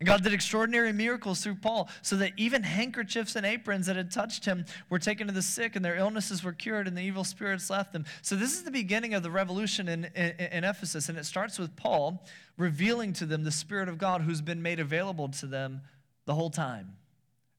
And 0.01 0.07
God 0.07 0.23
did 0.23 0.33
extraordinary 0.33 0.91
miracles 0.91 1.41
through 1.41 1.57
Paul, 1.57 1.87
so 2.01 2.15
that 2.15 2.31
even 2.35 2.63
handkerchiefs 2.63 3.35
and 3.35 3.45
aprons 3.45 3.85
that 3.85 3.95
had 3.95 4.09
touched 4.09 4.45
him 4.45 4.65
were 4.89 4.97
taken 4.97 5.27
to 5.27 5.33
the 5.33 5.43
sick, 5.43 5.75
and 5.75 5.85
their 5.85 5.95
illnesses 5.95 6.43
were 6.43 6.53
cured, 6.53 6.87
and 6.87 6.97
the 6.97 7.03
evil 7.03 7.23
spirits 7.23 7.69
left 7.69 7.93
them. 7.93 8.05
So, 8.23 8.35
this 8.35 8.53
is 8.53 8.63
the 8.63 8.71
beginning 8.71 9.13
of 9.13 9.21
the 9.21 9.29
revolution 9.29 9.87
in, 9.87 10.05
in, 10.15 10.31
in 10.39 10.63
Ephesus, 10.63 11.07
and 11.07 11.19
it 11.19 11.25
starts 11.27 11.59
with 11.59 11.75
Paul 11.75 12.25
revealing 12.57 13.13
to 13.13 13.27
them 13.27 13.43
the 13.43 13.51
Spirit 13.51 13.89
of 13.89 13.99
God 13.99 14.23
who's 14.23 14.41
been 14.41 14.63
made 14.63 14.79
available 14.79 15.29
to 15.29 15.45
them 15.45 15.81
the 16.25 16.33
whole 16.33 16.49
time. 16.49 16.97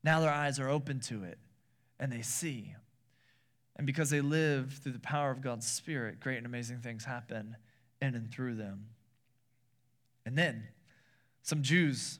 Now 0.03 0.19
their 0.19 0.33
eyes 0.33 0.59
are 0.59 0.69
open 0.69 0.99
to 1.03 1.23
it, 1.23 1.39
and 2.01 2.11
they 2.11 2.23
see. 2.23 2.75
And 3.77 3.87
because 3.87 4.11
they 4.11 4.21
live 4.21 4.81
through 4.83 4.95
the 4.95 4.99
power 4.99 5.31
of 5.31 5.43
God's 5.43 5.69
Spirit, 5.69 6.19
great 6.19 6.39
and 6.39 6.47
amazing 6.47 6.81
things 6.81 7.05
happen 7.05 7.55
in 8.03 8.15
and 8.15 8.31
through 8.31 8.57
them. 8.57 8.89
And 10.27 10.37
then 10.37 10.65
some 11.43 11.63
Jews 11.63 12.19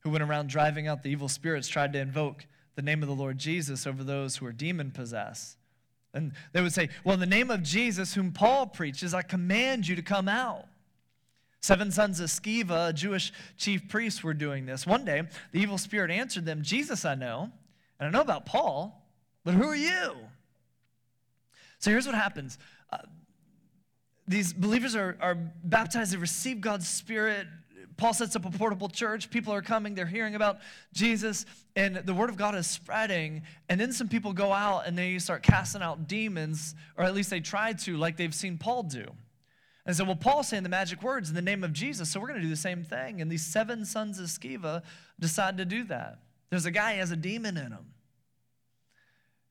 who 0.00 0.10
went 0.10 0.22
around 0.22 0.48
driving 0.48 0.86
out 0.86 1.02
the 1.02 1.10
evil 1.10 1.28
spirits 1.28 1.66
tried 1.66 1.92
to 1.94 1.98
invoke 1.98 2.46
the 2.76 2.82
name 2.82 3.02
of 3.02 3.08
the 3.08 3.14
Lord 3.14 3.38
Jesus 3.38 3.86
over 3.86 4.04
those 4.04 4.36
who 4.36 4.44
were 4.44 4.52
demon 4.52 4.90
possessed. 4.90 5.56
And 6.12 6.32
they 6.52 6.60
would 6.60 6.72
say, 6.72 6.90
Well, 7.02 7.14
in 7.14 7.20
the 7.20 7.26
name 7.26 7.50
of 7.50 7.62
Jesus, 7.62 8.14
whom 8.14 8.30
Paul 8.30 8.66
preaches, 8.66 9.14
I 9.14 9.22
command 9.22 9.88
you 9.88 9.96
to 9.96 10.02
come 10.02 10.28
out. 10.28 10.66
Seven 11.60 11.90
sons 11.90 12.20
of 12.20 12.28
Sceva, 12.28 12.90
a 12.90 12.92
Jewish 12.92 13.32
chief 13.56 13.88
priest, 13.88 14.22
were 14.22 14.34
doing 14.34 14.66
this. 14.66 14.86
One 14.86 15.04
day, 15.04 15.22
the 15.50 15.60
evil 15.60 15.78
spirit 15.78 16.10
answered 16.10 16.44
them, 16.44 16.62
Jesus 16.62 17.04
I 17.04 17.14
know, 17.14 17.50
and 17.98 18.06
I 18.06 18.10
know 18.10 18.20
about 18.20 18.44
Paul, 18.44 19.02
but 19.44 19.54
who 19.54 19.64
are 19.64 19.76
you? 19.76 20.14
So 21.78 21.90
here's 21.90 22.06
what 22.06 22.14
happens. 22.14 22.58
Uh, 22.92 22.98
these 24.26 24.52
believers 24.52 24.96
are, 24.96 25.16
are 25.20 25.34
baptized, 25.34 26.12
they 26.12 26.16
receive 26.16 26.60
God's 26.60 26.88
Spirit. 26.88 27.46
Paul 27.96 28.12
sets 28.12 28.34
up 28.34 28.44
a 28.44 28.50
portable 28.50 28.88
church. 28.88 29.30
People 29.30 29.52
are 29.52 29.62
coming, 29.62 29.94
they're 29.94 30.06
hearing 30.06 30.34
about 30.34 30.58
Jesus, 30.92 31.46
and 31.76 31.96
the 31.96 32.14
word 32.14 32.28
of 32.28 32.36
God 32.36 32.54
is 32.56 32.66
spreading. 32.66 33.42
And 33.68 33.80
then 33.80 33.92
some 33.92 34.08
people 34.08 34.32
go 34.32 34.52
out 34.52 34.86
and 34.86 34.98
they 34.98 35.18
start 35.18 35.42
casting 35.42 35.82
out 35.82 36.08
demons, 36.08 36.74
or 36.96 37.04
at 37.04 37.14
least 37.14 37.30
they 37.30 37.40
try 37.40 37.72
to, 37.72 37.96
like 37.96 38.16
they've 38.16 38.34
seen 38.34 38.58
Paul 38.58 38.84
do. 38.84 39.06
And 39.86 39.94
so, 39.94 40.04
well, 40.04 40.16
Paul's 40.16 40.48
saying 40.48 40.62
the 40.62 40.68
magic 40.68 41.02
words 41.02 41.28
in 41.28 41.34
the 41.34 41.42
name 41.42 41.62
of 41.62 41.72
Jesus, 41.72 42.10
so 42.10 42.18
we're 42.18 42.28
going 42.28 42.40
to 42.40 42.44
do 42.44 42.50
the 42.50 42.56
same 42.56 42.82
thing. 42.82 43.20
And 43.20 43.30
these 43.30 43.44
seven 43.44 43.84
sons 43.84 44.18
of 44.18 44.26
Sceva 44.26 44.82
decide 45.20 45.58
to 45.58 45.64
do 45.64 45.84
that. 45.84 46.20
There's 46.50 46.64
a 46.64 46.70
guy, 46.70 46.94
has 46.94 47.10
a 47.10 47.16
demon 47.16 47.56
in 47.56 47.70
him. 47.70 47.92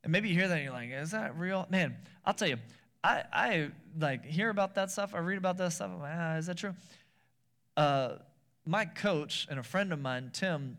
And 0.04 0.12
maybe 0.12 0.30
you 0.30 0.36
hear 0.36 0.48
that 0.48 0.56
and 0.56 0.64
you're 0.64 0.74
like, 0.74 0.90
is 0.92 1.12
that 1.12 1.38
real? 1.38 1.68
Man, 1.70 1.96
I'll 2.26 2.34
tell 2.34 2.48
you, 2.48 2.58
I, 3.04 3.24
I 3.34 3.72
like 4.00 4.26
hear 4.26 4.50
about 4.50 4.76
that 4.76 4.92
stuff. 4.92 5.14
I 5.14 5.20
read 5.20 5.38
about 5.38 5.58
that 5.58 5.74
stuff. 5.74 5.92
I'm 5.94 6.00
like, 6.00 6.14
ah, 6.16 6.36
is 6.38 6.46
that 6.46 6.58
true? 6.58 6.74
Uh, 7.76 8.14
my 8.66 8.86
coach 8.86 9.48
and 9.50 9.60
a 9.60 9.64
friend 9.64 9.92
of 9.92 10.00
mine, 10.00 10.30
Tim, 10.32 10.78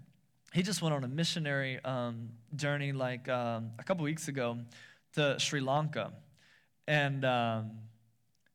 he 0.52 0.62
just 0.62 0.80
went 0.80 0.94
on 0.94 1.04
a 1.04 1.08
missionary 1.08 1.80
um, 1.84 2.30
journey 2.54 2.92
like 2.92 3.28
um, 3.28 3.72
a 3.78 3.84
couple 3.84 4.04
weeks 4.04 4.28
ago 4.28 4.58
to 5.14 5.38
Sri 5.38 5.60
Lanka. 5.60 6.12
And 6.86 7.24
um, 7.24 7.72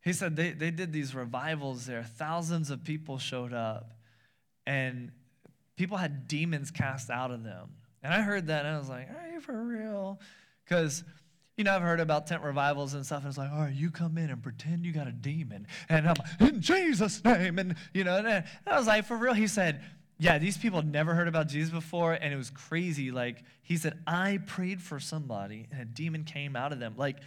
he 0.03 0.13
said 0.13 0.35
they, 0.35 0.51
they 0.51 0.71
did 0.71 0.93
these 0.93 1.13
revivals 1.13 1.85
there. 1.85 2.03
Thousands 2.03 2.69
of 2.69 2.83
people 2.83 3.17
showed 3.17 3.53
up, 3.53 3.93
and 4.65 5.11
people 5.75 5.97
had 5.97 6.27
demons 6.27 6.71
cast 6.71 7.09
out 7.09 7.31
of 7.31 7.43
them. 7.43 7.69
And 8.01 8.13
I 8.13 8.21
heard 8.21 8.47
that, 8.47 8.65
and 8.65 8.75
I 8.75 8.79
was 8.79 8.89
like, 8.89 9.09
are 9.09 9.29
you 9.33 9.41
for 9.41 9.61
real? 9.61 10.19
Because 10.63 11.03
you 11.59 11.65
know, 11.65 11.75
I've 11.75 11.81
heard 11.81 11.99
about 11.99 12.25
tent 12.25 12.41
revivals 12.41 12.93
and 12.93 13.05
stuff, 13.05 13.19
and 13.19 13.27
it's 13.27 13.37
like, 13.37 13.51
all 13.51 13.59
right, 13.59 13.73
you 13.73 13.91
come 13.91 14.17
in 14.17 14.29
and 14.29 14.41
pretend 14.41 14.85
you 14.85 14.93
got 14.93 15.07
a 15.07 15.11
demon. 15.11 15.67
And 15.89 16.07
I'm 16.07 16.15
in 16.39 16.61
Jesus' 16.61 17.23
name. 17.23 17.59
And, 17.59 17.75
you 17.93 18.03
know, 18.05 18.17
and 18.17 18.45
I 18.65 18.77
was 18.77 18.87
like, 18.87 19.05
for 19.05 19.17
real? 19.17 19.33
He 19.33 19.45
said, 19.45 19.81
yeah, 20.17 20.37
these 20.37 20.57
people 20.57 20.81
never 20.81 21.13
heard 21.13 21.27
about 21.27 21.49
Jesus 21.49 21.69
before, 21.69 22.13
and 22.13 22.33
it 22.33 22.37
was 22.37 22.49
crazy. 22.49 23.11
Like, 23.11 23.43
he 23.61 23.77
said, 23.77 23.99
I 24.07 24.39
prayed 24.47 24.81
for 24.81 24.99
somebody, 24.99 25.67
and 25.69 25.81
a 25.81 25.85
demon 25.85 26.23
came 26.23 26.55
out 26.55 26.71
of 26.71 26.79
them. 26.79 26.95
Like, 26.97 27.17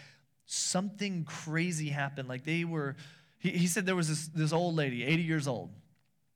something 0.47 1.25
crazy 1.25 1.89
happened. 1.89 2.29
Like 2.29 2.45
they 2.45 2.65
were, 2.65 2.97
he, 3.39 3.51
he 3.51 3.67
said 3.67 3.87
there 3.87 3.97
was 3.97 4.09
this, 4.09 4.29
this 4.29 4.53
old 4.53 4.75
lady, 4.75 5.05
80 5.05 5.23
years 5.23 5.49
old, 5.49 5.71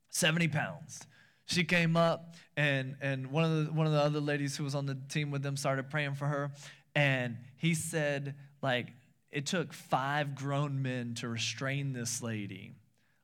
70 0.09 0.47
pounds. 0.49 1.01
She 1.45 1.63
came 1.63 1.95
up 1.95 2.35
and, 2.57 2.97
and 3.01 3.31
one, 3.31 3.43
of 3.45 3.65
the, 3.65 3.71
one 3.71 3.85
of 3.85 3.93
the 3.93 4.01
other 4.01 4.19
ladies 4.19 4.57
who 4.57 4.63
was 4.63 4.75
on 4.75 4.85
the 4.85 4.97
team 5.09 5.31
with 5.31 5.43
them 5.43 5.55
started 5.55 5.89
praying 5.89 6.15
for 6.15 6.25
her. 6.25 6.51
And 6.97 7.37
he 7.57 7.75
said, 7.75 8.33
like, 8.63 8.87
it 9.31 9.45
took 9.45 9.71
five 9.71 10.33
grown 10.33 10.81
men 10.81 11.13
to 11.15 11.27
restrain 11.27 11.93
this 11.93 12.23
lady. 12.23 12.73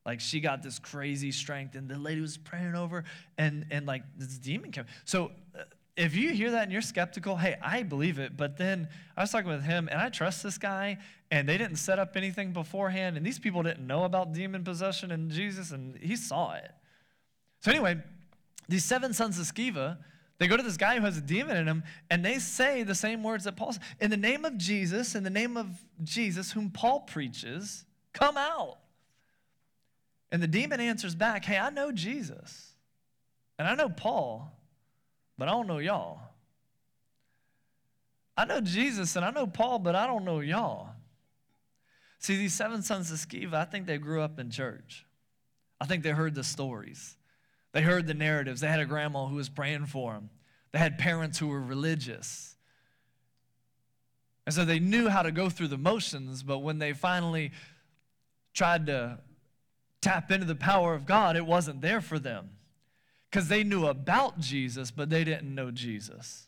Like 0.06 0.20
she 0.20 0.42
got 0.42 0.62
this 0.62 0.78
crazy 0.78 1.32
strength, 1.32 1.74
and 1.76 1.90
the 1.90 1.98
lady 1.98 2.22
was 2.22 2.38
praying 2.38 2.76
over, 2.76 3.04
and 3.38 3.66
and 3.72 3.88
like 3.88 4.04
this 4.16 4.38
demon 4.38 4.72
came. 4.72 4.86
So 5.06 5.32
uh, 5.58 5.64
if 5.98 6.16
you 6.16 6.34
hear 6.34 6.52
that 6.52 6.64
and 6.64 6.72
you're 6.72 6.84
skeptical, 6.84 7.36
hey, 7.38 7.56
I 7.64 7.82
believe 7.82 8.20
it. 8.20 8.38
But 8.38 8.58
then 8.58 8.90
I 9.18 9.22
was 9.22 9.32
talking 9.32 9.50
with 9.50 9.64
him, 9.64 9.88
and 9.90 10.00
I 10.00 10.10
trust 10.10 10.44
this 10.44 10.60
guy, 10.60 11.00
and 11.32 11.50
they 11.50 11.58
didn't 11.58 11.78
set 11.78 11.98
up 11.98 12.16
anything 12.16 12.52
beforehand, 12.52 13.18
and 13.18 13.26
these 13.26 13.40
people 13.40 13.64
didn't 13.64 13.88
know 13.88 14.04
about 14.04 14.34
demon 14.34 14.64
possession 14.64 15.10
and 15.10 15.32
Jesus, 15.32 15.72
and 15.72 15.98
he 15.98 16.16
saw 16.16 16.54
it. 16.54 16.72
So 17.62 17.72
anyway, 17.72 17.98
these 18.70 18.86
seven 18.86 19.14
sons 19.14 19.40
of 19.40 19.46
Sceva, 19.46 19.98
they 20.44 20.48
go 20.48 20.58
to 20.58 20.64
this 20.64 20.78
guy 20.78 20.98
who 20.98 21.06
has 21.06 21.18
a 21.18 21.22
demon 21.22 21.58
in 21.58 21.68
him, 21.68 21.84
and 22.10 22.24
they 22.24 22.40
say 22.40 22.84
the 22.84 22.96
same 22.96 23.24
words 23.24 23.46
that 23.46 23.56
Paul 23.56 23.74
said. 23.74 23.82
In 24.00 24.10
the 24.10 24.18
name 24.18 24.46
of 24.46 24.58
Jesus, 24.58 25.16
in 25.16 25.24
the 25.24 25.30
name 25.30 25.58
of 25.58 25.68
Jesus, 26.04 26.52
whom 26.52 26.70
Paul 26.70 27.02
preaches, 27.02 27.86
come 28.14 28.38
out. 28.38 28.78
And 30.32 30.42
the 30.42 30.48
demon 30.48 30.80
answers 30.80 31.16
back, 31.16 31.46
Hey, 31.46 31.58
I 31.58 31.70
know 31.70 31.92
Jesus, 31.92 32.74
and 33.58 33.68
I 33.68 33.76
know 33.76 33.90
Paul 33.90 34.54
but 35.38 35.48
I 35.48 35.52
don't 35.52 35.68
know 35.68 35.80
y'all. 35.80 36.20
I 38.36 38.46
know 38.46 38.62
Jesus 38.62 39.16
and 39.16 39.26
I 39.26 39.32
know 39.32 39.48
Paul, 39.48 39.80
but 39.80 39.96
I 39.96 40.08
don't 40.08 40.26
know 40.26 40.40
y'all. 40.40 40.90
See, 42.20 42.38
these 42.38 42.54
seven 42.54 42.82
sons 42.82 43.12
of 43.12 43.18
Sceva, 43.18 43.56
I 43.56 43.66
think 43.66 43.86
they 43.86 43.98
grew 43.98 44.22
up 44.22 44.40
in 44.40 44.50
church. 44.50 45.06
I 45.80 45.86
think 45.86 46.04
they 46.04 46.12
heard 46.12 46.36
the 46.36 46.44
stories. 46.44 47.18
They 47.74 47.82
heard 47.82 48.08
the 48.08 48.14
narratives. 48.14 48.62
They 48.62 48.68
had 48.68 48.80
a 48.80 48.86
grandma 48.86 49.26
who 49.26 49.36
was 49.36 49.50
praying 49.50 49.88
for 49.88 50.14
them. 50.14 50.30
They 50.72 50.80
had 50.80 50.98
parents 50.98 51.38
who 51.38 51.48
were 51.48 51.62
religious. 51.62 52.56
And 54.46 54.54
so 54.54 54.66
they 54.66 54.80
knew 54.80 55.10
how 55.10 55.24
to 55.24 55.32
go 55.32 55.50
through 55.50 55.70
the 55.70 55.78
motions, 55.78 56.44
but 56.44 56.60
when 56.60 56.80
they 56.80 56.94
finally 56.94 57.52
tried 58.54 58.88
to 58.88 59.20
tap 60.02 60.32
into 60.32 60.46
the 60.46 60.56
power 60.56 60.94
of 60.94 61.06
God, 61.06 61.36
it 61.36 61.46
wasn't 61.46 61.82
there 61.82 62.02
for 62.02 62.20
them 62.20 62.52
because 63.30 63.48
they 63.48 63.64
knew 63.64 63.88
about 63.88 64.40
Jesus, 64.40 64.92
but 64.92 65.10
they 65.10 65.24
didn't 65.24 65.54
know 65.56 65.72
Jesus. 65.72 66.48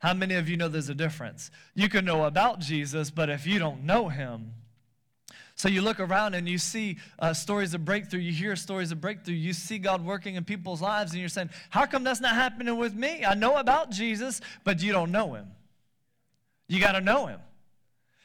How 0.00 0.14
many 0.14 0.34
of 0.34 0.48
you 0.48 0.56
know 0.56 0.68
there's 0.68 0.88
a 0.88 0.94
difference? 0.94 1.50
You 1.74 1.88
can 1.88 2.04
know 2.04 2.24
about 2.24 2.58
Jesus, 2.58 3.10
but 3.10 3.30
if 3.30 3.46
you 3.46 3.58
don't 3.58 3.84
know 3.84 4.08
him, 4.08 4.54
so 5.60 5.68
you 5.68 5.82
look 5.82 6.00
around 6.00 6.32
and 6.32 6.48
you 6.48 6.56
see 6.56 6.96
uh, 7.18 7.34
stories 7.34 7.74
of 7.74 7.84
breakthrough, 7.84 8.20
you 8.20 8.32
hear 8.32 8.56
stories 8.56 8.92
of 8.92 9.00
breakthrough, 9.02 9.34
you 9.34 9.52
see 9.52 9.76
God 9.76 10.02
working 10.02 10.36
in 10.36 10.42
people's 10.42 10.80
lives, 10.80 11.12
and 11.12 11.20
you're 11.20 11.28
saying, 11.28 11.50
How 11.68 11.84
come 11.84 12.02
that's 12.02 12.22
not 12.22 12.34
happening 12.34 12.78
with 12.78 12.94
me? 12.94 13.26
I 13.26 13.34
know 13.34 13.58
about 13.58 13.90
Jesus, 13.90 14.40
but 14.64 14.82
you 14.82 14.90
don't 14.90 15.12
know 15.12 15.34
him. 15.34 15.48
You 16.66 16.80
got 16.80 16.92
to 16.92 17.02
know 17.02 17.26
him. 17.26 17.40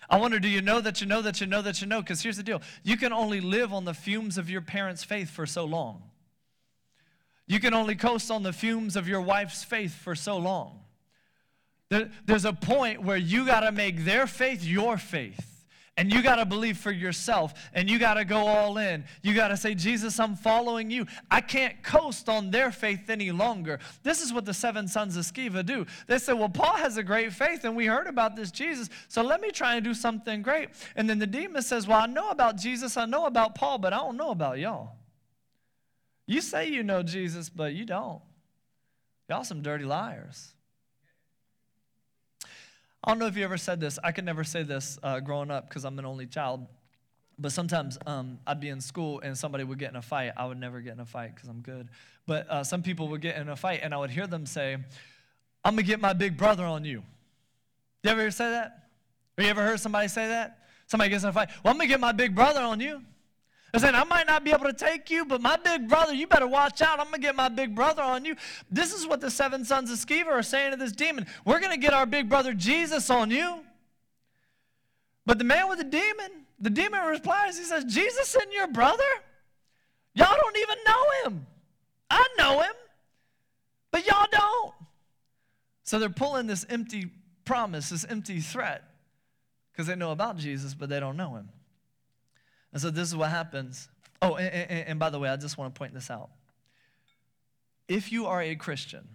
I 0.10 0.18
wonder, 0.18 0.40
do 0.40 0.48
you 0.48 0.62
know 0.62 0.80
that 0.80 1.02
you 1.02 1.08
know 1.08 1.22
that 1.24 1.42
you 1.42 1.46
know 1.46 1.62
that 1.62 1.82
you 1.82 1.88
know? 1.88 2.00
Because 2.00 2.22
here's 2.22 2.38
the 2.38 2.44
deal 2.44 2.62
you 2.84 2.96
can 2.96 3.12
only 3.12 3.42
live 3.42 3.74
on 3.74 3.84
the 3.84 3.94
fumes 3.94 4.38
of 4.38 4.50
your 4.50 4.62
parents' 4.62 5.04
faith 5.04 5.30
for 5.30 5.46
so 5.46 5.66
long. 5.66 6.04
You 7.48 7.60
can 7.60 7.74
only 7.74 7.96
coast 7.96 8.32
on 8.32 8.44
the 8.44 8.54
fumes 8.54 8.96
of 8.96 9.10
your 9.10 9.20
wife's 9.20 9.62
faith 9.62 9.94
for 9.94 10.16
so 10.16 10.38
long. 10.38 10.80
there's 11.90 12.46
a 12.46 12.54
point 12.54 13.02
where 13.02 13.18
you 13.18 13.46
got 13.46 13.60
to 13.60 13.74
make 13.74 14.06
their 14.06 14.26
faith 14.26 14.64
your 14.64 14.98
faith. 14.98 15.55
And 15.98 16.12
you 16.12 16.22
got 16.22 16.36
to 16.36 16.46
believe 16.46 16.78
for 16.78 16.92
yourself. 16.92 17.54
And 17.74 17.90
you 17.90 17.98
got 18.00 18.16
to 18.16 18.26
go 18.26 18.48
all 18.48 18.78
in. 18.78 19.06
You 19.22 19.34
got 19.34 19.48
to 19.50 19.58
say, 19.58 19.76
Jesus, 19.76 20.20
I'm 20.20 20.36
following 20.36 20.92
you. 20.92 21.06
I 21.32 21.40
can't 21.40 21.82
coast 21.84 22.28
on 22.28 22.52
their 22.52 22.70
faith 22.72 23.10
any 23.10 23.32
longer. 23.32 23.80
This 24.04 24.22
is 24.22 24.34
what 24.34 24.44
the 24.44 24.54
seven 24.54 24.90
sons 24.90 25.16
of 25.16 25.24
Sceva 25.24 25.66
do. 25.66 25.86
They 26.08 26.18
say, 26.18 26.34
Well, 26.34 26.50
Paul 26.50 26.76
has 26.76 26.98
a 26.98 27.04
great 27.04 27.32
faith, 27.32 27.64
and 27.64 27.78
we 27.78 27.86
heard 27.86 28.08
about 28.08 28.36
this 28.36 28.52
Jesus, 28.52 28.90
so 29.08 29.22
let 29.22 29.40
me 29.40 29.52
try 29.52 29.76
and 29.76 29.86
do 29.86 29.94
something 29.94 30.42
great. 30.42 30.70
And 30.98 31.10
then 31.10 31.20
the 31.20 31.28
demon 31.28 31.62
says, 31.62 31.88
Well, 31.88 32.02
I 32.02 32.08
know 32.08 32.30
about 32.30 32.58
Jesus, 32.58 32.98
I 32.98 33.06
know 33.06 33.26
about 33.26 33.56
Paul, 33.56 33.78
but 33.78 33.94
I 33.94 33.98
don't 33.98 34.18
know 34.18 34.32
about 34.32 34.60
y'all. 34.60 34.98
You 36.28 36.42
say 36.42 36.68
you 36.68 36.84
know 36.84 37.04
Jesus, 37.04 37.50
but 37.50 37.74
you 37.74 37.86
don't. 37.86 38.22
Y'all 39.30 39.44
some 39.44 39.62
dirty 39.62 39.86
liars. 39.86 40.55
I 43.06 43.12
don't 43.12 43.20
know 43.20 43.28
if 43.28 43.38
you 43.38 43.44
ever 43.44 43.58
said 43.58 43.80
this. 43.80 44.00
I 44.04 44.12
could 44.12 44.26
never 44.26 44.44
say 44.44 44.64
this 44.64 44.98
uh, 45.04 45.20
growing 45.20 45.52
up 45.52 45.70
because 45.70 45.86
I'm 45.86 46.00
an 46.00 46.06
only 46.06 46.26
child. 46.26 46.66
But 47.38 47.52
sometimes 47.52 48.00
um, 48.08 48.40
I'd 48.48 48.60
be 48.60 48.70
in 48.70 48.82
school 48.82 49.20
and 49.20 49.38
somebody 49.38 49.64
would 49.64 49.78
get 49.78 49.92
in 49.92 49.96
a 49.96 50.02
fight. 50.02 50.32
I 50.36 50.48
would 50.48 50.60
never 50.60 50.82
get 50.82 50.94
in 50.94 51.00
a 51.00 51.06
fight 51.06 51.36
because 51.36 51.48
I'm 51.48 51.62
good. 51.62 51.90
But 52.26 52.50
uh, 52.50 52.64
some 52.64 52.82
people 52.82 53.08
would 53.10 53.22
get 53.22 53.38
in 53.38 53.48
a 53.50 53.56
fight, 53.56 53.82
and 53.84 53.94
I 53.94 53.98
would 53.98 54.10
hear 54.10 54.26
them 54.26 54.48
say, 54.48 54.74
I'm 55.64 55.76
going 55.76 55.78
to 55.78 55.84
get 55.84 56.00
my 56.00 56.14
big 56.14 56.36
brother 56.36 56.66
on 56.66 56.84
you. 56.84 57.04
You 58.04 58.10
ever 58.10 58.22
hear 58.22 58.32
say 58.32 58.50
that? 58.50 58.88
Or 59.38 59.44
you 59.44 59.50
ever 59.52 59.64
heard 59.64 59.80
somebody 59.80 60.08
say 60.08 60.28
that? 60.28 60.66
Somebody 60.88 61.12
gets 61.12 61.24
in 61.24 61.30
a 61.30 61.34
fight. 61.34 61.50
Well, 61.64 61.72
I'm 61.72 61.78
going 61.78 61.88
to 61.88 61.94
get 61.94 62.00
my 62.00 62.12
big 62.12 62.34
brother 62.34 62.62
on 62.62 62.80
you. 62.80 63.04
Said, 63.78 63.94
I 63.94 64.04
might 64.06 64.28
not 64.28 64.44
be 64.44 64.52
able 64.52 64.66
to 64.66 64.74
take 64.74 65.10
you, 65.10 65.26
but 65.26 65.42
my 65.42 65.58
big 65.58 65.90
brother, 65.90 66.14
you 66.14 66.28
better 66.28 66.48
watch 66.48 66.82
out. 66.82 67.00
I'm 67.00 67.08
going 67.08 67.22
to 67.22 67.28
get 67.28 67.36
my 67.36 67.50
big 67.50 67.76
brother 67.76 68.02
on 68.02 68.24
you. 68.24 68.36
This 68.72 68.94
is 68.94 69.06
what 69.06 69.22
the 69.22 69.30
seven 69.30 69.66
sons 69.66 69.92
of 69.92 69.98
Sceva 69.98 70.28
are 70.28 70.44
saying 70.44 70.72
to 70.72 70.78
this 70.78 70.92
demon. 70.94 71.28
We're 71.44 71.60
going 71.60 71.72
to 71.72 71.78
get 71.78 71.94
our 71.94 72.06
big 72.06 72.30
brother 72.30 72.54
Jesus 72.54 73.10
on 73.10 73.32
you. 73.32 73.60
But 75.26 75.40
the 75.40 75.44
man 75.44 75.68
with 75.68 75.80
the 75.80 75.84
demon, 75.84 76.46
the 76.60 76.70
demon 76.70 77.06
replies, 77.06 77.58
he 77.58 77.64
says, 77.66 77.84
Jesus 77.84 78.36
and 78.36 78.52
your 78.54 78.68
brother? 78.68 79.04
Y'all 80.14 80.36
don't 80.36 80.58
even 80.58 80.78
know 80.88 81.04
him. 81.24 81.48
I 82.10 82.28
know 82.38 82.62
him, 82.62 82.74
but 83.92 84.06
y'all 84.06 84.28
don't. 84.32 84.74
So 85.84 86.00
they're 86.00 86.10
pulling 86.10 86.48
this 86.48 86.66
empty 86.70 87.10
promise, 87.44 87.90
this 87.90 88.06
empty 88.06 88.40
threat, 88.40 88.84
because 89.72 89.88
they 89.88 89.96
know 89.96 90.12
about 90.12 90.38
Jesus, 90.38 90.74
but 90.74 90.90
they 90.90 91.00
don't 91.00 91.18
know 91.18 91.36
him. 91.36 91.50
And 92.76 92.82
so 92.82 92.90
this 92.90 93.08
is 93.08 93.16
what 93.16 93.30
happens. 93.30 93.88
Oh, 94.22 94.36
and, 94.36 94.54
and, 94.54 94.88
and 94.90 95.00
by 95.00 95.10
the 95.10 95.18
way, 95.18 95.30
I 95.30 95.38
just 95.38 95.58
want 95.58 95.74
to 95.74 95.80
point 95.80 95.94
this 95.94 96.12
out. 96.12 96.30
If 97.88 98.12
you 98.12 98.26
are 98.26 98.42
a 98.42 98.54
Christian, 98.56 99.08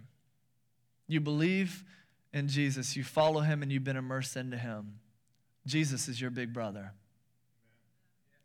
you 1.07 1.19
believe 1.19 1.83
in 2.33 2.47
Jesus, 2.47 2.95
you 2.95 3.03
follow 3.03 3.41
him, 3.41 3.61
and 3.61 3.71
you've 3.71 3.83
been 3.83 3.97
immersed 3.97 4.35
into 4.35 4.57
him, 4.57 4.95
Jesus 5.67 6.07
is 6.07 6.19
your 6.19 6.31
big 6.31 6.53
brother. 6.53 6.93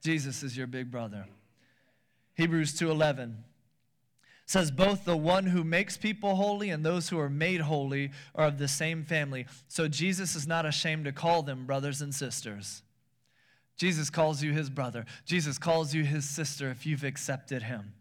Jesus 0.04 0.42
is 0.42 0.54
your 0.54 0.66
big 0.66 0.90
brother. 0.90 1.24
Hebrews 2.34 2.78
2:11 2.78 3.36
says 4.44 4.70
both 4.70 5.06
the 5.06 5.16
one 5.16 5.46
who 5.46 5.64
makes 5.64 5.96
people 5.96 6.36
holy 6.36 6.68
and 6.68 6.84
those 6.84 7.08
who 7.08 7.18
are 7.18 7.30
made 7.30 7.62
holy 7.62 8.10
are 8.34 8.48
of 8.48 8.58
the 8.58 8.68
same 8.68 9.02
family. 9.02 9.46
So 9.66 9.88
Jesus 9.88 10.36
is 10.36 10.46
not 10.46 10.66
ashamed 10.66 11.06
to 11.06 11.12
call 11.12 11.42
them 11.42 11.64
brothers 11.64 12.02
and 12.02 12.14
sisters. 12.14 12.82
Jesus 13.76 14.10
calls 14.10 14.42
you 14.42 14.52
his 14.52 14.70
brother. 14.70 15.04
Jesus 15.24 15.58
calls 15.58 15.94
you 15.94 16.04
his 16.04 16.28
sister 16.28 16.70
if 16.70 16.86
you've 16.86 17.04
accepted 17.04 17.62
him. 17.62 17.92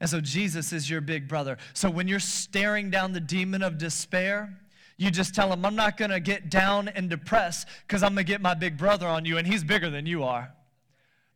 And 0.00 0.10
so 0.10 0.20
Jesus 0.20 0.72
is 0.72 0.90
your 0.90 1.00
big 1.00 1.28
brother. 1.28 1.56
So 1.72 1.88
when 1.88 2.08
you're 2.08 2.18
staring 2.18 2.90
down 2.90 3.12
the 3.12 3.20
demon 3.20 3.62
of 3.62 3.78
despair, 3.78 4.58
you 4.96 5.10
just 5.10 5.34
tell 5.34 5.52
him, 5.52 5.64
I'm 5.64 5.76
not 5.76 5.96
going 5.96 6.10
to 6.10 6.20
get 6.20 6.50
down 6.50 6.88
and 6.88 7.08
depressed 7.08 7.68
because 7.86 8.02
I'm 8.02 8.14
going 8.14 8.26
to 8.26 8.32
get 8.32 8.40
my 8.40 8.54
big 8.54 8.76
brother 8.76 9.06
on 9.06 9.24
you, 9.24 9.38
and 9.38 9.46
he's 9.46 9.64
bigger 9.64 9.90
than 9.90 10.06
you 10.06 10.24
are. 10.24 10.52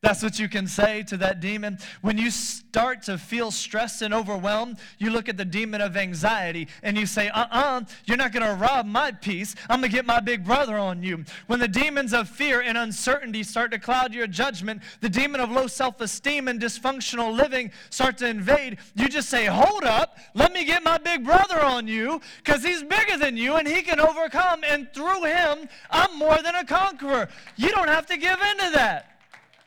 That's 0.01 0.23
what 0.23 0.39
you 0.39 0.49
can 0.49 0.69
say 0.69 1.03
to 1.05 1.17
that 1.17 1.41
demon. 1.41 1.79
When 2.03 2.19
you 2.19 2.31
start 2.31 3.03
to 3.05 3.19
feel 3.19 3.51
stressed 3.51 4.01
and 4.01 4.15
overwhelmed, 4.15 4.79
you 4.99 5.11
look 5.11 5.29
at 5.29 5.37
the 5.37 5.45
demon 5.45 5.81
of 5.81 5.97
anxiety 5.97 6.69
and 6.85 6.97
you 6.97 7.05
say, 7.05 7.29
uh 7.31 7.41
uh-uh, 7.41 7.59
uh, 7.59 7.81
you 8.05 8.15
are 8.15 8.17
not 8.17 8.31
going 8.31 8.47
to 8.47 8.55
rob 8.55 8.87
my 8.87 9.11
peace. 9.11 9.57
I'm 9.69 9.81
going 9.81 9.91
to 9.91 9.97
get 9.97 10.07
my 10.07 10.21
big 10.21 10.45
brother 10.45 10.79
on 10.79 11.03
you. 11.03 11.25
When 11.49 11.59
the 11.59 11.67
demons 11.67 12.13
of 12.13 12.29
fear 12.29 12.61
and 12.61 12.79
uncertainty 12.79 13.43
start 13.43 13.73
to 13.73 13.81
cloud 13.81 14.15
your 14.15 14.29
judgment, 14.29 14.83
the 15.01 15.09
demon 15.09 15.41
of 15.41 15.51
low 15.51 15.67
self 15.67 16.01
esteem 16.01 16.47
and 16.47 16.61
dysfunctional 16.61 17.37
living 17.37 17.73
start 17.91 18.19
to 18.19 18.29
invade, 18.29 18.79
you 18.95 19.09
just 19.09 19.29
say, 19.29 19.47
hold 19.47 19.83
up, 19.83 20.17
let 20.33 20.53
me 20.53 20.65
get 20.65 20.85
my 20.85 20.99
big 20.99 21.25
brother 21.25 21.61
on 21.61 21.89
you 21.89 22.21
because 22.45 22.63
he's 22.63 22.85
bigger 22.85 23.17
than 23.19 23.37
you 23.37 23.57
and 23.57 23.67
he 23.67 23.83
can 23.83 23.99
overcome. 23.99 24.63
And 24.63 24.89
through 24.95 25.25
him, 25.25 25.69
I'm 25.91 26.17
more 26.17 26.41
than 26.41 26.55
a 26.55 26.65
conqueror. 26.65 27.29
You 27.57 27.71
don't 27.71 27.89
have 27.89 28.07
to 28.07 28.17
give 28.17 28.39
in 28.41 28.59
to 28.59 28.71
that. 28.75 29.18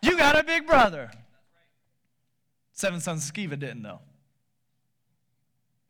You 0.01 0.17
got 0.17 0.39
a 0.39 0.43
big 0.43 0.65
brother. 0.65 1.11
Seven 2.73 2.99
sons 2.99 3.27
of 3.27 3.35
Sceva 3.35 3.59
didn't 3.59 3.81
know. 3.81 3.99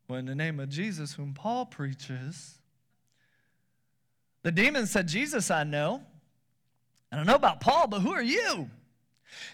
Well, 0.08 0.20
in 0.20 0.26
the 0.26 0.36
name 0.36 0.60
of 0.60 0.68
Jesus, 0.68 1.14
whom 1.14 1.34
Paul 1.34 1.66
preaches, 1.66 2.56
the 4.44 4.52
demon 4.52 4.88
said, 4.88 5.08
Jesus, 5.08 5.50
I 5.50 5.64
know. 5.64 6.04
I 7.12 7.16
don't 7.16 7.26
know 7.26 7.36
about 7.36 7.62
Paul, 7.62 7.88
but 7.88 8.02
who 8.02 8.12
are 8.12 8.22
you? 8.22 8.70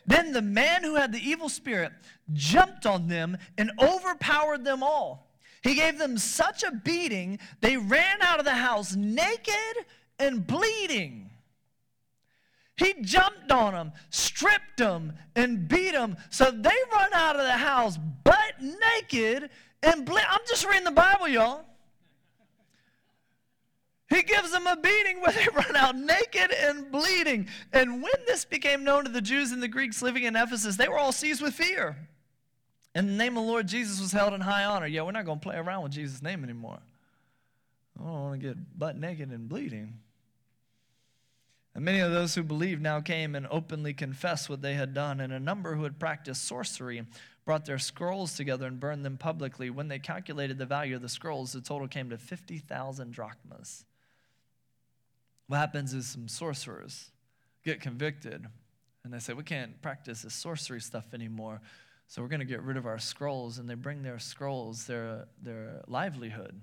Then 0.06 0.32
the 0.32 0.41
man 0.41 0.84
who 0.84 0.96
had 0.96 1.12
the 1.12 1.20
evil 1.20 1.50
spirit 1.50 1.91
jumped 2.34 2.86
on 2.86 3.08
them 3.08 3.38
and 3.58 3.72
overpowered 3.80 4.63
them 4.63 4.82
all. 4.82 5.28
He 5.62 5.76
gave 5.76 6.00
them 6.00 6.17
such 6.17 6.63
a 6.63 6.72
beating, 6.72 7.39
they 7.62 7.78
ran 7.78 8.22
out 8.22 8.39
of 8.39 8.46
the 8.46 8.52
house 8.52 8.96
naked 8.96 9.86
and 10.17 10.46
bleeding. 10.46 11.27
He 12.78 12.94
jumped 13.02 13.52
on 13.52 13.74
them, 13.74 13.92
stripped 14.12 14.78
them, 14.78 15.13
and 15.36 15.68
beat 15.68 15.94
them. 15.94 16.16
So 16.30 16.52
they 16.52 16.76
run 16.92 17.13
out 17.13 17.36
of 17.36 17.46
the 17.46 17.52
house 17.52 17.98
butt 17.98 18.54
naked 18.62 19.50
and 19.84 20.06
ble- 20.06 20.18
I'm 20.30 20.42
just 20.48 20.66
reading 20.68 20.84
the 20.84 20.92
Bible, 20.92 21.28
y'all. 21.28 21.66
He 24.10 24.22
gives 24.22 24.52
them 24.52 24.68
a 24.68 24.78
beating 24.78 25.22
where 25.22 25.32
they 25.34 25.48
run 25.54 25.76
out 25.76 25.96
naked 25.96 26.52
and 26.52 26.92
bleeding. 26.92 27.48
And 27.74 28.02
when 28.02 28.13
this 28.26 28.46
became 28.46 28.84
known 28.84 29.06
to 29.06 29.12
the 29.12 29.22
Jews 29.22 29.52
and 29.52 29.62
the 29.62 29.68
Greeks 29.68 30.02
living 30.02 30.24
in 30.24 30.36
Ephesus, 30.36 30.78
they 30.78 30.88
were 30.88 30.98
all 30.98 31.12
seized 31.12 31.42
with 31.42 31.56
fear. 31.56 31.98
And 32.96 33.10
the 33.10 33.13
name 33.13 33.38
of 33.38 33.44
the 33.44 33.52
Lord 33.52 33.68
Jesus 33.68 34.00
was 34.00 34.12
held 34.12 34.34
in 34.34 34.42
high 34.42 34.63
honor. 34.63 34.88
Yeah, 34.88 35.02
we're 35.02 35.12
not 35.12 35.26
going 35.26 35.40
to 35.40 35.44
play 35.44 35.56
around 35.56 35.84
with 35.84 35.92
Jesus' 35.92 36.22
name 36.22 36.44
anymore. 36.44 36.80
I 38.00 38.04
don't 38.04 38.12
want 38.12 38.42
to 38.42 38.48
get 38.48 38.80
butt 38.80 38.98
naked 38.98 39.30
and 39.30 39.50
bleeding. 39.50 40.00
And 41.78 41.86
many 41.86 42.00
of 42.00 42.12
those 42.12 42.34
who 42.34 42.42
believed 42.42 42.82
now 42.82 43.02
came 43.02 43.36
and 43.36 43.46
openly 43.52 43.94
confessed 43.94 44.50
what 44.50 44.63
they 44.63 44.74
had 44.74 44.96
done, 44.96 45.20
and 45.20 45.32
a 45.32 45.40
number 45.40 45.76
who 45.76 45.84
had 45.84 46.00
practiced 46.00 46.44
sorcery 46.46 47.06
brought 47.46 47.66
their 47.66 47.78
scrolls 47.78 48.36
together 48.36 48.66
and 48.66 48.80
burned 48.80 49.06
them 49.06 49.16
publicly. 49.16 49.70
When 49.70 49.88
they 49.88 50.00
calculated 50.00 50.58
the 50.58 50.66
value 50.66 50.96
of 50.96 51.04
the 51.04 51.08
scrolls, 51.08 51.52
the 51.52 51.62
total 51.62 51.88
came 51.88 52.10
to 52.10 52.18
50,000 52.18 53.12
drachmas. 53.12 53.86
What 55.46 55.58
happens 55.58 55.94
is 55.94 56.08
some 56.08 56.28
sorcerers 56.28 57.12
get 57.63 57.80
convicted, 57.80 58.48
and 59.04 59.13
they 59.13 59.20
say, 59.20 59.34
We 59.34 59.44
can't 59.44 59.80
practice 59.84 60.24
this 60.24 60.34
sorcery 60.34 60.82
stuff 60.82 61.13
anymore, 61.13 61.62
so 62.08 62.24
we're 62.24 62.28
going 62.28 62.40
to 62.40 62.46
get 62.46 62.63
rid 62.63 62.78
of 62.78 62.88
our 62.88 62.98
scrolls. 62.98 63.60
And 63.60 63.70
they 63.70 63.76
bring 63.76 64.02
their 64.02 64.18
scrolls, 64.18 64.88
their, 64.88 65.28
their 65.44 65.84
livelihood 65.88 66.60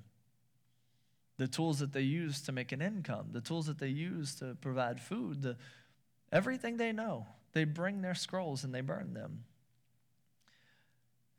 the 1.37 1.49
tools 1.49 1.81
that 1.81 1.93
they 1.93 2.03
use 2.03 2.41
to 2.43 2.53
make 2.53 2.73
an 2.73 2.81
income, 2.81 3.29
the 3.33 3.41
tools 3.41 3.67
that 3.67 3.79
they 3.79 3.89
use 3.89 4.35
to 4.37 4.57
provide 4.61 5.01
food, 5.01 5.43
the, 5.43 5.57
everything 6.33 6.77
they 6.77 6.93
know. 6.93 7.27
They 7.53 7.65
bring 7.65 8.03
their 8.03 8.15
scrolls 8.15 8.65
and 8.65 8.75
they 8.75 8.81
burn 8.81 9.15
them. 9.15 9.45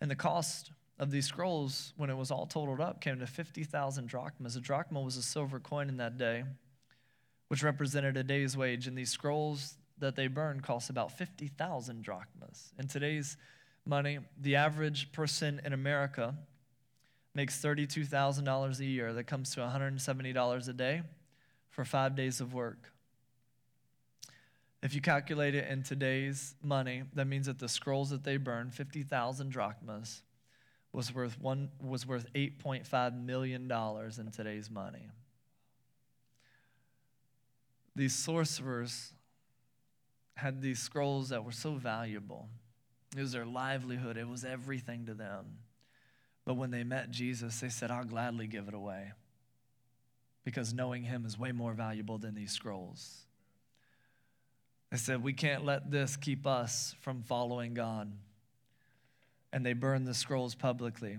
And 0.01 0.11
the 0.11 0.15
cost 0.15 0.71
of 0.97 1.11
these 1.11 1.25
scrolls, 1.25 1.93
when 1.97 2.09
it 2.09 2.15
was 2.15 2.31
all 2.31 2.45
totaled 2.45 2.79
up, 2.79 3.01
came 3.01 3.19
to 3.19 3.27
50,000 3.27 4.07
drachmas. 4.07 4.55
A 4.55 4.61
drachma 4.61 5.01
was 5.01 5.17
a 5.17 5.23
silver 5.23 5.59
coin 5.59 5.89
in 5.89 5.97
that 5.97 6.17
day, 6.17 6.43
which 7.47 7.63
represented 7.63 8.17
a 8.17 8.23
day's 8.23 8.55
wage. 8.55 8.87
And 8.87 8.97
these 8.97 9.11
scrolls 9.11 9.75
that 9.97 10.15
they 10.15 10.27
burned 10.27 10.63
cost 10.63 10.89
about 10.89 11.17
50,000 11.17 12.01
drachmas. 12.01 12.73
In 12.77 12.87
today's 12.87 13.37
money, 13.85 14.19
the 14.39 14.55
average 14.55 15.11
person 15.11 15.61
in 15.63 15.73
America 15.73 16.35
makes 17.35 17.61
$32,000 17.61 18.79
a 18.79 18.85
year. 18.85 19.13
That 19.13 19.25
comes 19.25 19.53
to 19.55 19.59
$170 19.59 20.69
a 20.69 20.73
day 20.73 21.01
for 21.69 21.85
five 21.85 22.15
days 22.15 22.41
of 22.41 22.53
work. 22.53 22.91
If 24.81 24.93
you 24.93 25.01
calculate 25.01 25.55
it 25.55 25.67
in 25.67 25.83
today's 25.83 26.55
money, 26.63 27.03
that 27.13 27.25
means 27.25 27.47
that 27.47 27.59
the 27.59 27.67
scrolls 27.67 28.11
that 28.11 28.23
they 28.23 28.37
burned, 28.37 28.73
50,000 28.73 29.49
drachmas, 29.49 30.21
was 30.93 31.13
worth, 31.13 31.39
one, 31.41 31.69
was 31.81 32.07
worth 32.07 32.31
$8.5 32.33 33.25
million 33.25 33.69
in 33.69 34.31
today's 34.31 34.69
money. 34.69 35.09
These 37.95 38.13
sorcerers 38.13 39.11
had 40.35 40.61
these 40.61 40.79
scrolls 40.79 41.29
that 41.29 41.43
were 41.43 41.51
so 41.51 41.73
valuable. 41.73 42.47
It 43.15 43.21
was 43.21 43.31
their 43.31 43.45
livelihood, 43.45 44.17
it 44.17 44.27
was 44.27 44.45
everything 44.45 45.05
to 45.05 45.13
them. 45.13 45.45
But 46.45 46.55
when 46.55 46.71
they 46.71 46.83
met 46.83 47.11
Jesus, 47.11 47.59
they 47.59 47.69
said, 47.69 47.91
I'll 47.91 48.05
gladly 48.05 48.47
give 48.47 48.67
it 48.67 48.73
away 48.73 49.11
because 50.43 50.73
knowing 50.73 51.03
him 51.03 51.25
is 51.25 51.39
way 51.39 51.51
more 51.51 51.73
valuable 51.73 52.19
than 52.19 52.35
these 52.35 52.51
scrolls. 52.51 53.25
They 54.91 54.97
said, 54.97 55.23
We 55.23 55.33
can't 55.33 55.65
let 55.65 55.89
this 55.89 56.15
keep 56.15 56.45
us 56.45 56.95
from 57.01 57.23
following 57.23 57.73
God. 57.73 58.11
And 59.51 59.65
they 59.65 59.73
burned 59.73 60.05
the 60.05 60.13
scrolls 60.13 60.53
publicly. 60.53 61.17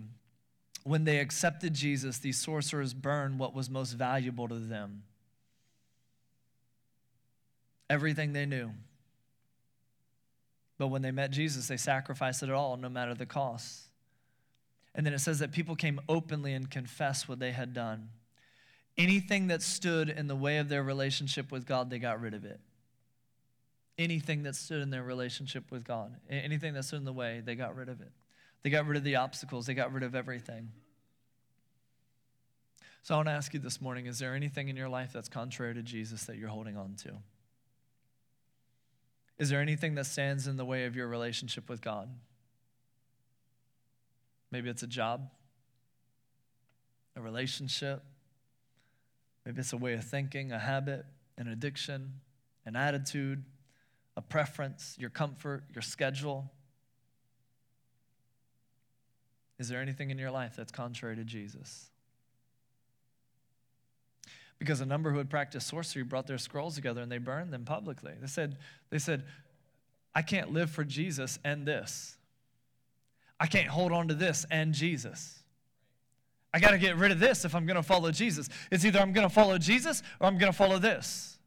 When 0.84 1.04
they 1.04 1.18
accepted 1.18 1.74
Jesus, 1.74 2.18
these 2.18 2.38
sorcerers 2.38 2.94
burned 2.94 3.40
what 3.40 3.54
was 3.54 3.68
most 3.68 3.92
valuable 3.92 4.46
to 4.48 4.54
them 4.54 5.02
everything 7.88 8.32
they 8.32 8.46
knew. 8.46 8.70
But 10.78 10.88
when 10.88 11.02
they 11.02 11.10
met 11.10 11.30
Jesus, 11.30 11.68
they 11.68 11.76
sacrificed 11.76 12.42
it 12.42 12.50
all, 12.50 12.76
no 12.76 12.88
matter 12.88 13.14
the 13.14 13.26
cost. 13.26 13.85
And 14.96 15.04
then 15.04 15.12
it 15.12 15.18
says 15.18 15.40
that 15.40 15.52
people 15.52 15.76
came 15.76 16.00
openly 16.08 16.54
and 16.54 16.70
confessed 16.70 17.28
what 17.28 17.38
they 17.38 17.52
had 17.52 17.74
done. 17.74 18.08
Anything 18.96 19.48
that 19.48 19.62
stood 19.62 20.08
in 20.08 20.26
the 20.26 20.34
way 20.34 20.56
of 20.56 20.70
their 20.70 20.82
relationship 20.82 21.52
with 21.52 21.66
God, 21.66 21.90
they 21.90 21.98
got 21.98 22.18
rid 22.18 22.32
of 22.32 22.46
it. 22.46 22.58
Anything 23.98 24.42
that 24.44 24.56
stood 24.56 24.80
in 24.80 24.88
their 24.88 25.02
relationship 25.02 25.70
with 25.70 25.84
God, 25.84 26.16
anything 26.30 26.72
that 26.74 26.84
stood 26.84 26.96
in 26.96 27.04
the 27.04 27.12
way, 27.12 27.42
they 27.44 27.54
got 27.54 27.76
rid 27.76 27.90
of 27.90 28.00
it. 28.00 28.10
They 28.62 28.70
got 28.70 28.86
rid 28.86 28.96
of 28.96 29.04
the 29.04 29.16
obstacles, 29.16 29.66
they 29.66 29.74
got 29.74 29.92
rid 29.92 30.02
of 30.02 30.14
everything. 30.14 30.70
So 33.02 33.14
I 33.14 33.18
want 33.18 33.28
to 33.28 33.32
ask 33.32 33.54
you 33.54 33.60
this 33.60 33.80
morning 33.80 34.06
is 34.06 34.18
there 34.18 34.34
anything 34.34 34.68
in 34.68 34.76
your 34.76 34.88
life 34.88 35.12
that's 35.12 35.28
contrary 35.28 35.74
to 35.74 35.82
Jesus 35.82 36.24
that 36.24 36.38
you're 36.38 36.48
holding 36.48 36.76
on 36.76 36.94
to? 37.04 37.12
Is 39.38 39.50
there 39.50 39.60
anything 39.60 39.94
that 39.96 40.06
stands 40.06 40.46
in 40.46 40.56
the 40.56 40.64
way 40.64 40.86
of 40.86 40.96
your 40.96 41.06
relationship 41.06 41.68
with 41.68 41.82
God? 41.82 42.08
Maybe 44.50 44.70
it's 44.70 44.82
a 44.82 44.86
job, 44.86 45.30
a 47.16 47.20
relationship. 47.20 48.02
Maybe 49.44 49.60
it's 49.60 49.72
a 49.72 49.76
way 49.76 49.94
of 49.94 50.04
thinking, 50.04 50.52
a 50.52 50.58
habit, 50.58 51.04
an 51.38 51.48
addiction, 51.48 52.20
an 52.64 52.76
attitude, 52.76 53.44
a 54.16 54.22
preference, 54.22 54.96
your 54.98 55.10
comfort, 55.10 55.64
your 55.74 55.82
schedule. 55.82 56.50
Is 59.58 59.68
there 59.68 59.80
anything 59.80 60.10
in 60.10 60.18
your 60.18 60.30
life 60.30 60.54
that's 60.56 60.72
contrary 60.72 61.16
to 61.16 61.24
Jesus? 61.24 61.90
Because 64.58 64.80
a 64.80 64.86
number 64.86 65.10
who 65.10 65.18
had 65.18 65.28
practiced 65.28 65.68
sorcery 65.68 66.02
brought 66.02 66.26
their 66.26 66.38
scrolls 66.38 66.74
together 66.74 67.02
and 67.02 67.12
they 67.12 67.18
burned 67.18 67.52
them 67.52 67.64
publicly. 67.64 68.12
They 68.20 68.26
said, 68.26 68.56
they 68.90 68.98
said 68.98 69.24
I 70.14 70.22
can't 70.22 70.50
live 70.50 70.70
for 70.70 70.82
Jesus 70.82 71.38
and 71.44 71.66
this. 71.66 72.15
I 73.38 73.46
can't 73.46 73.68
hold 73.68 73.92
on 73.92 74.08
to 74.08 74.14
this 74.14 74.46
and 74.50 74.72
Jesus. 74.72 75.42
I 76.54 76.58
got 76.58 76.70
to 76.70 76.78
get 76.78 76.96
rid 76.96 77.12
of 77.12 77.20
this 77.20 77.44
if 77.44 77.54
I'm 77.54 77.66
going 77.66 77.76
to 77.76 77.82
follow 77.82 78.10
Jesus. 78.10 78.48
It's 78.70 78.84
either 78.84 78.98
I'm 78.98 79.12
going 79.12 79.28
to 79.28 79.34
follow 79.34 79.58
Jesus 79.58 80.02
or 80.20 80.26
I'm 80.26 80.38
going 80.38 80.50
to 80.50 80.56
follow 80.56 80.78
this. 80.78 81.38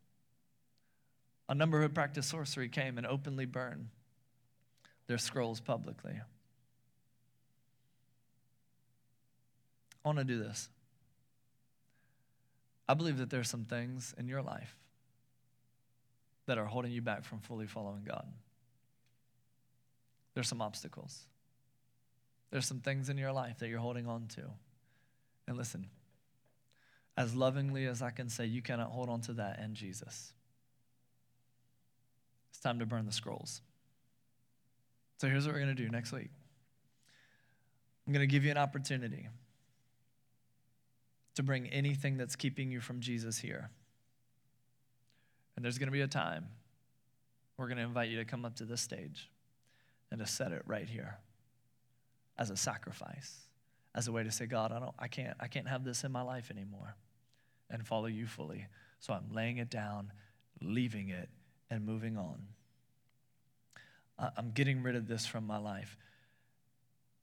A 1.48 1.56
number 1.56 1.82
who 1.82 1.90
practiced 1.90 2.30
sorcery 2.30 2.70
came 2.70 3.00
and 3.00 3.08
openly 3.08 3.46
burned 3.46 3.90
their 5.08 5.18
scrolls 5.18 5.60
publicly. 5.60 6.14
I 10.06 10.08
want 10.08 10.20
to 10.20 10.24
do 10.24 10.38
this. 10.38 10.70
I 12.88 12.94
believe 12.94 13.18
that 13.18 13.32
there's 13.32 13.50
some 13.50 13.66
things 13.66 14.14
in 14.18 14.28
your 14.28 14.44
life 14.44 14.76
that 16.46 16.58
are 16.58 16.66
holding 16.66 16.92
you 16.92 17.02
back 17.02 17.24
from 17.24 17.40
fully 17.40 17.68
following 17.68 18.04
God. 18.04 18.26
There's 20.36 20.48
some 20.48 20.62
obstacles. 20.62 21.26
There's 22.52 22.66
some 22.66 22.80
things 22.80 23.10
in 23.10 23.18
your 23.18 23.32
life 23.32 23.60
that 23.60 23.70
you're 23.70 23.80
holding 23.80 24.08
on 24.08 24.28
to. 24.36 24.41
And 25.47 25.58
listen, 25.58 25.88
as 27.16 27.36
lovingly 27.36 27.86
as 27.86 28.02
I 28.02 28.10
can 28.10 28.30
say, 28.30 28.45
you 28.45 28.62
cannot 28.62 28.91
hold 28.91 29.10
on 29.10 29.22
to 29.22 29.34
that 29.34 29.60
and 29.60 29.76
Jesus. 29.76 30.34
It's 32.50 32.60
time 32.60 32.80
to 32.80 32.86
burn 32.86 33.06
the 33.06 33.12
scrolls. 33.12 33.62
So 35.18 35.28
here's 35.28 35.45
what 35.45 35.54
we're 35.54 35.62
going 35.62 35.76
to 35.76 35.84
do 35.84 35.89
next 35.89 36.12
week 36.12 36.30
I'm 38.08 38.14
going 38.14 38.28
to 38.28 38.32
give 38.32 38.43
you 38.43 38.52
an 38.52 38.58
opportunity 38.58 39.28
to 41.36 41.43
bring 41.43 41.68
anything 41.68 42.18
that's 42.18 42.36
keeping 42.36 42.72
you 42.72 42.82
from 42.82 43.00
Jesus 43.00 43.38
here. 43.38 43.70
And 45.56 45.64
there's 45.64 45.78
going 45.78 45.88
to 45.88 45.91
be 45.91 46.02
a 46.02 46.08
time 46.08 46.47
we're 47.58 47.68
going 47.68 47.78
to 47.78 47.84
invite 47.84 48.10
you 48.10 48.18
to 48.18 48.26
come 48.26 48.45
up 48.45 48.56
to 48.56 48.64
this 48.64 48.80
stage 48.80 49.30
and 50.12 50.20
to 50.22 50.26
set 50.26 50.54
it 50.54 50.64
right 50.66 50.88
here 50.88 51.18
as 52.40 52.50
a 52.50 52.58
sacrifice 52.58 53.42
as 53.94 54.08
a 54.08 54.12
way 54.12 54.24
to 54.24 54.32
say, 54.32 54.46
God, 54.46 54.72
I 54.72 54.80
don't, 54.80 54.96
I 54.98 55.08
can't, 55.08 55.36
I 55.40 55.48
can't 55.48 55.68
have 55.68 55.84
this 55.84 56.04
in 56.04 56.12
my 56.12 56.22
life 56.22 56.50
anymore 56.50 56.96
and 57.70 57.86
follow 57.86 58.06
you 58.06 58.26
fully. 58.26 58.66
So 59.00 59.14
I'm 59.14 59.32
laying 59.34 59.58
it 59.58 59.70
down, 59.70 60.12
leaving 60.62 61.10
it, 61.10 61.30
and 61.70 61.86
moving 61.86 62.18
on. 62.18 62.40
I'm 64.38 64.52
getting 64.52 64.84
rid 64.84 64.96
of 64.96 65.08
this 65.08 65.26
from 65.26 65.46
my 65.48 65.58
life. 65.58 65.98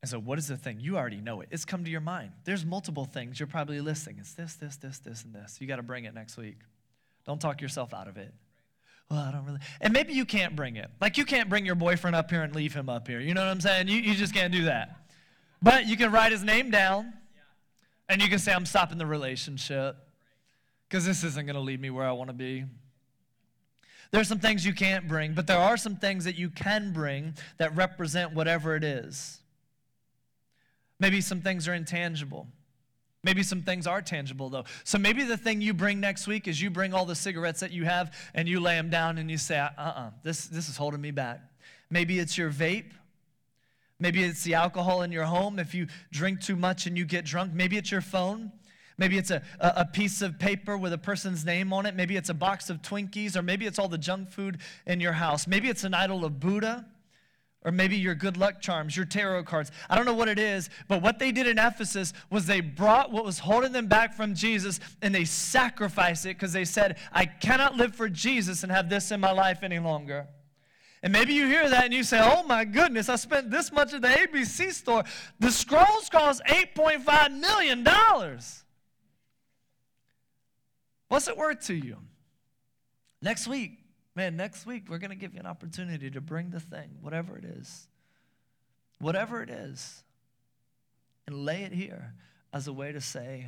And 0.01 0.09
so, 0.09 0.19
what 0.19 0.39
is 0.39 0.47
the 0.47 0.57
thing? 0.57 0.79
You 0.79 0.97
already 0.97 1.21
know 1.21 1.41
it. 1.41 1.49
It's 1.51 1.65
come 1.65 1.83
to 1.83 1.91
your 1.91 2.01
mind. 2.01 2.31
There's 2.43 2.65
multiple 2.65 3.05
things 3.05 3.39
you're 3.39 3.47
probably 3.47 3.81
listing. 3.81 4.17
It's 4.19 4.33
this, 4.33 4.55
this, 4.55 4.77
this, 4.77 4.99
this, 4.99 5.23
and 5.23 5.33
this. 5.33 5.57
You 5.59 5.67
got 5.67 5.75
to 5.77 5.83
bring 5.83 6.05
it 6.05 6.13
next 6.13 6.37
week. 6.37 6.57
Don't 7.25 7.41
talk 7.41 7.61
yourself 7.61 7.93
out 7.93 8.07
of 8.07 8.17
it. 8.17 8.33
Well, 9.09 9.19
I 9.19 9.31
don't 9.31 9.45
really. 9.45 9.59
And 9.81 9.93
maybe 9.93 10.13
you 10.13 10.25
can't 10.25 10.55
bring 10.55 10.75
it. 10.75 10.89
Like, 11.01 11.17
you 11.17 11.25
can't 11.25 11.49
bring 11.49 11.65
your 11.65 11.75
boyfriend 11.75 12.15
up 12.15 12.29
here 12.29 12.43
and 12.43 12.55
leave 12.55 12.73
him 12.73 12.89
up 12.89 13.07
here. 13.07 13.19
You 13.19 13.33
know 13.33 13.41
what 13.41 13.51
I'm 13.51 13.61
saying? 13.61 13.87
You, 13.87 13.97
you 13.97 14.15
just 14.15 14.33
can't 14.33 14.51
do 14.51 14.65
that. 14.65 15.06
But 15.61 15.87
you 15.87 15.97
can 15.97 16.11
write 16.11 16.31
his 16.31 16.43
name 16.43 16.71
down 16.71 17.13
and 18.09 18.21
you 18.21 18.29
can 18.29 18.39
say, 18.39 18.53
I'm 18.53 18.65
stopping 18.65 18.97
the 18.97 19.05
relationship 19.05 19.97
because 20.87 21.05
this 21.05 21.23
isn't 21.23 21.45
going 21.45 21.55
to 21.55 21.61
lead 21.61 21.81
me 21.81 21.89
where 21.89 22.07
I 22.07 22.11
want 22.11 22.29
to 22.29 22.33
be. 22.33 22.65
There's 24.11 24.27
some 24.27 24.39
things 24.39 24.65
you 24.65 24.73
can't 24.73 25.07
bring, 25.07 25.33
but 25.33 25.47
there 25.47 25.57
are 25.57 25.75
some 25.75 25.97
things 25.97 26.23
that 26.23 26.37
you 26.37 26.49
can 26.49 26.93
bring 26.93 27.33
that 27.57 27.75
represent 27.75 28.33
whatever 28.33 28.75
it 28.75 28.83
is. 28.83 29.39
Maybe 30.99 31.19
some 31.21 31.41
things 31.41 31.67
are 31.67 31.73
intangible. 31.73 32.47
Maybe 33.23 33.43
some 33.43 33.61
things 33.61 33.85
are 33.85 34.01
tangible, 34.01 34.49
though. 34.49 34.63
So 34.85 34.97
maybe 34.97 35.23
the 35.23 35.35
thing 35.35 35.59
you 35.59 35.73
bring 35.73 35.99
next 35.99 36.27
week 36.27 36.47
is 36.47 36.61
you 36.61 36.69
bring 36.69 36.93
all 36.93 37.05
the 37.05 37.15
cigarettes 37.15 37.59
that 37.59 37.71
you 37.71 37.83
have 37.83 38.15
and 38.33 38.47
you 38.47 38.61
lay 38.61 38.75
them 38.75 38.89
down 38.89 39.17
and 39.17 39.29
you 39.29 39.37
say, 39.37 39.59
uh 39.59 39.69
uh-uh, 39.77 39.89
uh, 39.89 40.09
this, 40.23 40.45
this 40.45 40.69
is 40.69 40.77
holding 40.77 41.01
me 41.01 41.11
back. 41.11 41.41
Maybe 41.89 42.19
it's 42.19 42.37
your 42.37 42.49
vape. 42.49 42.91
Maybe 43.99 44.23
it's 44.23 44.43
the 44.43 44.53
alcohol 44.53 45.01
in 45.01 45.11
your 45.11 45.25
home 45.25 45.57
if 45.57 45.73
you 45.73 45.87
drink 46.11 46.41
too 46.41 46.55
much 46.55 46.85
and 46.85 46.97
you 46.97 47.05
get 47.05 47.25
drunk. 47.25 47.53
Maybe 47.53 47.77
it's 47.77 47.91
your 47.91 48.01
phone. 48.01 48.51
Maybe 48.97 49.17
it's 49.17 49.31
a, 49.31 49.43
a 49.59 49.85
piece 49.85 50.21
of 50.21 50.39
paper 50.39 50.77
with 50.77 50.91
a 50.91 50.97
person's 50.97 51.45
name 51.45 51.71
on 51.71 51.85
it. 51.85 51.95
Maybe 51.95 52.15
it's 52.15 52.29
a 52.29 52.33
box 52.33 52.69
of 52.69 52.81
Twinkies, 52.81 53.35
or 53.35 53.43
maybe 53.43 53.65
it's 53.65 53.77
all 53.77 53.87
the 53.87 53.97
junk 53.97 54.31
food 54.31 54.59
in 54.87 54.99
your 54.99 55.13
house. 55.13 55.45
Maybe 55.47 55.69
it's 55.69 55.83
an 55.83 55.93
idol 55.93 56.25
of 56.25 56.39
Buddha, 56.39 56.85
or 57.63 57.71
maybe 57.71 57.95
your 57.95 58.15
good 58.15 58.37
luck 58.37 58.59
charms, 58.59 58.95
your 58.95 59.05
tarot 59.05 59.43
cards. 59.43 59.71
I 59.87 59.95
don't 59.95 60.05
know 60.05 60.15
what 60.15 60.29
it 60.29 60.39
is, 60.39 60.69
but 60.87 61.03
what 61.03 61.19
they 61.19 61.31
did 61.31 61.45
in 61.45 61.59
Ephesus 61.59 62.11
was 62.31 62.47
they 62.47 62.61
brought 62.61 63.11
what 63.11 63.23
was 63.23 63.39
holding 63.39 63.71
them 63.71 63.87
back 63.87 64.15
from 64.15 64.33
Jesus 64.33 64.79
and 65.01 65.13
they 65.13 65.25
sacrificed 65.25 66.25
it 66.25 66.35
because 66.37 66.53
they 66.53 66.65
said, 66.65 66.97
I 67.11 67.25
cannot 67.25 67.75
live 67.75 67.95
for 67.95 68.09
Jesus 68.09 68.63
and 68.63 68.71
have 68.71 68.89
this 68.89 69.11
in 69.11 69.19
my 69.19 69.31
life 69.31 69.59
any 69.61 69.79
longer. 69.79 70.27
And 71.03 71.13
maybe 71.13 71.33
you 71.33 71.45
hear 71.45 71.69
that 71.69 71.85
and 71.85 71.93
you 71.93 72.03
say, 72.03 72.19
oh 72.21 72.43
my 72.43 72.65
goodness, 72.65 73.07
I 73.07 73.17
spent 73.17 73.51
this 73.51 73.71
much 73.71 73.93
at 73.93 74.01
the 74.01 74.07
ABC 74.07 74.73
store. 74.73 75.03
The 75.39 75.51
scrolls 75.51 76.09
cost 76.09 76.41
$8.5 76.47 77.39
million. 77.39 77.87
What's 81.07 81.27
it 81.27 81.37
worth 81.37 81.65
to 81.67 81.75
you? 81.75 81.97
Next 83.21 83.47
week, 83.47 83.79
man, 84.15 84.35
next 84.35 84.65
week, 84.65 84.85
we're 84.89 84.97
going 84.97 85.11
to 85.11 85.15
give 85.15 85.33
you 85.33 85.39
an 85.39 85.45
opportunity 85.45 86.09
to 86.11 86.21
bring 86.21 86.49
the 86.49 86.59
thing, 86.59 86.97
whatever 87.01 87.37
it 87.37 87.45
is, 87.45 87.87
whatever 88.99 89.41
it 89.43 89.49
is, 89.49 90.03
and 91.27 91.45
lay 91.45 91.63
it 91.63 91.71
here 91.71 92.13
as 92.53 92.67
a 92.67 92.73
way 92.73 92.91
to 92.91 93.01
say, 93.01 93.47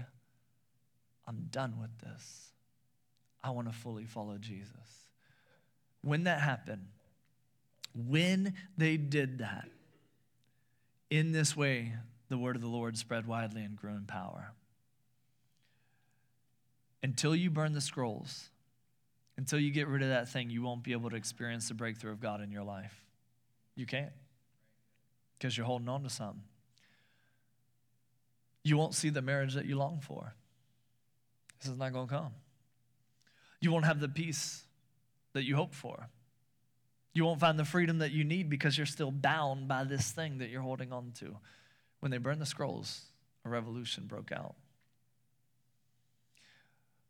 I'm 1.27 1.47
done 1.51 1.75
with 1.79 1.97
this. 1.99 2.49
I 3.43 3.51
want 3.51 3.67
to 3.67 3.73
fully 3.73 4.05
follow 4.05 4.37
Jesus. 4.37 4.73
When 6.01 6.23
that 6.25 6.41
happened, 6.41 6.85
when 7.93 8.53
they 8.77 8.97
did 8.97 9.39
that, 9.39 9.67
in 11.09 11.31
this 11.31 11.55
way, 11.55 11.93
the 12.29 12.37
word 12.37 12.55
of 12.55 12.61
the 12.61 12.67
Lord 12.67 12.97
spread 12.97 13.25
widely 13.25 13.63
and 13.63 13.75
grew 13.75 13.91
in 13.91 14.05
power. 14.05 14.51
Until 17.01 17.35
you 17.35 17.49
burn 17.49 17.73
the 17.73 17.81
scrolls, 17.81 18.49
until 19.37 19.59
you 19.59 19.71
get 19.71 19.87
rid 19.87 20.03
of 20.03 20.09
that 20.09 20.29
thing, 20.29 20.49
you 20.49 20.61
won't 20.61 20.83
be 20.83 20.91
able 20.91 21.09
to 21.09 21.15
experience 21.15 21.67
the 21.67 21.73
breakthrough 21.73 22.11
of 22.11 22.19
God 22.19 22.41
in 22.41 22.51
your 22.51 22.63
life. 22.63 22.93
You 23.75 23.85
can't 23.85 24.11
because 25.37 25.57
you're 25.57 25.65
holding 25.65 25.87
on 25.87 26.03
to 26.03 26.09
something. 26.09 26.43
You 28.63 28.77
won't 28.77 28.93
see 28.93 29.09
the 29.09 29.21
marriage 29.21 29.53
that 29.53 29.65
you 29.65 29.77
long 29.77 30.01
for. 30.01 30.33
This 31.59 31.71
is 31.71 31.77
not 31.77 31.93
going 31.93 32.07
to 32.07 32.13
come. 32.13 32.33
You 33.61 33.71
won't 33.71 33.85
have 33.85 33.99
the 33.99 34.09
peace 34.09 34.63
that 35.33 35.43
you 35.43 35.55
hope 35.55 35.73
for. 35.73 36.09
You 37.13 37.25
won't 37.25 37.39
find 37.39 37.57
the 37.57 37.65
freedom 37.65 37.99
that 37.99 38.11
you 38.11 38.23
need 38.23 38.49
because 38.49 38.77
you're 38.77 38.85
still 38.85 39.11
bound 39.11 39.67
by 39.67 39.83
this 39.83 40.11
thing 40.11 40.37
that 40.39 40.49
you're 40.49 40.61
holding 40.61 40.93
on 40.93 41.11
to. 41.19 41.35
When 41.99 42.11
they 42.11 42.17
burned 42.17 42.39
the 42.39 42.45
scrolls, 42.45 43.01
a 43.45 43.49
revolution 43.49 44.05
broke 44.05 44.31
out. 44.31 44.55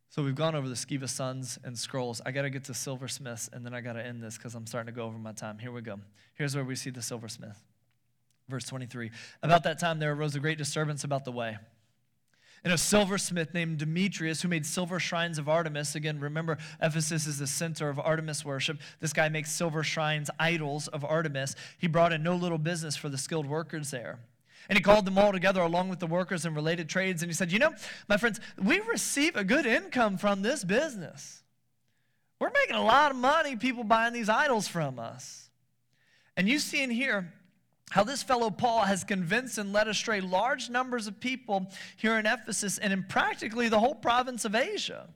So 0.10 0.24
we've 0.24 0.36
gone 0.36 0.56
over 0.56 0.68
the 0.68 0.76
Sceva 0.76 1.08
sons 1.08 1.60
and 1.64 1.78
scrolls. 1.78 2.20
I 2.26 2.32
got 2.32 2.42
to 2.42 2.50
get 2.50 2.64
to 2.66 2.74
silversmiths, 2.74 3.50
and 3.54 3.64
then 3.64 3.76
I 3.76 3.82
got 3.82 3.94
to 3.94 4.04
end 4.04 4.24
this 4.24 4.38
because 4.38 4.56
I'm 4.56 4.66
starting 4.66 4.92
to 4.92 4.98
go 4.98 5.06
over 5.06 5.20
my 5.20 5.34
time. 5.34 5.60
Here 5.60 5.72
we 5.72 5.82
go. 5.82 6.00
Here's 6.34 6.56
where 6.56 6.66
we 6.66 6.76
see 6.76 6.90
the 6.90 7.02
silversmith. 7.02 7.62
Verse 8.48 8.66
23. 8.66 9.12
About 9.44 9.64
that 9.64 9.80
time, 9.80 10.00
there 10.00 10.12
arose 10.12 10.36
a 10.36 10.40
great 10.40 10.58
disturbance 10.58 11.04
about 11.04 11.26
the 11.26 11.32
way. 11.32 11.58
And 12.64 12.74
a 12.74 12.78
silversmith 12.78 13.54
named 13.54 13.78
Demetrius, 13.78 14.42
who 14.42 14.50
made 14.50 14.66
silver 14.66 15.00
shrines 15.00 15.38
of 15.38 15.48
Artemis. 15.48 15.96
Again, 15.96 16.20
remember, 16.20 16.58
Ephesus 16.82 17.26
is 17.26 17.40
the 17.40 17.48
center 17.48 17.90
of 17.90 18.00
Artemis 18.00 18.44
worship. 18.44 18.80
This 19.00 19.14
guy 19.14 19.30
makes 19.30 19.52
silver 19.52 19.82
shrines, 19.82 20.30
idols 20.40 20.88
of 20.90 21.06
Artemis. 21.06 21.56
He 21.78 21.88
brought 21.88 22.12
in 22.12 22.22
no 22.22 22.36
little 22.36 22.58
business 22.58 22.98
for 22.98 23.08
the 23.08 23.18
skilled 23.18 23.46
workers 23.46 23.92
there. 23.92 24.20
And 24.68 24.78
he 24.78 24.84
called 24.84 25.06
them 25.06 25.18
all 25.18 25.32
together 25.32 25.62
along 25.62 25.90
with 25.90 26.00
the 26.00 26.08
workers 26.08 26.46
in 26.46 26.54
related 26.54 26.90
trades. 26.90 27.24
And 27.24 27.30
he 27.30 27.34
said, 27.34 27.52
You 27.52 27.60
know, 27.60 27.74
my 28.08 28.18
friends, 28.18 28.40
we 28.62 28.80
receive 28.82 29.36
a 29.36 29.44
good 29.44 29.66
income 29.66 30.18
from 30.18 30.42
this 30.42 30.64
business. 30.64 31.42
We're 32.40 32.52
making 32.52 32.76
a 32.76 32.84
lot 32.84 33.12
of 33.12 33.18
money, 33.18 33.56
people 33.56 33.84
buying 33.84 34.14
these 34.14 34.30
idols 34.30 34.68
from 34.68 35.00
us. 35.00 35.50
And 36.38 36.48
you 36.48 36.60
see 36.60 36.84
in 36.84 36.90
here 36.90 37.34
how 37.90 38.04
this 38.04 38.24
fellow 38.24 38.50
Paul 38.50 38.82
has 38.82 39.04
convinced 39.04 39.58
and 39.58 39.74
led 39.74 39.88
astray 39.88 40.22
large 40.22 40.70
numbers 40.70 41.08
of 41.08 41.20
people 41.20 41.72
here 41.98 42.18
in 42.18 42.26
Ephesus 42.26 42.78
and 42.78 42.94
in 42.94 43.04
practically 43.04 43.68
the 43.68 43.80
whole 43.80 43.96
province 43.96 44.46
of 44.46 44.56
Asia. 44.56 45.10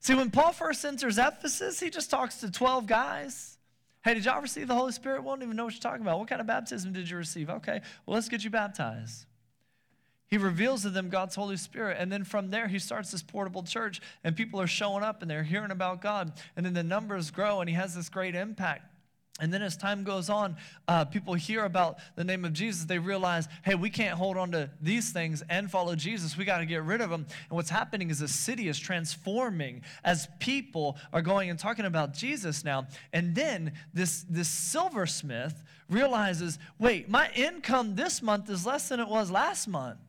See, 0.00 0.14
when 0.14 0.30
Paul 0.30 0.52
first 0.52 0.84
enters 0.84 1.18
Ephesus, 1.18 1.80
he 1.80 1.90
just 1.90 2.10
talks 2.10 2.36
to 2.40 2.50
12 2.50 2.86
guys. 2.86 3.56
Hey, 4.04 4.14
did 4.14 4.24
y'all 4.24 4.40
receive 4.40 4.68
the 4.68 4.74
Holy 4.74 4.92
Spirit? 4.92 5.24
Won't 5.24 5.42
even 5.42 5.56
know 5.56 5.64
what 5.64 5.74
you're 5.74 5.80
talking 5.80 6.02
about. 6.02 6.18
What 6.18 6.28
kind 6.28 6.40
of 6.40 6.46
baptism 6.46 6.92
did 6.92 7.10
you 7.10 7.16
receive? 7.16 7.50
Okay, 7.50 7.80
well, 8.06 8.14
let's 8.14 8.28
get 8.28 8.44
you 8.44 8.50
baptized. 8.50 9.26
He 10.28 10.36
reveals 10.36 10.82
to 10.82 10.90
them 10.90 11.08
God's 11.08 11.34
Holy 11.34 11.56
Spirit. 11.56 11.96
And 11.98 12.12
then 12.12 12.22
from 12.22 12.50
there, 12.50 12.68
he 12.68 12.78
starts 12.78 13.10
this 13.10 13.22
portable 13.22 13.62
church, 13.62 14.00
and 14.22 14.36
people 14.36 14.60
are 14.60 14.66
showing 14.66 15.02
up 15.02 15.22
and 15.22 15.30
they're 15.30 15.42
hearing 15.42 15.70
about 15.70 16.02
God. 16.02 16.32
And 16.54 16.64
then 16.64 16.74
the 16.74 16.82
numbers 16.82 17.30
grow, 17.30 17.60
and 17.60 17.68
he 17.68 17.74
has 17.74 17.94
this 17.94 18.08
great 18.08 18.34
impact. 18.34 18.82
And 19.40 19.52
then 19.52 19.62
as 19.62 19.76
time 19.76 20.02
goes 20.02 20.28
on, 20.28 20.56
uh, 20.88 21.04
people 21.04 21.34
hear 21.34 21.64
about 21.64 21.98
the 22.16 22.24
name 22.24 22.44
of 22.44 22.52
Jesus. 22.52 22.84
They 22.84 22.98
realize, 22.98 23.46
hey, 23.64 23.76
we 23.76 23.88
can't 23.88 24.18
hold 24.18 24.36
on 24.36 24.50
to 24.50 24.68
these 24.80 25.10
things 25.10 25.44
and 25.48 25.70
follow 25.70 25.94
Jesus. 25.94 26.36
We 26.36 26.44
got 26.44 26.58
to 26.58 26.66
get 26.66 26.82
rid 26.82 27.00
of 27.00 27.08
them. 27.08 27.24
And 27.48 27.56
what's 27.56 27.70
happening 27.70 28.10
is 28.10 28.18
the 28.18 28.26
city 28.26 28.68
is 28.68 28.78
transforming 28.78 29.82
as 30.02 30.26
people 30.40 30.96
are 31.12 31.22
going 31.22 31.50
and 31.50 31.58
talking 31.58 31.84
about 31.84 32.14
Jesus 32.14 32.64
now. 32.64 32.88
And 33.12 33.34
then 33.34 33.74
this, 33.94 34.24
this 34.28 34.48
silversmith 34.48 35.62
realizes, 35.88 36.58
wait, 36.80 37.08
my 37.08 37.30
income 37.36 37.94
this 37.94 38.20
month 38.20 38.50
is 38.50 38.66
less 38.66 38.88
than 38.88 38.98
it 38.98 39.08
was 39.08 39.30
last 39.30 39.68
month, 39.68 40.00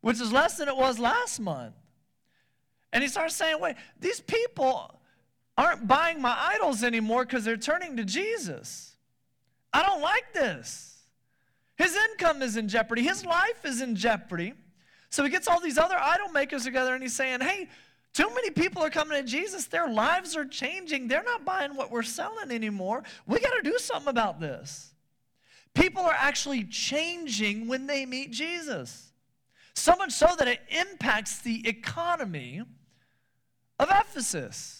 which 0.00 0.18
is 0.18 0.32
less 0.32 0.56
than 0.56 0.68
it 0.68 0.76
was 0.76 0.98
last 0.98 1.40
month. 1.40 1.74
And 2.90 3.02
he 3.02 3.08
starts 3.08 3.36
saying, 3.36 3.60
wait, 3.60 3.76
these 4.00 4.20
people 4.20 4.97
aren't 5.58 5.88
buying 5.88 6.22
my 6.22 6.34
idols 6.54 6.84
anymore 6.84 7.26
because 7.26 7.44
they're 7.44 7.56
turning 7.56 7.96
to 7.96 8.04
Jesus. 8.04 8.94
I 9.72 9.82
don't 9.82 10.00
like 10.00 10.32
this. 10.32 11.02
His 11.76 11.96
income 12.10 12.42
is 12.42 12.56
in 12.56 12.68
jeopardy, 12.68 13.02
his 13.02 13.26
life 13.26 13.64
is 13.64 13.82
in 13.82 13.96
jeopardy. 13.96 14.54
So 15.10 15.24
he 15.24 15.30
gets 15.30 15.48
all 15.48 15.60
these 15.60 15.78
other 15.78 15.96
idol 15.98 16.28
makers 16.28 16.64
together 16.64 16.94
and 16.94 17.02
he's 17.02 17.16
saying, 17.16 17.40
hey, 17.40 17.68
too 18.12 18.28
many 18.34 18.50
people 18.50 18.82
are 18.82 18.90
coming 18.90 19.20
to 19.20 19.28
Jesus. 19.28 19.66
Their 19.66 19.88
lives 19.88 20.36
are 20.36 20.44
changing. 20.44 21.08
They're 21.08 21.22
not 21.22 21.44
buying 21.44 21.74
what 21.74 21.90
we're 21.90 22.02
selling 22.02 22.50
anymore. 22.50 23.04
We 23.26 23.40
got 23.40 23.54
to 23.54 23.62
do 23.62 23.78
something 23.78 24.08
about 24.08 24.40
this. 24.40 24.92
People 25.74 26.02
are 26.02 26.16
actually 26.16 26.64
changing 26.64 27.68
when 27.68 27.86
they 27.86 28.06
meet 28.06 28.32
Jesus. 28.32 29.12
So 29.74 29.94
much 29.96 30.12
so 30.12 30.28
that 30.38 30.48
it 30.48 30.60
impacts 30.68 31.40
the 31.40 31.66
economy 31.66 32.62
of 33.78 33.88
Ephesus 33.88 34.77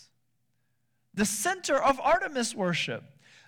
the 1.18 1.26
center 1.26 1.76
of 1.76 2.00
Artemis 2.00 2.54
worship. 2.54 3.02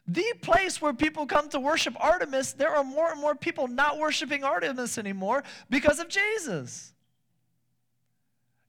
The 0.05 0.25
place 0.43 0.83
where 0.83 0.93
people 0.93 1.25
come 1.25 1.49
to 1.51 1.61
worship 1.61 1.95
Artemis, 2.01 2.53
there 2.53 2.75
are 2.75 2.83
more 2.83 3.13
and 3.13 3.21
more 3.21 3.37
people 3.37 3.69
not 3.69 3.97
worshiping 3.97 4.43
Artemis 4.43 4.99
anymore 4.99 5.45
because 5.71 6.01
of 6.01 6.09
Jesus. 6.09 6.93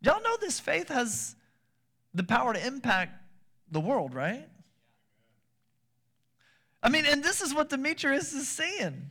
Y'all 0.01 0.21
know 0.21 0.37
this 0.39 0.59
faith 0.59 0.89
has 0.89 1.35
the 2.13 2.23
power 2.23 2.53
to 2.53 2.63
impact 2.65 3.13
the 3.71 3.79
world, 3.79 4.13
right? 4.13 4.47
I 6.83 6.89
mean, 6.89 7.05
and 7.07 7.23
this 7.23 7.41
is 7.41 7.55
what 7.55 7.69
Demetrius 7.69 8.33
is 8.33 8.47
saying. 8.47 9.09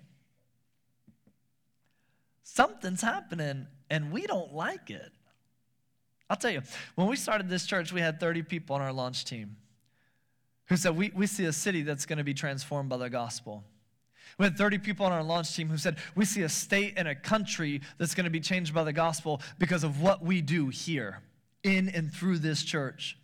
Something's 2.44 3.02
happening, 3.02 3.66
and 3.90 4.12
we 4.12 4.22
don't 4.26 4.54
like 4.54 4.88
it. 4.88 5.10
I'll 6.28 6.36
tell 6.36 6.52
you, 6.52 6.62
when 6.94 7.08
we 7.08 7.16
started 7.16 7.48
this 7.48 7.66
church, 7.66 7.92
we 7.92 8.00
had 8.00 8.20
30 8.20 8.42
people 8.42 8.76
on 8.76 8.82
our 8.82 8.92
launch 8.92 9.24
team 9.24 9.56
who 10.70 10.76
said, 10.76 10.96
we, 10.96 11.10
we 11.14 11.26
see 11.26 11.44
a 11.44 11.52
city 11.52 11.82
that's 11.82 12.06
going 12.06 12.16
to 12.18 12.24
be 12.24 12.32
transformed 12.32 12.88
by 12.88 12.96
the 12.96 13.10
gospel. 13.10 13.64
We 14.38 14.44
had 14.44 14.56
30 14.56 14.78
people 14.78 15.04
on 15.04 15.12
our 15.12 15.22
launch 15.22 15.54
team 15.54 15.68
who 15.68 15.76
said, 15.76 15.96
We 16.14 16.24
see 16.24 16.42
a 16.42 16.48
state 16.48 16.94
and 16.96 17.06
a 17.08 17.14
country 17.14 17.82
that's 17.98 18.14
going 18.14 18.24
to 18.24 18.30
be 18.30 18.40
changed 18.40 18.72
by 18.72 18.84
the 18.84 18.92
gospel 18.92 19.42
because 19.58 19.84
of 19.84 20.00
what 20.00 20.24
we 20.24 20.40
do 20.40 20.68
here 20.68 21.18
in 21.64 21.88
and 21.90 22.10
through 22.10 22.38
this 22.38 22.62
church. 22.62 23.18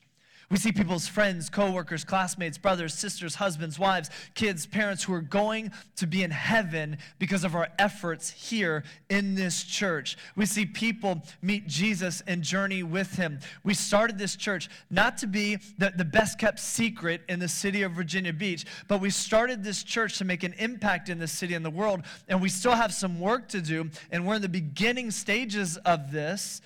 We 0.48 0.58
see 0.58 0.70
people's 0.70 1.08
friends, 1.08 1.50
coworkers, 1.50 2.04
classmates, 2.04 2.56
brothers, 2.56 2.94
sisters, 2.94 3.34
husbands, 3.34 3.80
wives, 3.80 4.10
kids, 4.34 4.64
parents 4.64 5.02
who 5.02 5.12
are 5.12 5.20
going 5.20 5.72
to 5.96 6.06
be 6.06 6.22
in 6.22 6.30
heaven 6.30 6.98
because 7.18 7.42
of 7.42 7.56
our 7.56 7.68
efforts 7.80 8.30
here 8.30 8.84
in 9.10 9.34
this 9.34 9.64
church. 9.64 10.16
We 10.36 10.46
see 10.46 10.64
people 10.64 11.20
meet 11.42 11.66
Jesus 11.66 12.22
and 12.28 12.42
journey 12.42 12.84
with 12.84 13.16
him. 13.16 13.40
We 13.64 13.74
started 13.74 14.18
this 14.18 14.36
church 14.36 14.68
not 14.88 15.18
to 15.18 15.26
be 15.26 15.56
the, 15.78 15.92
the 15.96 16.04
best 16.04 16.38
kept 16.38 16.60
secret 16.60 17.22
in 17.28 17.40
the 17.40 17.48
city 17.48 17.82
of 17.82 17.92
Virginia 17.92 18.32
Beach, 18.32 18.64
but 18.86 19.00
we 19.00 19.10
started 19.10 19.64
this 19.64 19.82
church 19.82 20.16
to 20.18 20.24
make 20.24 20.44
an 20.44 20.54
impact 20.58 21.08
in 21.08 21.18
the 21.18 21.26
city 21.26 21.54
and 21.54 21.64
the 21.64 21.70
world. 21.70 22.02
And 22.28 22.40
we 22.40 22.50
still 22.50 22.76
have 22.76 22.94
some 22.94 23.18
work 23.18 23.48
to 23.48 23.60
do. 23.60 23.90
And 24.12 24.24
we're 24.24 24.36
in 24.36 24.42
the 24.42 24.48
beginning 24.48 25.10
stages 25.10 25.76
of 25.78 26.12
this 26.12 26.60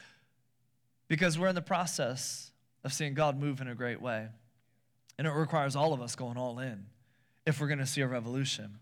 because 1.09 1.39
we're 1.39 1.49
in 1.49 1.55
the 1.55 1.63
process 1.63 2.50
of 2.85 2.93
seeing 2.93 3.15
God 3.15 3.39
move 3.39 3.61
in 3.61 3.69
a 3.69 3.75
great 3.75 4.01
way. 4.01 4.29
And 5.19 5.27
it 5.27 5.33
requires 5.33 5.77
all 5.77 5.93
of 5.93 6.01
us 6.01 6.17
going 6.17 6.37
all 6.37 6.59
in 6.59 6.87
if 7.47 7.61
we're 7.61 7.67
going 7.67 7.79
to 7.79 7.87
see 7.87 8.01
a 8.01 8.07
revolution. 8.07 8.79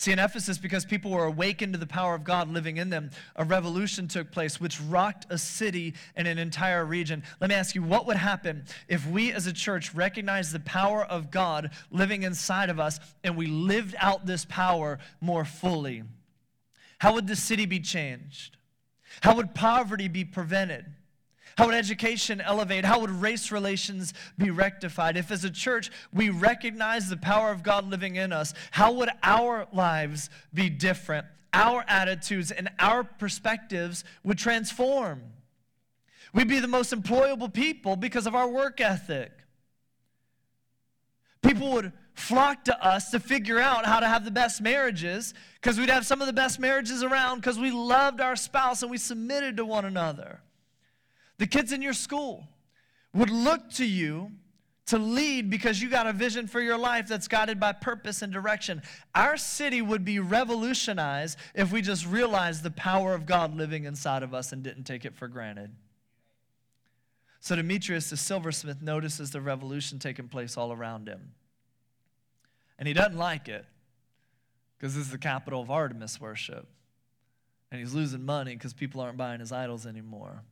See, 0.00 0.12
in 0.12 0.18
Ephesus, 0.18 0.56
because 0.56 0.86
people 0.86 1.10
were 1.10 1.26
awakened 1.26 1.74
to 1.74 1.78
the 1.78 1.86
power 1.86 2.14
of 2.14 2.24
God 2.24 2.48
living 2.48 2.78
in 2.78 2.88
them, 2.88 3.10
a 3.36 3.44
revolution 3.44 4.08
took 4.08 4.32
place 4.32 4.58
which 4.58 4.80
rocked 4.80 5.26
a 5.28 5.36
city 5.36 5.92
and 6.16 6.26
an 6.26 6.38
entire 6.38 6.86
region. 6.86 7.22
Let 7.38 7.50
me 7.50 7.56
ask 7.56 7.74
you, 7.74 7.82
what 7.82 8.06
would 8.06 8.16
happen 8.16 8.64
if 8.88 9.06
we 9.06 9.30
as 9.32 9.46
a 9.46 9.52
church 9.52 9.94
recognized 9.94 10.52
the 10.52 10.60
power 10.60 11.04
of 11.04 11.30
God 11.30 11.72
living 11.90 12.22
inside 12.22 12.70
of 12.70 12.80
us 12.80 12.98
and 13.22 13.36
we 13.36 13.46
lived 13.46 13.94
out 13.98 14.24
this 14.24 14.46
power 14.46 14.98
more 15.20 15.44
fully? 15.44 16.04
How 16.98 17.12
would 17.12 17.26
the 17.26 17.36
city 17.36 17.66
be 17.66 17.80
changed? 17.80 18.56
How 19.20 19.36
would 19.36 19.54
poverty 19.54 20.08
be 20.08 20.24
prevented? 20.24 20.86
How 21.60 21.66
would 21.66 21.74
education 21.74 22.40
elevate? 22.40 22.86
How 22.86 23.00
would 23.00 23.10
race 23.10 23.52
relations 23.52 24.14
be 24.38 24.48
rectified? 24.48 25.18
If, 25.18 25.30
as 25.30 25.44
a 25.44 25.50
church, 25.50 25.90
we 26.10 26.30
recognize 26.30 27.10
the 27.10 27.18
power 27.18 27.52
of 27.52 27.62
God 27.62 27.86
living 27.86 28.16
in 28.16 28.32
us, 28.32 28.54
how 28.70 28.92
would 28.92 29.10
our 29.22 29.68
lives 29.70 30.30
be 30.54 30.70
different? 30.70 31.26
Our 31.52 31.84
attitudes 31.86 32.50
and 32.50 32.70
our 32.78 33.04
perspectives 33.04 34.04
would 34.24 34.38
transform. 34.38 35.20
We'd 36.32 36.48
be 36.48 36.60
the 36.60 36.66
most 36.66 36.94
employable 36.94 37.52
people 37.52 37.94
because 37.94 38.26
of 38.26 38.34
our 38.34 38.48
work 38.48 38.80
ethic. 38.80 39.30
People 41.42 41.72
would 41.72 41.92
flock 42.14 42.64
to 42.64 42.82
us 42.82 43.10
to 43.10 43.20
figure 43.20 43.60
out 43.60 43.84
how 43.84 44.00
to 44.00 44.08
have 44.08 44.24
the 44.24 44.30
best 44.30 44.62
marriages 44.62 45.34
because 45.60 45.78
we'd 45.78 45.90
have 45.90 46.06
some 46.06 46.22
of 46.22 46.26
the 46.26 46.32
best 46.32 46.58
marriages 46.58 47.02
around 47.02 47.40
because 47.40 47.58
we 47.58 47.70
loved 47.70 48.22
our 48.22 48.34
spouse 48.34 48.80
and 48.80 48.90
we 48.90 48.96
submitted 48.96 49.58
to 49.58 49.66
one 49.66 49.84
another. 49.84 50.40
The 51.40 51.46
kids 51.46 51.72
in 51.72 51.80
your 51.80 51.94
school 51.94 52.46
would 53.14 53.30
look 53.30 53.70
to 53.70 53.86
you 53.86 54.30
to 54.84 54.98
lead 54.98 55.48
because 55.48 55.80
you 55.80 55.88
got 55.88 56.06
a 56.06 56.12
vision 56.12 56.46
for 56.46 56.60
your 56.60 56.76
life 56.76 57.08
that's 57.08 57.28
guided 57.28 57.58
by 57.58 57.72
purpose 57.72 58.20
and 58.20 58.30
direction. 58.30 58.82
Our 59.14 59.38
city 59.38 59.80
would 59.80 60.04
be 60.04 60.18
revolutionized 60.18 61.38
if 61.54 61.72
we 61.72 61.80
just 61.80 62.06
realized 62.06 62.62
the 62.62 62.70
power 62.70 63.14
of 63.14 63.24
God 63.24 63.56
living 63.56 63.84
inside 63.84 64.22
of 64.22 64.34
us 64.34 64.52
and 64.52 64.62
didn't 64.62 64.84
take 64.84 65.06
it 65.06 65.16
for 65.16 65.28
granted. 65.28 65.74
So 67.40 67.56
Demetrius 67.56 68.10
the 68.10 68.18
silversmith 68.18 68.82
notices 68.82 69.30
the 69.30 69.40
revolution 69.40 69.98
taking 69.98 70.28
place 70.28 70.58
all 70.58 70.72
around 70.72 71.08
him. 71.08 71.32
And 72.78 72.86
he 72.86 72.92
doesn't 72.92 73.16
like 73.16 73.48
it 73.48 73.64
because 74.76 74.94
this 74.94 75.06
is 75.06 75.10
the 75.10 75.16
capital 75.16 75.62
of 75.62 75.70
Artemis 75.70 76.20
worship. 76.20 76.68
And 77.72 77.80
he's 77.80 77.94
losing 77.94 78.26
money 78.26 78.56
because 78.56 78.74
people 78.74 79.00
aren't 79.00 79.16
buying 79.16 79.40
his 79.40 79.52
idols 79.52 79.86
anymore. 79.86 80.42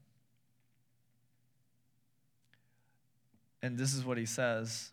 And 3.62 3.76
this 3.76 3.94
is 3.94 4.04
what 4.04 4.18
he 4.18 4.26
says 4.26 4.92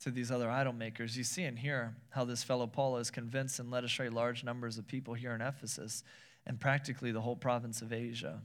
to 0.00 0.10
these 0.10 0.30
other 0.30 0.50
idol 0.50 0.72
makers. 0.72 1.16
You 1.16 1.24
see 1.24 1.44
and 1.44 1.58
hear 1.58 1.94
how 2.10 2.24
this 2.24 2.42
fellow 2.42 2.66
Paul 2.66 2.98
is 2.98 3.10
convinced 3.10 3.58
and 3.58 3.70
led 3.70 3.84
astray 3.84 4.08
large 4.08 4.44
numbers 4.44 4.78
of 4.78 4.86
people 4.86 5.14
here 5.14 5.32
in 5.32 5.40
Ephesus 5.40 6.02
and 6.46 6.60
practically 6.60 7.12
the 7.12 7.20
whole 7.20 7.36
province 7.36 7.82
of 7.82 7.92
Asia. 7.92 8.40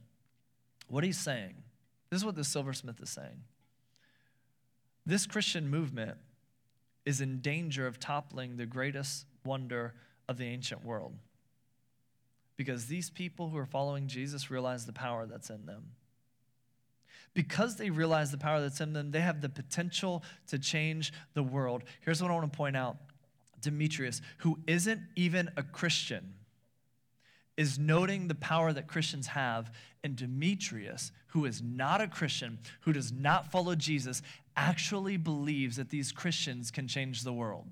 What 0.88 1.04
he's 1.04 1.18
saying, 1.18 1.56
this 2.10 2.22
is 2.22 2.26
what 2.26 2.36
the 2.36 2.44
silversmith 2.44 3.02
is 3.02 3.10
saying. 3.10 3.42
This 5.06 5.26
Christian 5.26 5.70
movement 5.70 6.18
is 7.06 7.22
in 7.22 7.40
danger 7.40 7.88
of 7.88 8.00
toppling 8.00 8.58
the 8.58 8.66
greatest 8.66 9.26
wonder 9.46 9.94
of 10.28 10.38
the 10.38 10.46
ancient 10.46 10.86
world. 10.86 11.14
Because 12.56 12.86
these 12.86 13.10
people 13.10 13.50
who 13.50 13.58
are 13.58 13.66
following 13.66 14.08
Jesus 14.08 14.52
realize 14.52 14.86
the 14.86 14.94
power 14.94 15.26
that's 15.26 15.50
in 15.50 15.66
them 15.66 15.92
because 17.38 17.76
they 17.76 17.92
realize 17.92 18.32
the 18.32 18.38
power 18.40 18.60
that's 18.60 18.82
in 18.82 18.94
them, 18.94 19.12
they 19.12 19.20
have 19.20 19.42
the 19.42 19.48
potential 19.50 20.24
to 20.48 20.58
change 20.58 21.14
the 21.36 21.44
world. 21.44 21.84
Here's 22.02 22.20
what 22.20 22.32
I 22.32 22.34
want 22.34 22.52
to 22.52 22.58
point 22.58 22.76
out 22.76 22.98
Demetrius, 23.62 24.24
who 24.40 24.58
isn't 24.66 25.02
even 25.16 25.52
a 25.56 25.62
Christian, 25.62 26.34
is 27.56 27.78
noting 27.78 28.28
the 28.28 28.34
power 28.34 28.74
that 28.74 28.88
Christians 28.88 29.28
have. 29.28 29.72
And 30.04 30.16
Demetrius, 30.16 31.12
who 31.28 31.46
is 31.46 31.62
not 31.62 32.02
a 32.02 32.08
Christian, 32.08 32.58
who 32.82 32.92
does 32.92 33.12
not 33.12 33.52
follow 33.52 33.76
Jesus, 33.76 34.24
actually 34.56 35.18
believes 35.18 35.78
that 35.78 35.92
these 35.92 36.12
Christians 36.12 36.72
can 36.72 36.88
change 36.88 37.22
the 37.22 37.34
world. 37.34 37.68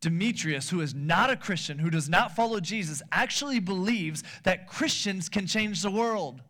Demetrius, 0.00 0.70
who 0.70 0.80
is 0.80 0.94
not 0.94 1.28
a 1.28 1.36
Christian, 1.36 1.80
who 1.80 1.90
does 1.90 2.08
not 2.08 2.34
follow 2.34 2.60
Jesus, 2.60 3.02
actually 3.12 3.60
believes 3.60 4.24
that 4.44 4.68
Christians 4.68 5.28
can 5.28 5.46
change 5.46 5.82
the 5.82 5.90
world. 5.90 6.40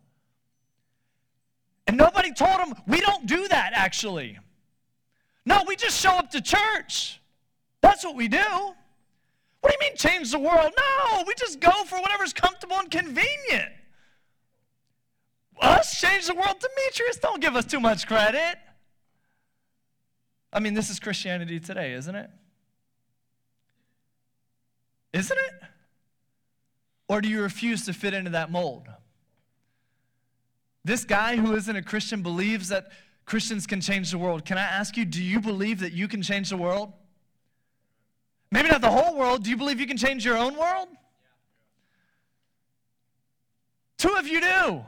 And 1.89 1.97
nobody 1.97 2.31
told 2.31 2.59
him, 2.59 2.75
we 2.85 3.01
don't 3.01 3.25
do 3.25 3.47
that 3.47 3.71
actually. 3.73 4.37
No, 5.43 5.63
we 5.67 5.75
just 5.75 5.99
show 5.99 6.11
up 6.11 6.29
to 6.29 6.39
church. 6.39 7.19
That's 7.81 8.03
what 8.03 8.15
we 8.15 8.27
do. 8.27 8.37
What 8.37 9.71
do 9.71 9.71
you 9.71 9.79
mean 9.79 9.97
change 9.97 10.29
the 10.29 10.37
world? 10.37 10.71
No, 10.77 11.23
we 11.25 11.33
just 11.33 11.59
go 11.59 11.71
for 11.85 11.99
whatever's 11.99 12.31
comfortable 12.31 12.77
and 12.77 12.91
convenient. 12.91 13.71
Us 15.59 15.99
change 15.99 16.27
the 16.27 16.35
world? 16.35 16.57
Demetrius, 16.59 17.17
don't 17.17 17.41
give 17.41 17.55
us 17.55 17.65
too 17.65 17.79
much 17.79 18.05
credit. 18.05 18.59
I 20.53 20.59
mean, 20.59 20.75
this 20.75 20.91
is 20.91 20.99
Christianity 20.99 21.59
today, 21.59 21.93
isn't 21.93 22.15
it? 22.15 22.29
Isn't 25.13 25.39
it? 25.39 25.63
Or 27.07 27.19
do 27.19 27.27
you 27.27 27.41
refuse 27.41 27.87
to 27.87 27.93
fit 27.93 28.13
into 28.13 28.29
that 28.29 28.51
mold? 28.51 28.89
This 30.85 31.03
guy 31.05 31.35
who 31.35 31.53
isn't 31.55 31.75
a 31.75 31.81
Christian 31.81 32.21
believes 32.21 32.69
that 32.69 32.89
Christians 33.25 33.67
can 33.67 33.81
change 33.81 34.11
the 34.11 34.17
world. 34.17 34.45
Can 34.45 34.57
I 34.57 34.63
ask 34.63 34.97
you, 34.97 35.05
do 35.05 35.23
you 35.23 35.39
believe 35.39 35.79
that 35.81 35.93
you 35.93 36.07
can 36.07 36.21
change 36.21 36.49
the 36.49 36.57
world? 36.57 36.93
Maybe 38.51 38.69
not 38.69 38.81
the 38.81 38.89
whole 38.89 39.15
world. 39.15 39.43
Do 39.43 39.49
you 39.49 39.57
believe 39.57 39.79
you 39.79 39.85
can 39.85 39.97
change 39.97 40.25
your 40.25 40.37
own 40.37 40.57
world? 40.57 40.87
Two 43.97 44.15
of 44.15 44.27
you 44.27 44.41
do. 44.41 44.83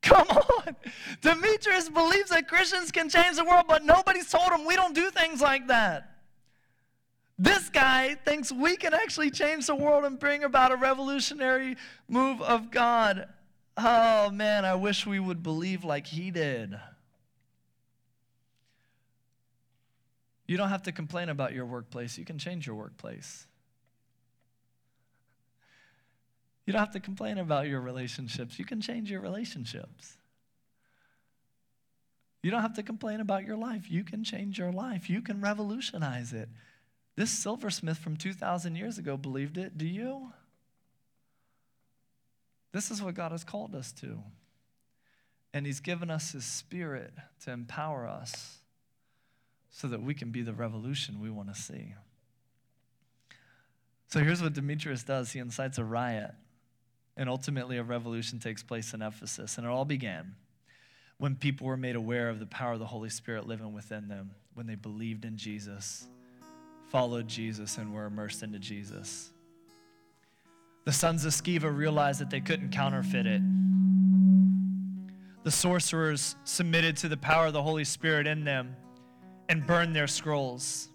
Come 0.02 0.26
on. 0.28 0.74
Demetrius 1.20 1.88
believes 1.88 2.30
that 2.30 2.48
Christians 2.48 2.90
can 2.90 3.08
change 3.08 3.36
the 3.36 3.44
world, 3.44 3.66
but 3.68 3.84
nobody's 3.84 4.30
told 4.30 4.50
him 4.50 4.66
we 4.66 4.74
don't 4.74 4.94
do 4.94 5.10
things 5.10 5.40
like 5.40 5.68
that. 5.68 6.10
This 7.38 7.68
guy 7.68 8.16
thinks 8.24 8.50
we 8.50 8.76
can 8.76 8.92
actually 8.92 9.30
change 9.30 9.66
the 9.66 9.74
world 9.74 10.04
and 10.04 10.18
bring 10.18 10.44
about 10.44 10.72
a 10.72 10.76
revolutionary 10.76 11.76
move 12.08 12.42
of 12.42 12.70
God. 12.70 13.28
Oh 13.82 14.30
man, 14.30 14.66
I 14.66 14.74
wish 14.74 15.06
we 15.06 15.18
would 15.18 15.42
believe 15.42 15.84
like 15.84 16.06
he 16.06 16.30
did. 16.30 16.78
You 20.46 20.56
don't 20.56 20.68
have 20.68 20.82
to 20.82 20.92
complain 20.92 21.28
about 21.28 21.54
your 21.54 21.64
workplace, 21.64 22.18
you 22.18 22.24
can 22.24 22.38
change 22.38 22.66
your 22.66 22.76
workplace. 22.76 23.46
You 26.66 26.72
don't 26.74 26.80
have 26.80 26.92
to 26.92 27.00
complain 27.00 27.38
about 27.38 27.68
your 27.68 27.80
relationships, 27.80 28.58
you 28.58 28.64
can 28.64 28.80
change 28.80 29.10
your 29.10 29.20
relationships. 29.20 30.18
You 32.42 32.50
don't 32.50 32.62
have 32.62 32.74
to 32.74 32.82
complain 32.82 33.20
about 33.20 33.46
your 33.46 33.56
life, 33.56 33.90
you 33.90 34.04
can 34.04 34.24
change 34.24 34.58
your 34.58 34.72
life, 34.72 35.08
you 35.08 35.22
can 35.22 35.40
revolutionize 35.40 36.32
it. 36.32 36.48
This 37.16 37.30
silversmith 37.30 37.98
from 37.98 38.16
2,000 38.16 38.76
years 38.76 38.98
ago 38.98 39.16
believed 39.16 39.56
it. 39.56 39.78
Do 39.78 39.86
you? 39.86 40.32
This 42.72 42.90
is 42.90 43.02
what 43.02 43.14
God 43.14 43.32
has 43.32 43.44
called 43.44 43.74
us 43.74 43.92
to. 43.92 44.18
And 45.52 45.66
He's 45.66 45.80
given 45.80 46.10
us 46.10 46.32
His 46.32 46.44
Spirit 46.44 47.12
to 47.44 47.50
empower 47.50 48.06
us 48.06 48.58
so 49.70 49.88
that 49.88 50.02
we 50.02 50.14
can 50.14 50.30
be 50.30 50.42
the 50.42 50.52
revolution 50.52 51.20
we 51.20 51.30
want 51.30 51.52
to 51.54 51.60
see. 51.60 51.94
So 54.08 54.20
here's 54.20 54.42
what 54.42 54.54
Demetrius 54.54 55.04
does 55.04 55.30
he 55.30 55.38
incites 55.38 55.78
a 55.78 55.84
riot, 55.84 56.32
and 57.16 57.28
ultimately 57.28 57.76
a 57.76 57.84
revolution 57.84 58.40
takes 58.40 58.62
place 58.62 58.92
in 58.92 59.02
Ephesus. 59.02 59.56
And 59.56 59.64
it 59.66 59.70
all 59.70 59.84
began 59.84 60.34
when 61.18 61.36
people 61.36 61.68
were 61.68 61.76
made 61.76 61.94
aware 61.94 62.28
of 62.28 62.40
the 62.40 62.46
power 62.46 62.72
of 62.72 62.80
the 62.80 62.86
Holy 62.86 63.10
Spirit 63.10 63.46
living 63.46 63.72
within 63.72 64.08
them, 64.08 64.32
when 64.54 64.66
they 64.66 64.74
believed 64.74 65.24
in 65.24 65.36
Jesus 65.36 66.06
followed 66.90 67.28
Jesus 67.28 67.78
and 67.78 67.94
were 67.94 68.06
immersed 68.06 68.42
into 68.42 68.58
Jesus. 68.58 69.30
The 70.90 70.96
sons 70.96 71.24
of 71.24 71.32
Sceva 71.32 71.72
realized 71.72 72.20
that 72.20 72.30
they 72.30 72.40
couldn't 72.40 72.70
counterfeit 72.70 73.24
it. 73.24 73.40
The 75.44 75.50
sorcerers 75.52 76.34
submitted 76.42 76.96
to 76.96 77.08
the 77.08 77.16
power 77.16 77.46
of 77.46 77.52
the 77.52 77.62
Holy 77.62 77.84
Spirit 77.84 78.26
in 78.26 78.42
them 78.42 78.74
and 79.48 79.64
burned 79.64 79.94
their 79.94 80.08
scrolls. 80.08 80.88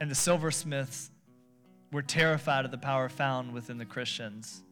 And 0.00 0.08
the 0.08 0.14
silversmiths 0.14 1.10
were 1.90 2.02
terrified 2.02 2.64
of 2.64 2.70
the 2.70 2.78
power 2.78 3.08
found 3.08 3.52
within 3.52 3.78
the 3.78 3.84
Christians. 3.84 4.62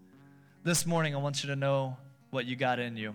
This 0.63 0.87
morning, 0.87 1.17
I 1.17 1.19
want 1.19 1.43
you 1.43 1.49
to 1.49 1.57
know 1.57 1.97
what 2.31 2.47
you 2.47 2.55
got 2.55 2.79
in 2.79 2.97
you. 2.97 3.13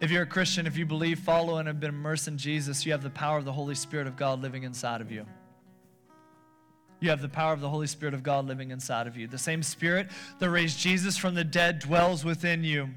If 0.00 0.12
you're 0.12 0.22
a 0.22 0.26
Christian, 0.26 0.68
if 0.68 0.76
you 0.76 0.86
believe, 0.86 1.18
follow, 1.18 1.56
and 1.56 1.66
have 1.66 1.80
been 1.80 1.90
immersed 1.90 2.28
in 2.28 2.38
Jesus, 2.38 2.86
you 2.86 2.92
have 2.92 3.02
the 3.02 3.10
power 3.10 3.38
of 3.38 3.44
the 3.44 3.52
Holy 3.52 3.74
Spirit 3.74 4.06
of 4.06 4.14
God 4.14 4.42
living 4.42 4.62
inside 4.62 5.00
of 5.00 5.10
you. 5.10 5.26
You 7.00 7.10
have 7.10 7.20
the 7.20 7.28
power 7.28 7.52
of 7.52 7.60
the 7.60 7.68
Holy 7.68 7.86
Spirit 7.86 8.14
of 8.14 8.22
God 8.22 8.46
living 8.46 8.70
inside 8.70 9.06
of 9.06 9.16
you. 9.16 9.26
The 9.26 9.38
same 9.38 9.62
Spirit 9.62 10.08
that 10.38 10.50
raised 10.50 10.78
Jesus 10.78 11.16
from 11.16 11.34
the 11.34 11.44
dead 11.44 11.78
dwells 11.78 12.24
within 12.24 12.64
you. 12.64 12.88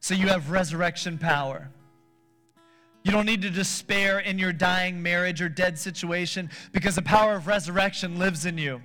So 0.00 0.14
you 0.14 0.28
have 0.28 0.50
resurrection 0.50 1.18
power. 1.18 1.68
You 3.02 3.10
don't 3.10 3.26
need 3.26 3.42
to 3.42 3.50
despair 3.50 4.20
in 4.20 4.38
your 4.38 4.52
dying 4.52 5.02
marriage 5.02 5.40
or 5.40 5.48
dead 5.48 5.78
situation 5.78 6.50
because 6.72 6.94
the 6.94 7.02
power 7.02 7.34
of 7.34 7.46
resurrection 7.46 8.18
lives 8.18 8.46
in 8.46 8.58
you. 8.58 8.80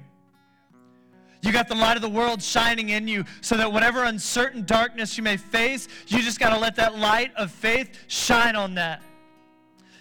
You 1.41 1.51
got 1.51 1.67
the 1.67 1.75
light 1.75 1.97
of 1.97 2.01
the 2.01 2.09
world 2.09 2.41
shining 2.41 2.89
in 2.89 3.07
you 3.07 3.25
so 3.41 3.57
that 3.57 3.71
whatever 3.71 4.05
uncertain 4.05 4.63
darkness 4.63 5.17
you 5.17 5.23
may 5.23 5.35
face, 5.35 5.89
you 6.07 6.21
just 6.21 6.39
got 6.39 6.53
to 6.53 6.59
let 6.59 6.77
that 6.77 6.97
light 6.97 7.33
of 7.35 7.51
faith 7.51 7.99
shine 8.07 8.55
on 8.55 8.75
that. 8.75 9.01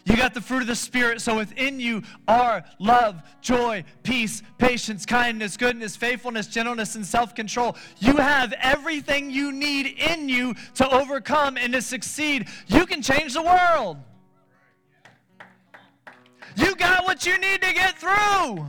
You 0.04 0.16
got 0.16 0.34
the 0.34 0.40
fruit 0.40 0.62
of 0.62 0.66
the 0.66 0.74
Spirit, 0.74 1.20
so 1.20 1.36
within 1.36 1.78
you 1.78 2.02
are 2.26 2.64
love, 2.80 3.22
joy, 3.40 3.84
peace, 4.02 4.42
patience, 4.58 5.06
kindness, 5.06 5.56
goodness, 5.56 5.94
faithfulness, 5.94 6.48
gentleness, 6.48 6.96
and 6.96 7.06
self 7.06 7.34
control. 7.34 7.76
You 8.00 8.16
have 8.16 8.52
everything 8.60 9.30
you 9.30 9.52
need 9.52 9.86
in 9.86 10.28
you 10.28 10.54
to 10.74 10.90
overcome 10.90 11.56
and 11.56 11.72
to 11.72 11.82
succeed. 11.82 12.48
You 12.66 12.84
can 12.84 13.00
change 13.00 13.34
the 13.34 13.42
world. 13.42 13.98
You 16.56 16.74
got 16.74 17.04
what 17.04 17.24
you 17.24 17.38
need 17.38 17.62
to 17.62 17.72
get 17.72 17.98
through. 17.98 18.66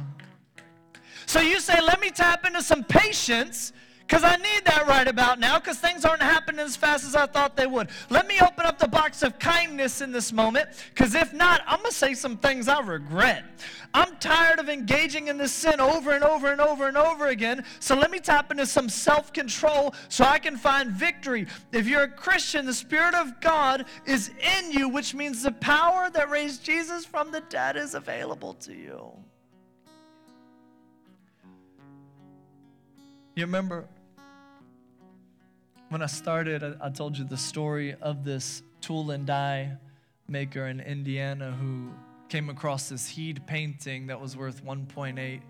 So 1.25 1.39
you 1.39 1.59
say, 1.59 1.81
let 1.81 1.99
me 1.99 2.11
tap 2.11 2.45
into 2.45 2.61
some 2.61 2.83
patience 2.83 3.73
because 4.13 4.31
I 4.31 4.35
need 4.35 4.63
that 4.65 4.85
right 4.85 5.07
about 5.07 5.39
now 5.39 5.57
because 5.57 5.79
things 5.79 6.05
aren't 6.05 6.21
happening 6.21 6.59
as 6.59 6.75
fast 6.75 7.03
as 7.03 7.15
I 7.15 7.25
thought 7.25 7.55
they 7.57 7.65
would. 7.65 7.89
Let 8.11 8.27
me 8.27 8.37
open 8.43 8.63
up 8.63 8.77
the 8.77 8.87
box 8.87 9.23
of 9.23 9.39
kindness 9.39 10.01
in 10.01 10.11
this 10.11 10.31
moment 10.31 10.69
because 10.93 11.15
if 11.15 11.33
not, 11.33 11.61
I'm 11.65 11.79
going 11.79 11.89
to 11.89 11.95
say 11.95 12.13
some 12.13 12.37
things 12.37 12.67
I 12.67 12.79
regret. 12.81 13.43
I'm 13.91 14.15
tired 14.17 14.59
of 14.59 14.69
engaging 14.69 15.29
in 15.29 15.39
this 15.39 15.51
sin 15.51 15.79
over 15.79 16.11
and 16.11 16.23
over 16.23 16.51
and 16.51 16.61
over 16.61 16.87
and 16.87 16.95
over 16.95 17.29
again. 17.29 17.65
So 17.79 17.95
let 17.95 18.11
me 18.11 18.19
tap 18.19 18.51
into 18.51 18.67
some 18.67 18.87
self 18.87 19.33
control 19.33 19.95
so 20.09 20.25
I 20.25 20.37
can 20.37 20.57
find 20.57 20.91
victory. 20.91 21.47
If 21.71 21.87
you're 21.87 22.03
a 22.03 22.07
Christian, 22.07 22.67
the 22.67 22.73
Spirit 22.75 23.15
of 23.15 23.41
God 23.41 23.85
is 24.05 24.29
in 24.59 24.71
you, 24.71 24.89
which 24.89 25.15
means 25.15 25.41
the 25.41 25.53
power 25.53 26.11
that 26.11 26.29
raised 26.29 26.63
Jesus 26.63 27.03
from 27.03 27.31
the 27.31 27.41
dead 27.49 27.77
is 27.77 27.95
available 27.95 28.53
to 28.53 28.73
you. 28.73 29.11
You 33.35 33.45
remember 33.45 33.87
when 35.93 36.01
I 36.01 36.07
started, 36.07 36.63
I, 36.63 36.87
I, 36.87 36.89
told 36.89 37.15
you 37.19 37.23
the 37.23 37.37
story 37.37 37.95
of 38.01 38.23
this 38.23 38.63
tool 38.81 39.11
and 39.11 39.27
die 39.27 39.77
maker 40.27 40.65
in 40.65 40.79
Indiana 40.79 41.51
who 41.51 41.91
came 42.29 42.49
across 42.49 42.89
this 42.89 43.07
Heade 43.07 43.45
painting 43.45 44.07
that 44.07 44.19
was 44.19 44.35
worth 44.35 44.65
1.8 44.65 45.41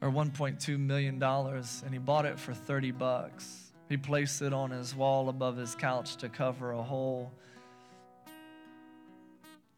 or 0.00 0.10
1.2 0.10 0.78
million 0.78 1.18
dollars, 1.18 1.82
and 1.84 1.92
he 1.92 1.98
bought 1.98 2.24
it 2.24 2.38
for 2.38 2.54
30 2.54 2.92
bucks. 2.92 3.72
He 3.88 3.96
placed 3.96 4.42
it 4.42 4.52
on 4.52 4.70
his 4.70 4.94
wall 4.94 5.28
above 5.28 5.56
his 5.56 5.74
couch 5.74 6.14
to 6.18 6.28
cover 6.28 6.70
a 6.70 6.82
hole. 6.82 7.32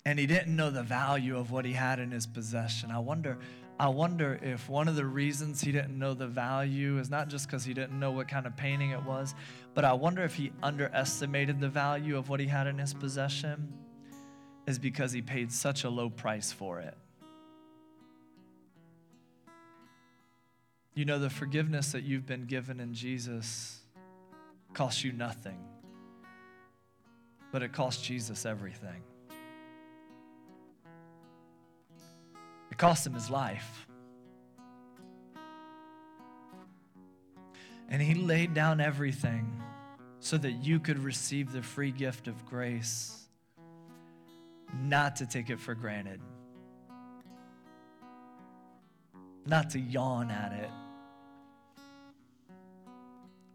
And 0.04 0.18
he 0.18 0.26
didn't 0.26 0.54
know 0.54 0.70
the 0.70 0.82
value 0.82 1.38
of 1.38 1.52
what 1.52 1.64
he 1.64 1.72
had 1.72 2.00
in 2.00 2.10
his 2.10 2.26
possession. 2.26 2.90
I 2.90 2.98
wonder 2.98 3.38
I 3.78 3.88
wonder 3.88 4.38
if 4.42 4.70
one 4.70 4.88
of 4.88 4.96
the 4.96 5.04
reasons 5.04 5.60
he 5.60 5.70
didn't 5.70 5.98
know 5.98 6.14
the 6.14 6.26
value 6.26 6.98
is 6.98 7.10
not 7.10 7.28
just 7.28 7.46
because 7.46 7.62
he 7.64 7.74
didn't 7.74 7.98
know 7.98 8.10
what 8.10 8.26
kind 8.26 8.46
of 8.46 8.56
painting 8.56 8.90
it 8.90 9.02
was, 9.02 9.34
but 9.74 9.84
I 9.84 9.92
wonder 9.92 10.24
if 10.24 10.34
he 10.34 10.50
underestimated 10.62 11.60
the 11.60 11.68
value 11.68 12.16
of 12.16 12.30
what 12.30 12.40
he 12.40 12.46
had 12.46 12.66
in 12.66 12.78
his 12.78 12.94
possession 12.94 13.70
is 14.66 14.78
because 14.78 15.12
he 15.12 15.20
paid 15.20 15.52
such 15.52 15.84
a 15.84 15.90
low 15.90 16.08
price 16.08 16.52
for 16.52 16.80
it. 16.80 16.96
You 20.94 21.04
know, 21.04 21.18
the 21.18 21.28
forgiveness 21.28 21.92
that 21.92 22.04
you've 22.04 22.26
been 22.26 22.46
given 22.46 22.80
in 22.80 22.94
Jesus 22.94 23.80
costs 24.72 25.04
you 25.04 25.12
nothing, 25.12 25.58
but 27.52 27.62
it 27.62 27.74
costs 27.74 28.02
Jesus 28.02 28.46
everything. 28.46 29.02
It 32.70 32.78
cost 32.78 33.06
him 33.06 33.14
his 33.14 33.30
life. 33.30 33.86
And 37.88 38.02
he 38.02 38.14
laid 38.14 38.54
down 38.54 38.80
everything 38.80 39.62
so 40.20 40.36
that 40.38 40.52
you 40.52 40.80
could 40.80 40.98
receive 40.98 41.52
the 41.52 41.62
free 41.62 41.92
gift 41.92 42.26
of 42.26 42.44
grace, 42.44 43.28
not 44.82 45.16
to 45.16 45.26
take 45.26 45.50
it 45.50 45.60
for 45.60 45.74
granted, 45.74 46.20
not 49.46 49.70
to 49.70 49.78
yawn 49.78 50.30
at 50.30 50.52
it, 50.52 50.70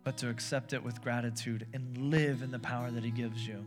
but 0.03 0.17
to 0.17 0.29
accept 0.29 0.71
it 0.71 0.81
with 0.81 1.01
gratitude 1.01 1.67
and 1.73 1.97
live 1.97 2.41
in 2.41 2.51
the 2.51 2.59
power 2.59 2.89
that 2.89 3.03
he 3.03 3.11
gives 3.11 3.45
you. 3.45 3.65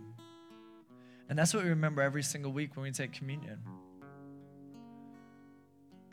And 1.28 1.38
that's 1.38 1.52
what 1.52 1.62
we 1.62 1.68
remember 1.68 2.00
every 2.00 2.22
single 2.22 2.52
week 2.52 2.74
when 2.74 2.84
we 2.84 2.90
take 2.90 3.12
communion 3.12 3.58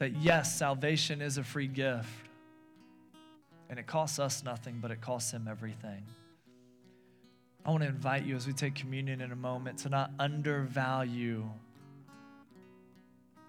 that 0.02 0.18
yes, 0.18 0.58
salvation 0.58 1.22
is 1.22 1.38
a 1.38 1.44
free 1.44 1.68
gift. 1.68 2.10
And 3.70 3.78
it 3.78 3.86
costs 3.86 4.18
us 4.18 4.44
nothing, 4.44 4.80
but 4.82 4.90
it 4.90 5.00
costs 5.00 5.32
him 5.32 5.48
everything. 5.48 6.02
I 7.64 7.70
want 7.70 7.84
to 7.84 7.90
invite 7.90 8.26
you 8.26 8.36
as 8.36 8.48
we 8.48 8.54
take 8.54 8.74
communion 8.74 9.22
in 9.22 9.32
a 9.32 9.36
moment 9.36 9.78
to 9.80 9.90
not 9.90 10.10
undervalue 10.18 11.48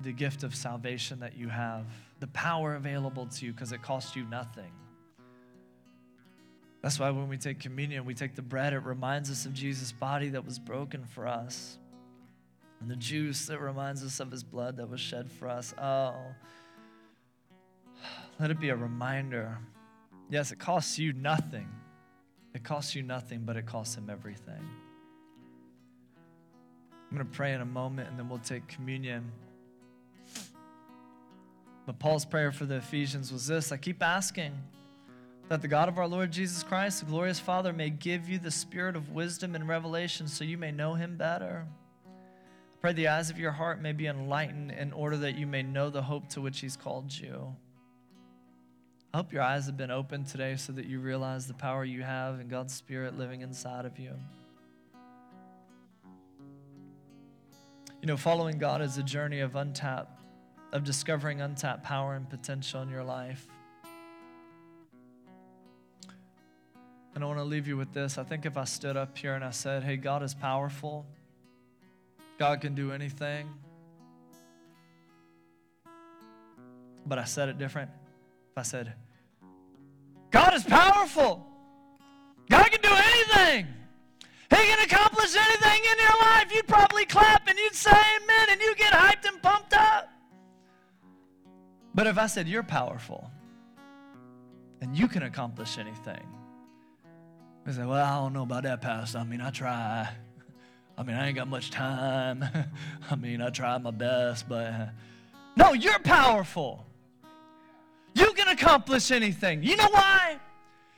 the 0.03 0.13
gift 0.13 0.43
of 0.43 0.55
salvation 0.55 1.21
that 1.21 1.39
you 1.39 1.49
have, 1.49 1.87
the 2.21 2.27
power 2.27 2.75
available 2.75 3.25
to 3.25 3.47
you 3.47 3.53
because 3.53 3.73
it 3.73 3.81
costs 3.81 4.15
you 4.15 4.25
nothing. 4.25 4.73
That's 6.83 6.99
why 6.99 7.09
when 7.13 7.31
we 7.31 7.39
take 7.39 7.61
communion, 7.61 8.05
we 8.05 8.13
take 8.13 8.35
the 8.35 8.43
bread, 8.43 8.75
it 8.75 8.81
reminds 8.81 9.31
us 9.31 9.47
of 9.47 9.55
Jesus' 9.55 9.91
body 9.91 10.29
that 10.29 10.45
was 10.45 10.59
broken 10.59 11.07
for 11.07 11.27
us. 11.27 11.79
And 12.83 12.91
the 12.91 12.97
juice 12.97 13.47
that 13.47 13.61
reminds 13.61 14.03
us 14.03 14.19
of 14.19 14.33
his 14.33 14.43
blood 14.43 14.79
that 14.79 14.91
was 14.91 14.99
shed 14.99 15.31
for 15.31 15.49
us. 15.49 15.73
Oh, 15.79 16.17
let 18.41 18.51
it 18.51 18.59
be 18.59 18.71
a 18.71 18.77
reminder. 18.77 19.57
Yes, 20.29 20.51
it 20.51 20.59
costs 20.59 20.99
you 20.99 21.13
nothing. 21.13 21.69
It 22.55 22.65
costs 22.65 22.97
you 22.97 23.05
nothing, 23.05 23.43
but 23.45 23.57
it 23.57 23.67
costs 23.67 23.95
him 23.95 24.11
everything. 24.11 24.69
I'm 27.09 27.17
going 27.17 27.25
to 27.25 27.33
pray 27.37 27.53
in 27.53 27.61
a 27.61 27.65
moment 27.65 28.09
and 28.09 28.19
then 28.19 28.29
we'll 28.29 28.41
take 28.41 28.67
communion. 28.67 29.31
But 31.87 32.01
Paul's 32.01 32.25
prayer 32.25 32.51
for 32.51 32.65
the 32.65 32.77
Ephesians 32.77 33.33
was 33.33 33.47
this 33.47 33.71
I 33.71 33.77
keep 33.77 34.03
asking 34.03 34.55
that 35.49 35.63
the 35.63 35.69
God 35.69 35.89
of 35.89 35.99
our 35.99 36.09
Lord 36.09 36.33
Jesus 36.33 36.65
Christ, 36.65 36.99
the 36.99 37.07
glorious 37.07 37.39
Father, 37.39 37.73
may 37.73 37.91
give 37.91 38.29
you 38.29 38.41
the 38.41 38.51
spirit 38.51 38.97
of 38.97 39.11
wisdom 39.11 39.55
and 39.55 39.69
revelation 39.69 40.27
so 40.27 40.43
you 40.43 40.59
may 40.59 40.73
know 40.73 40.95
him 40.95 41.17
better. 41.17 41.69
Pray 42.83 42.93
the 42.93 43.07
eyes 43.07 43.31
of 43.31 43.39
your 43.39 43.53
heart 43.53 43.81
may 43.81 43.93
be 43.93 44.09
enlightened 44.09 44.73
in 44.73 44.93
order 44.93 45.17
that 45.17 45.37
you 45.37 45.47
may 45.47 45.63
know 45.63 45.89
the 45.89 46.03
hope 46.03 46.29
to 46.31 46.41
which 46.41 46.59
he's 46.59 46.77
called 46.77 47.17
you. 47.17 47.55
I 49.15 49.19
hope 49.19 49.33
your 49.33 49.43
eyes 49.43 49.67
have 49.67 49.77
been 49.77 49.93
opened 49.93 50.27
today 50.27 50.57
so 50.57 50.73
that 50.73 50.87
you 50.87 50.99
realize 50.99 51.47
the 51.47 51.55
power 51.55 51.85
you 51.85 52.03
have 52.03 52.41
and 52.41 52.51
God's 52.51 52.75
Spirit 52.75 53.17
living 53.17 53.43
inside 53.43 53.85
of 53.85 54.01
you. 54.01 54.11
You 58.01 58.09
know, 58.09 58.17
following 58.17 58.59
God 58.59 58.83
is 58.83 58.99
a 58.99 59.03
journey 59.05 59.39
of 59.39 59.55
untapped, 59.55 60.21
of 60.73 60.83
discovering 60.83 61.41
untapped 61.41 61.85
power 61.85 62.17
and 62.17 62.29
potential 62.29 62.83
in 62.83 62.89
your 62.89 63.05
life. 63.05 63.47
And 67.15 67.23
I 67.23 67.27
want 67.29 67.39
to 67.39 67.45
leave 67.45 67.69
you 67.69 67.77
with 67.77 67.93
this. 67.93 68.19
I 68.19 68.25
think 68.25 68.45
if 68.45 68.57
I 68.57 68.65
stood 68.65 68.97
up 68.97 69.17
here 69.17 69.35
and 69.35 69.45
I 69.45 69.51
said, 69.51 69.85
hey, 69.85 69.97
God 69.97 70.25
is 70.25 70.35
powerful, 70.35 71.07
God 72.39 72.61
can 72.61 72.75
do 72.75 72.93
anything, 72.93 73.49
but 77.07 77.19
I 77.19 77.25
said 77.25 77.49
it 77.49 77.59
different. 77.59 77.91
If 78.53 78.59
I 78.59 78.63
said, 78.63 78.93
God 80.31 80.55
is 80.55 80.65
powerful, 80.65 81.47
God 82.51 82.71
can 82.71 82.81
do 82.81 82.91
anything. 82.93 83.67
He 84.51 84.57
can 84.57 84.85
accomplish 84.85 85.35
anything 85.35 85.81
in 85.91 85.99
your 85.99 86.19
life. 86.21 86.53
You'd 86.55 86.67
probably 86.67 87.07
clap 87.07 87.49
and 87.49 87.59
you'd 87.59 87.75
say 87.75 87.91
amen 87.91 88.49
and 88.51 88.61
you 88.61 88.75
get 88.75 88.93
hyped 88.93 89.27
and 89.27 89.41
pumped 89.43 89.73
up. 89.75 90.11
But 91.95 92.07
if 92.07 92.19
I 92.19 92.27
said, 92.27 92.49
You're 92.49 92.63
powerful 92.63 93.31
and 94.81 94.97
you 94.97 95.09
can 95.09 95.23
accomplish 95.23 95.79
anything, 95.79 96.27
I 97.67 97.71
say, 97.71 97.85
well, 97.85 98.05
I 98.05 98.19
don't 98.19 98.33
know 98.33 98.43
about 98.43 98.65
that, 98.65 98.81
Pastor. 98.81 99.19
I 99.19 99.25
mean, 99.25 99.41
I 99.41 99.51
try. 99.51 100.09
I 101.03 101.05
mean, 101.05 101.17
I 101.17 101.27
ain't 101.27 101.35
got 101.35 101.49
much 101.49 101.73
time. 101.73 102.45
I 103.11 103.17
mean, 103.17 103.43
I 103.43 103.51
try 103.51 103.77
my 103.79 103.91
best, 103.91 104.49
but 104.49 104.91
no, 105.57 105.73
you're 105.73 105.99
powerful. 105.99 106.87
You 108.15 108.33
can 108.35 108.47
accomplish 108.47 109.11
anything. 109.11 109.65
You 109.65 109.75
know 109.75 109.89
why? 109.91 110.39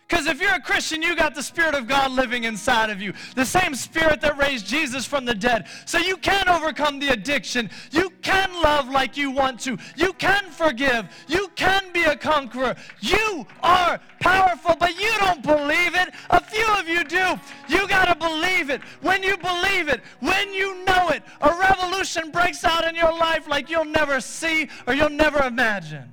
Because 0.07 0.27
if 0.27 0.41
you're 0.41 0.55
a 0.55 0.61
Christian, 0.61 1.01
you 1.01 1.17
got 1.17 1.35
the 1.35 1.43
Spirit 1.43 1.75
of 1.75 1.89
God 1.89 2.13
living 2.13 2.45
inside 2.45 2.91
of 2.91 3.01
you. 3.01 3.15
The 3.37 3.45
same 3.45 3.75
Spirit 3.75 4.21
that 4.21 4.37
raised 4.37 4.67
Jesus 4.67 5.07
from 5.07 5.25
the 5.25 5.35
dead. 5.35 5.67
So 5.87 5.99
you 5.99 6.19
can 6.19 6.47
overcome 6.47 6.99
the 6.99 7.09
addiction. 7.09 7.71
You 7.91 8.11
can 8.21 8.51
love 8.63 8.91
like 8.91 9.17
you 9.17 9.31
want 9.31 9.61
to. 9.61 9.79
You 9.97 10.13
can 10.15 10.51
forgive. 10.51 11.09
You 11.27 11.49
can 11.57 11.91
be 11.93 12.05
a 12.05 12.17
conqueror. 12.17 12.77
You 13.01 13.47
are 13.63 13.99
powerful, 14.21 14.77
but 14.79 15.01
you 15.01 15.11
don't 15.21 15.43
believe 15.43 15.95
it. 15.95 16.13
A 16.29 16.41
few 16.41 16.67
of 16.75 16.87
you 16.87 17.03
do. 17.05 17.41
You 17.69 17.89
got 17.89 18.05
to 18.07 18.15
believe 18.15 18.69
it. 18.69 18.83
When 19.01 19.23
you 19.23 19.39
believe 19.39 19.89
it, 19.89 20.03
when 20.21 20.53
you 20.53 20.85
know 20.85 21.09
it, 21.09 21.23
a 21.41 21.59
revolution 21.59 22.31
breaks 22.31 22.63
out 22.63 22.87
in 22.87 22.95
your 22.95 23.13
life 23.13 23.49
like 23.49 23.71
you'll 23.71 23.87
never 23.87 24.21
see 24.21 24.69
or 24.87 24.93
you'll 24.93 25.09
never 25.09 25.43
imagine. 25.45 26.13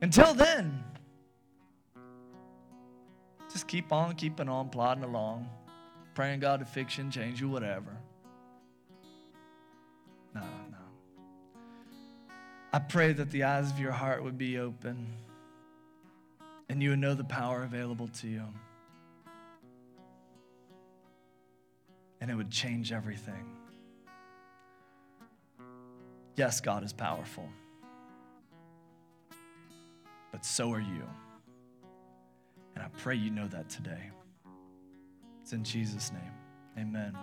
Until 0.00 0.34
then, 0.34 0.82
just 3.52 3.68
keep 3.68 3.92
on 3.92 4.14
keeping 4.14 4.48
on, 4.48 4.70
plodding 4.70 5.04
along, 5.04 5.48
praying 6.14 6.40
God 6.40 6.60
to 6.60 6.66
fix 6.66 6.96
you 6.96 7.04
and 7.04 7.12
change 7.12 7.40
you, 7.40 7.48
whatever. 7.48 7.96
No, 10.34 10.40
no. 10.40 10.78
I 12.72 12.78
pray 12.78 13.12
that 13.12 13.30
the 13.30 13.44
eyes 13.44 13.70
of 13.70 13.78
your 13.78 13.92
heart 13.92 14.24
would 14.24 14.38
be 14.38 14.58
open 14.58 15.06
and 16.70 16.82
you 16.82 16.90
would 16.90 16.98
know 16.98 17.14
the 17.14 17.24
power 17.24 17.64
available 17.64 18.08
to 18.08 18.28
you. 18.28 18.44
And 22.20 22.30
it 22.30 22.34
would 22.34 22.50
change 22.50 22.92
everything. 22.92 23.44
Yes, 26.34 26.62
God 26.62 26.82
is 26.82 26.94
powerful, 26.94 27.46
but 30.30 30.46
so 30.46 30.72
are 30.72 30.80
you. 30.80 31.06
And 32.74 32.84
I 32.84 32.88
pray 32.98 33.14
you 33.16 33.30
know 33.30 33.48
that 33.48 33.68
today. 33.68 34.10
It's 35.42 35.52
in 35.52 35.64
Jesus' 35.64 36.12
name. 36.12 36.32
Amen. 36.78 37.16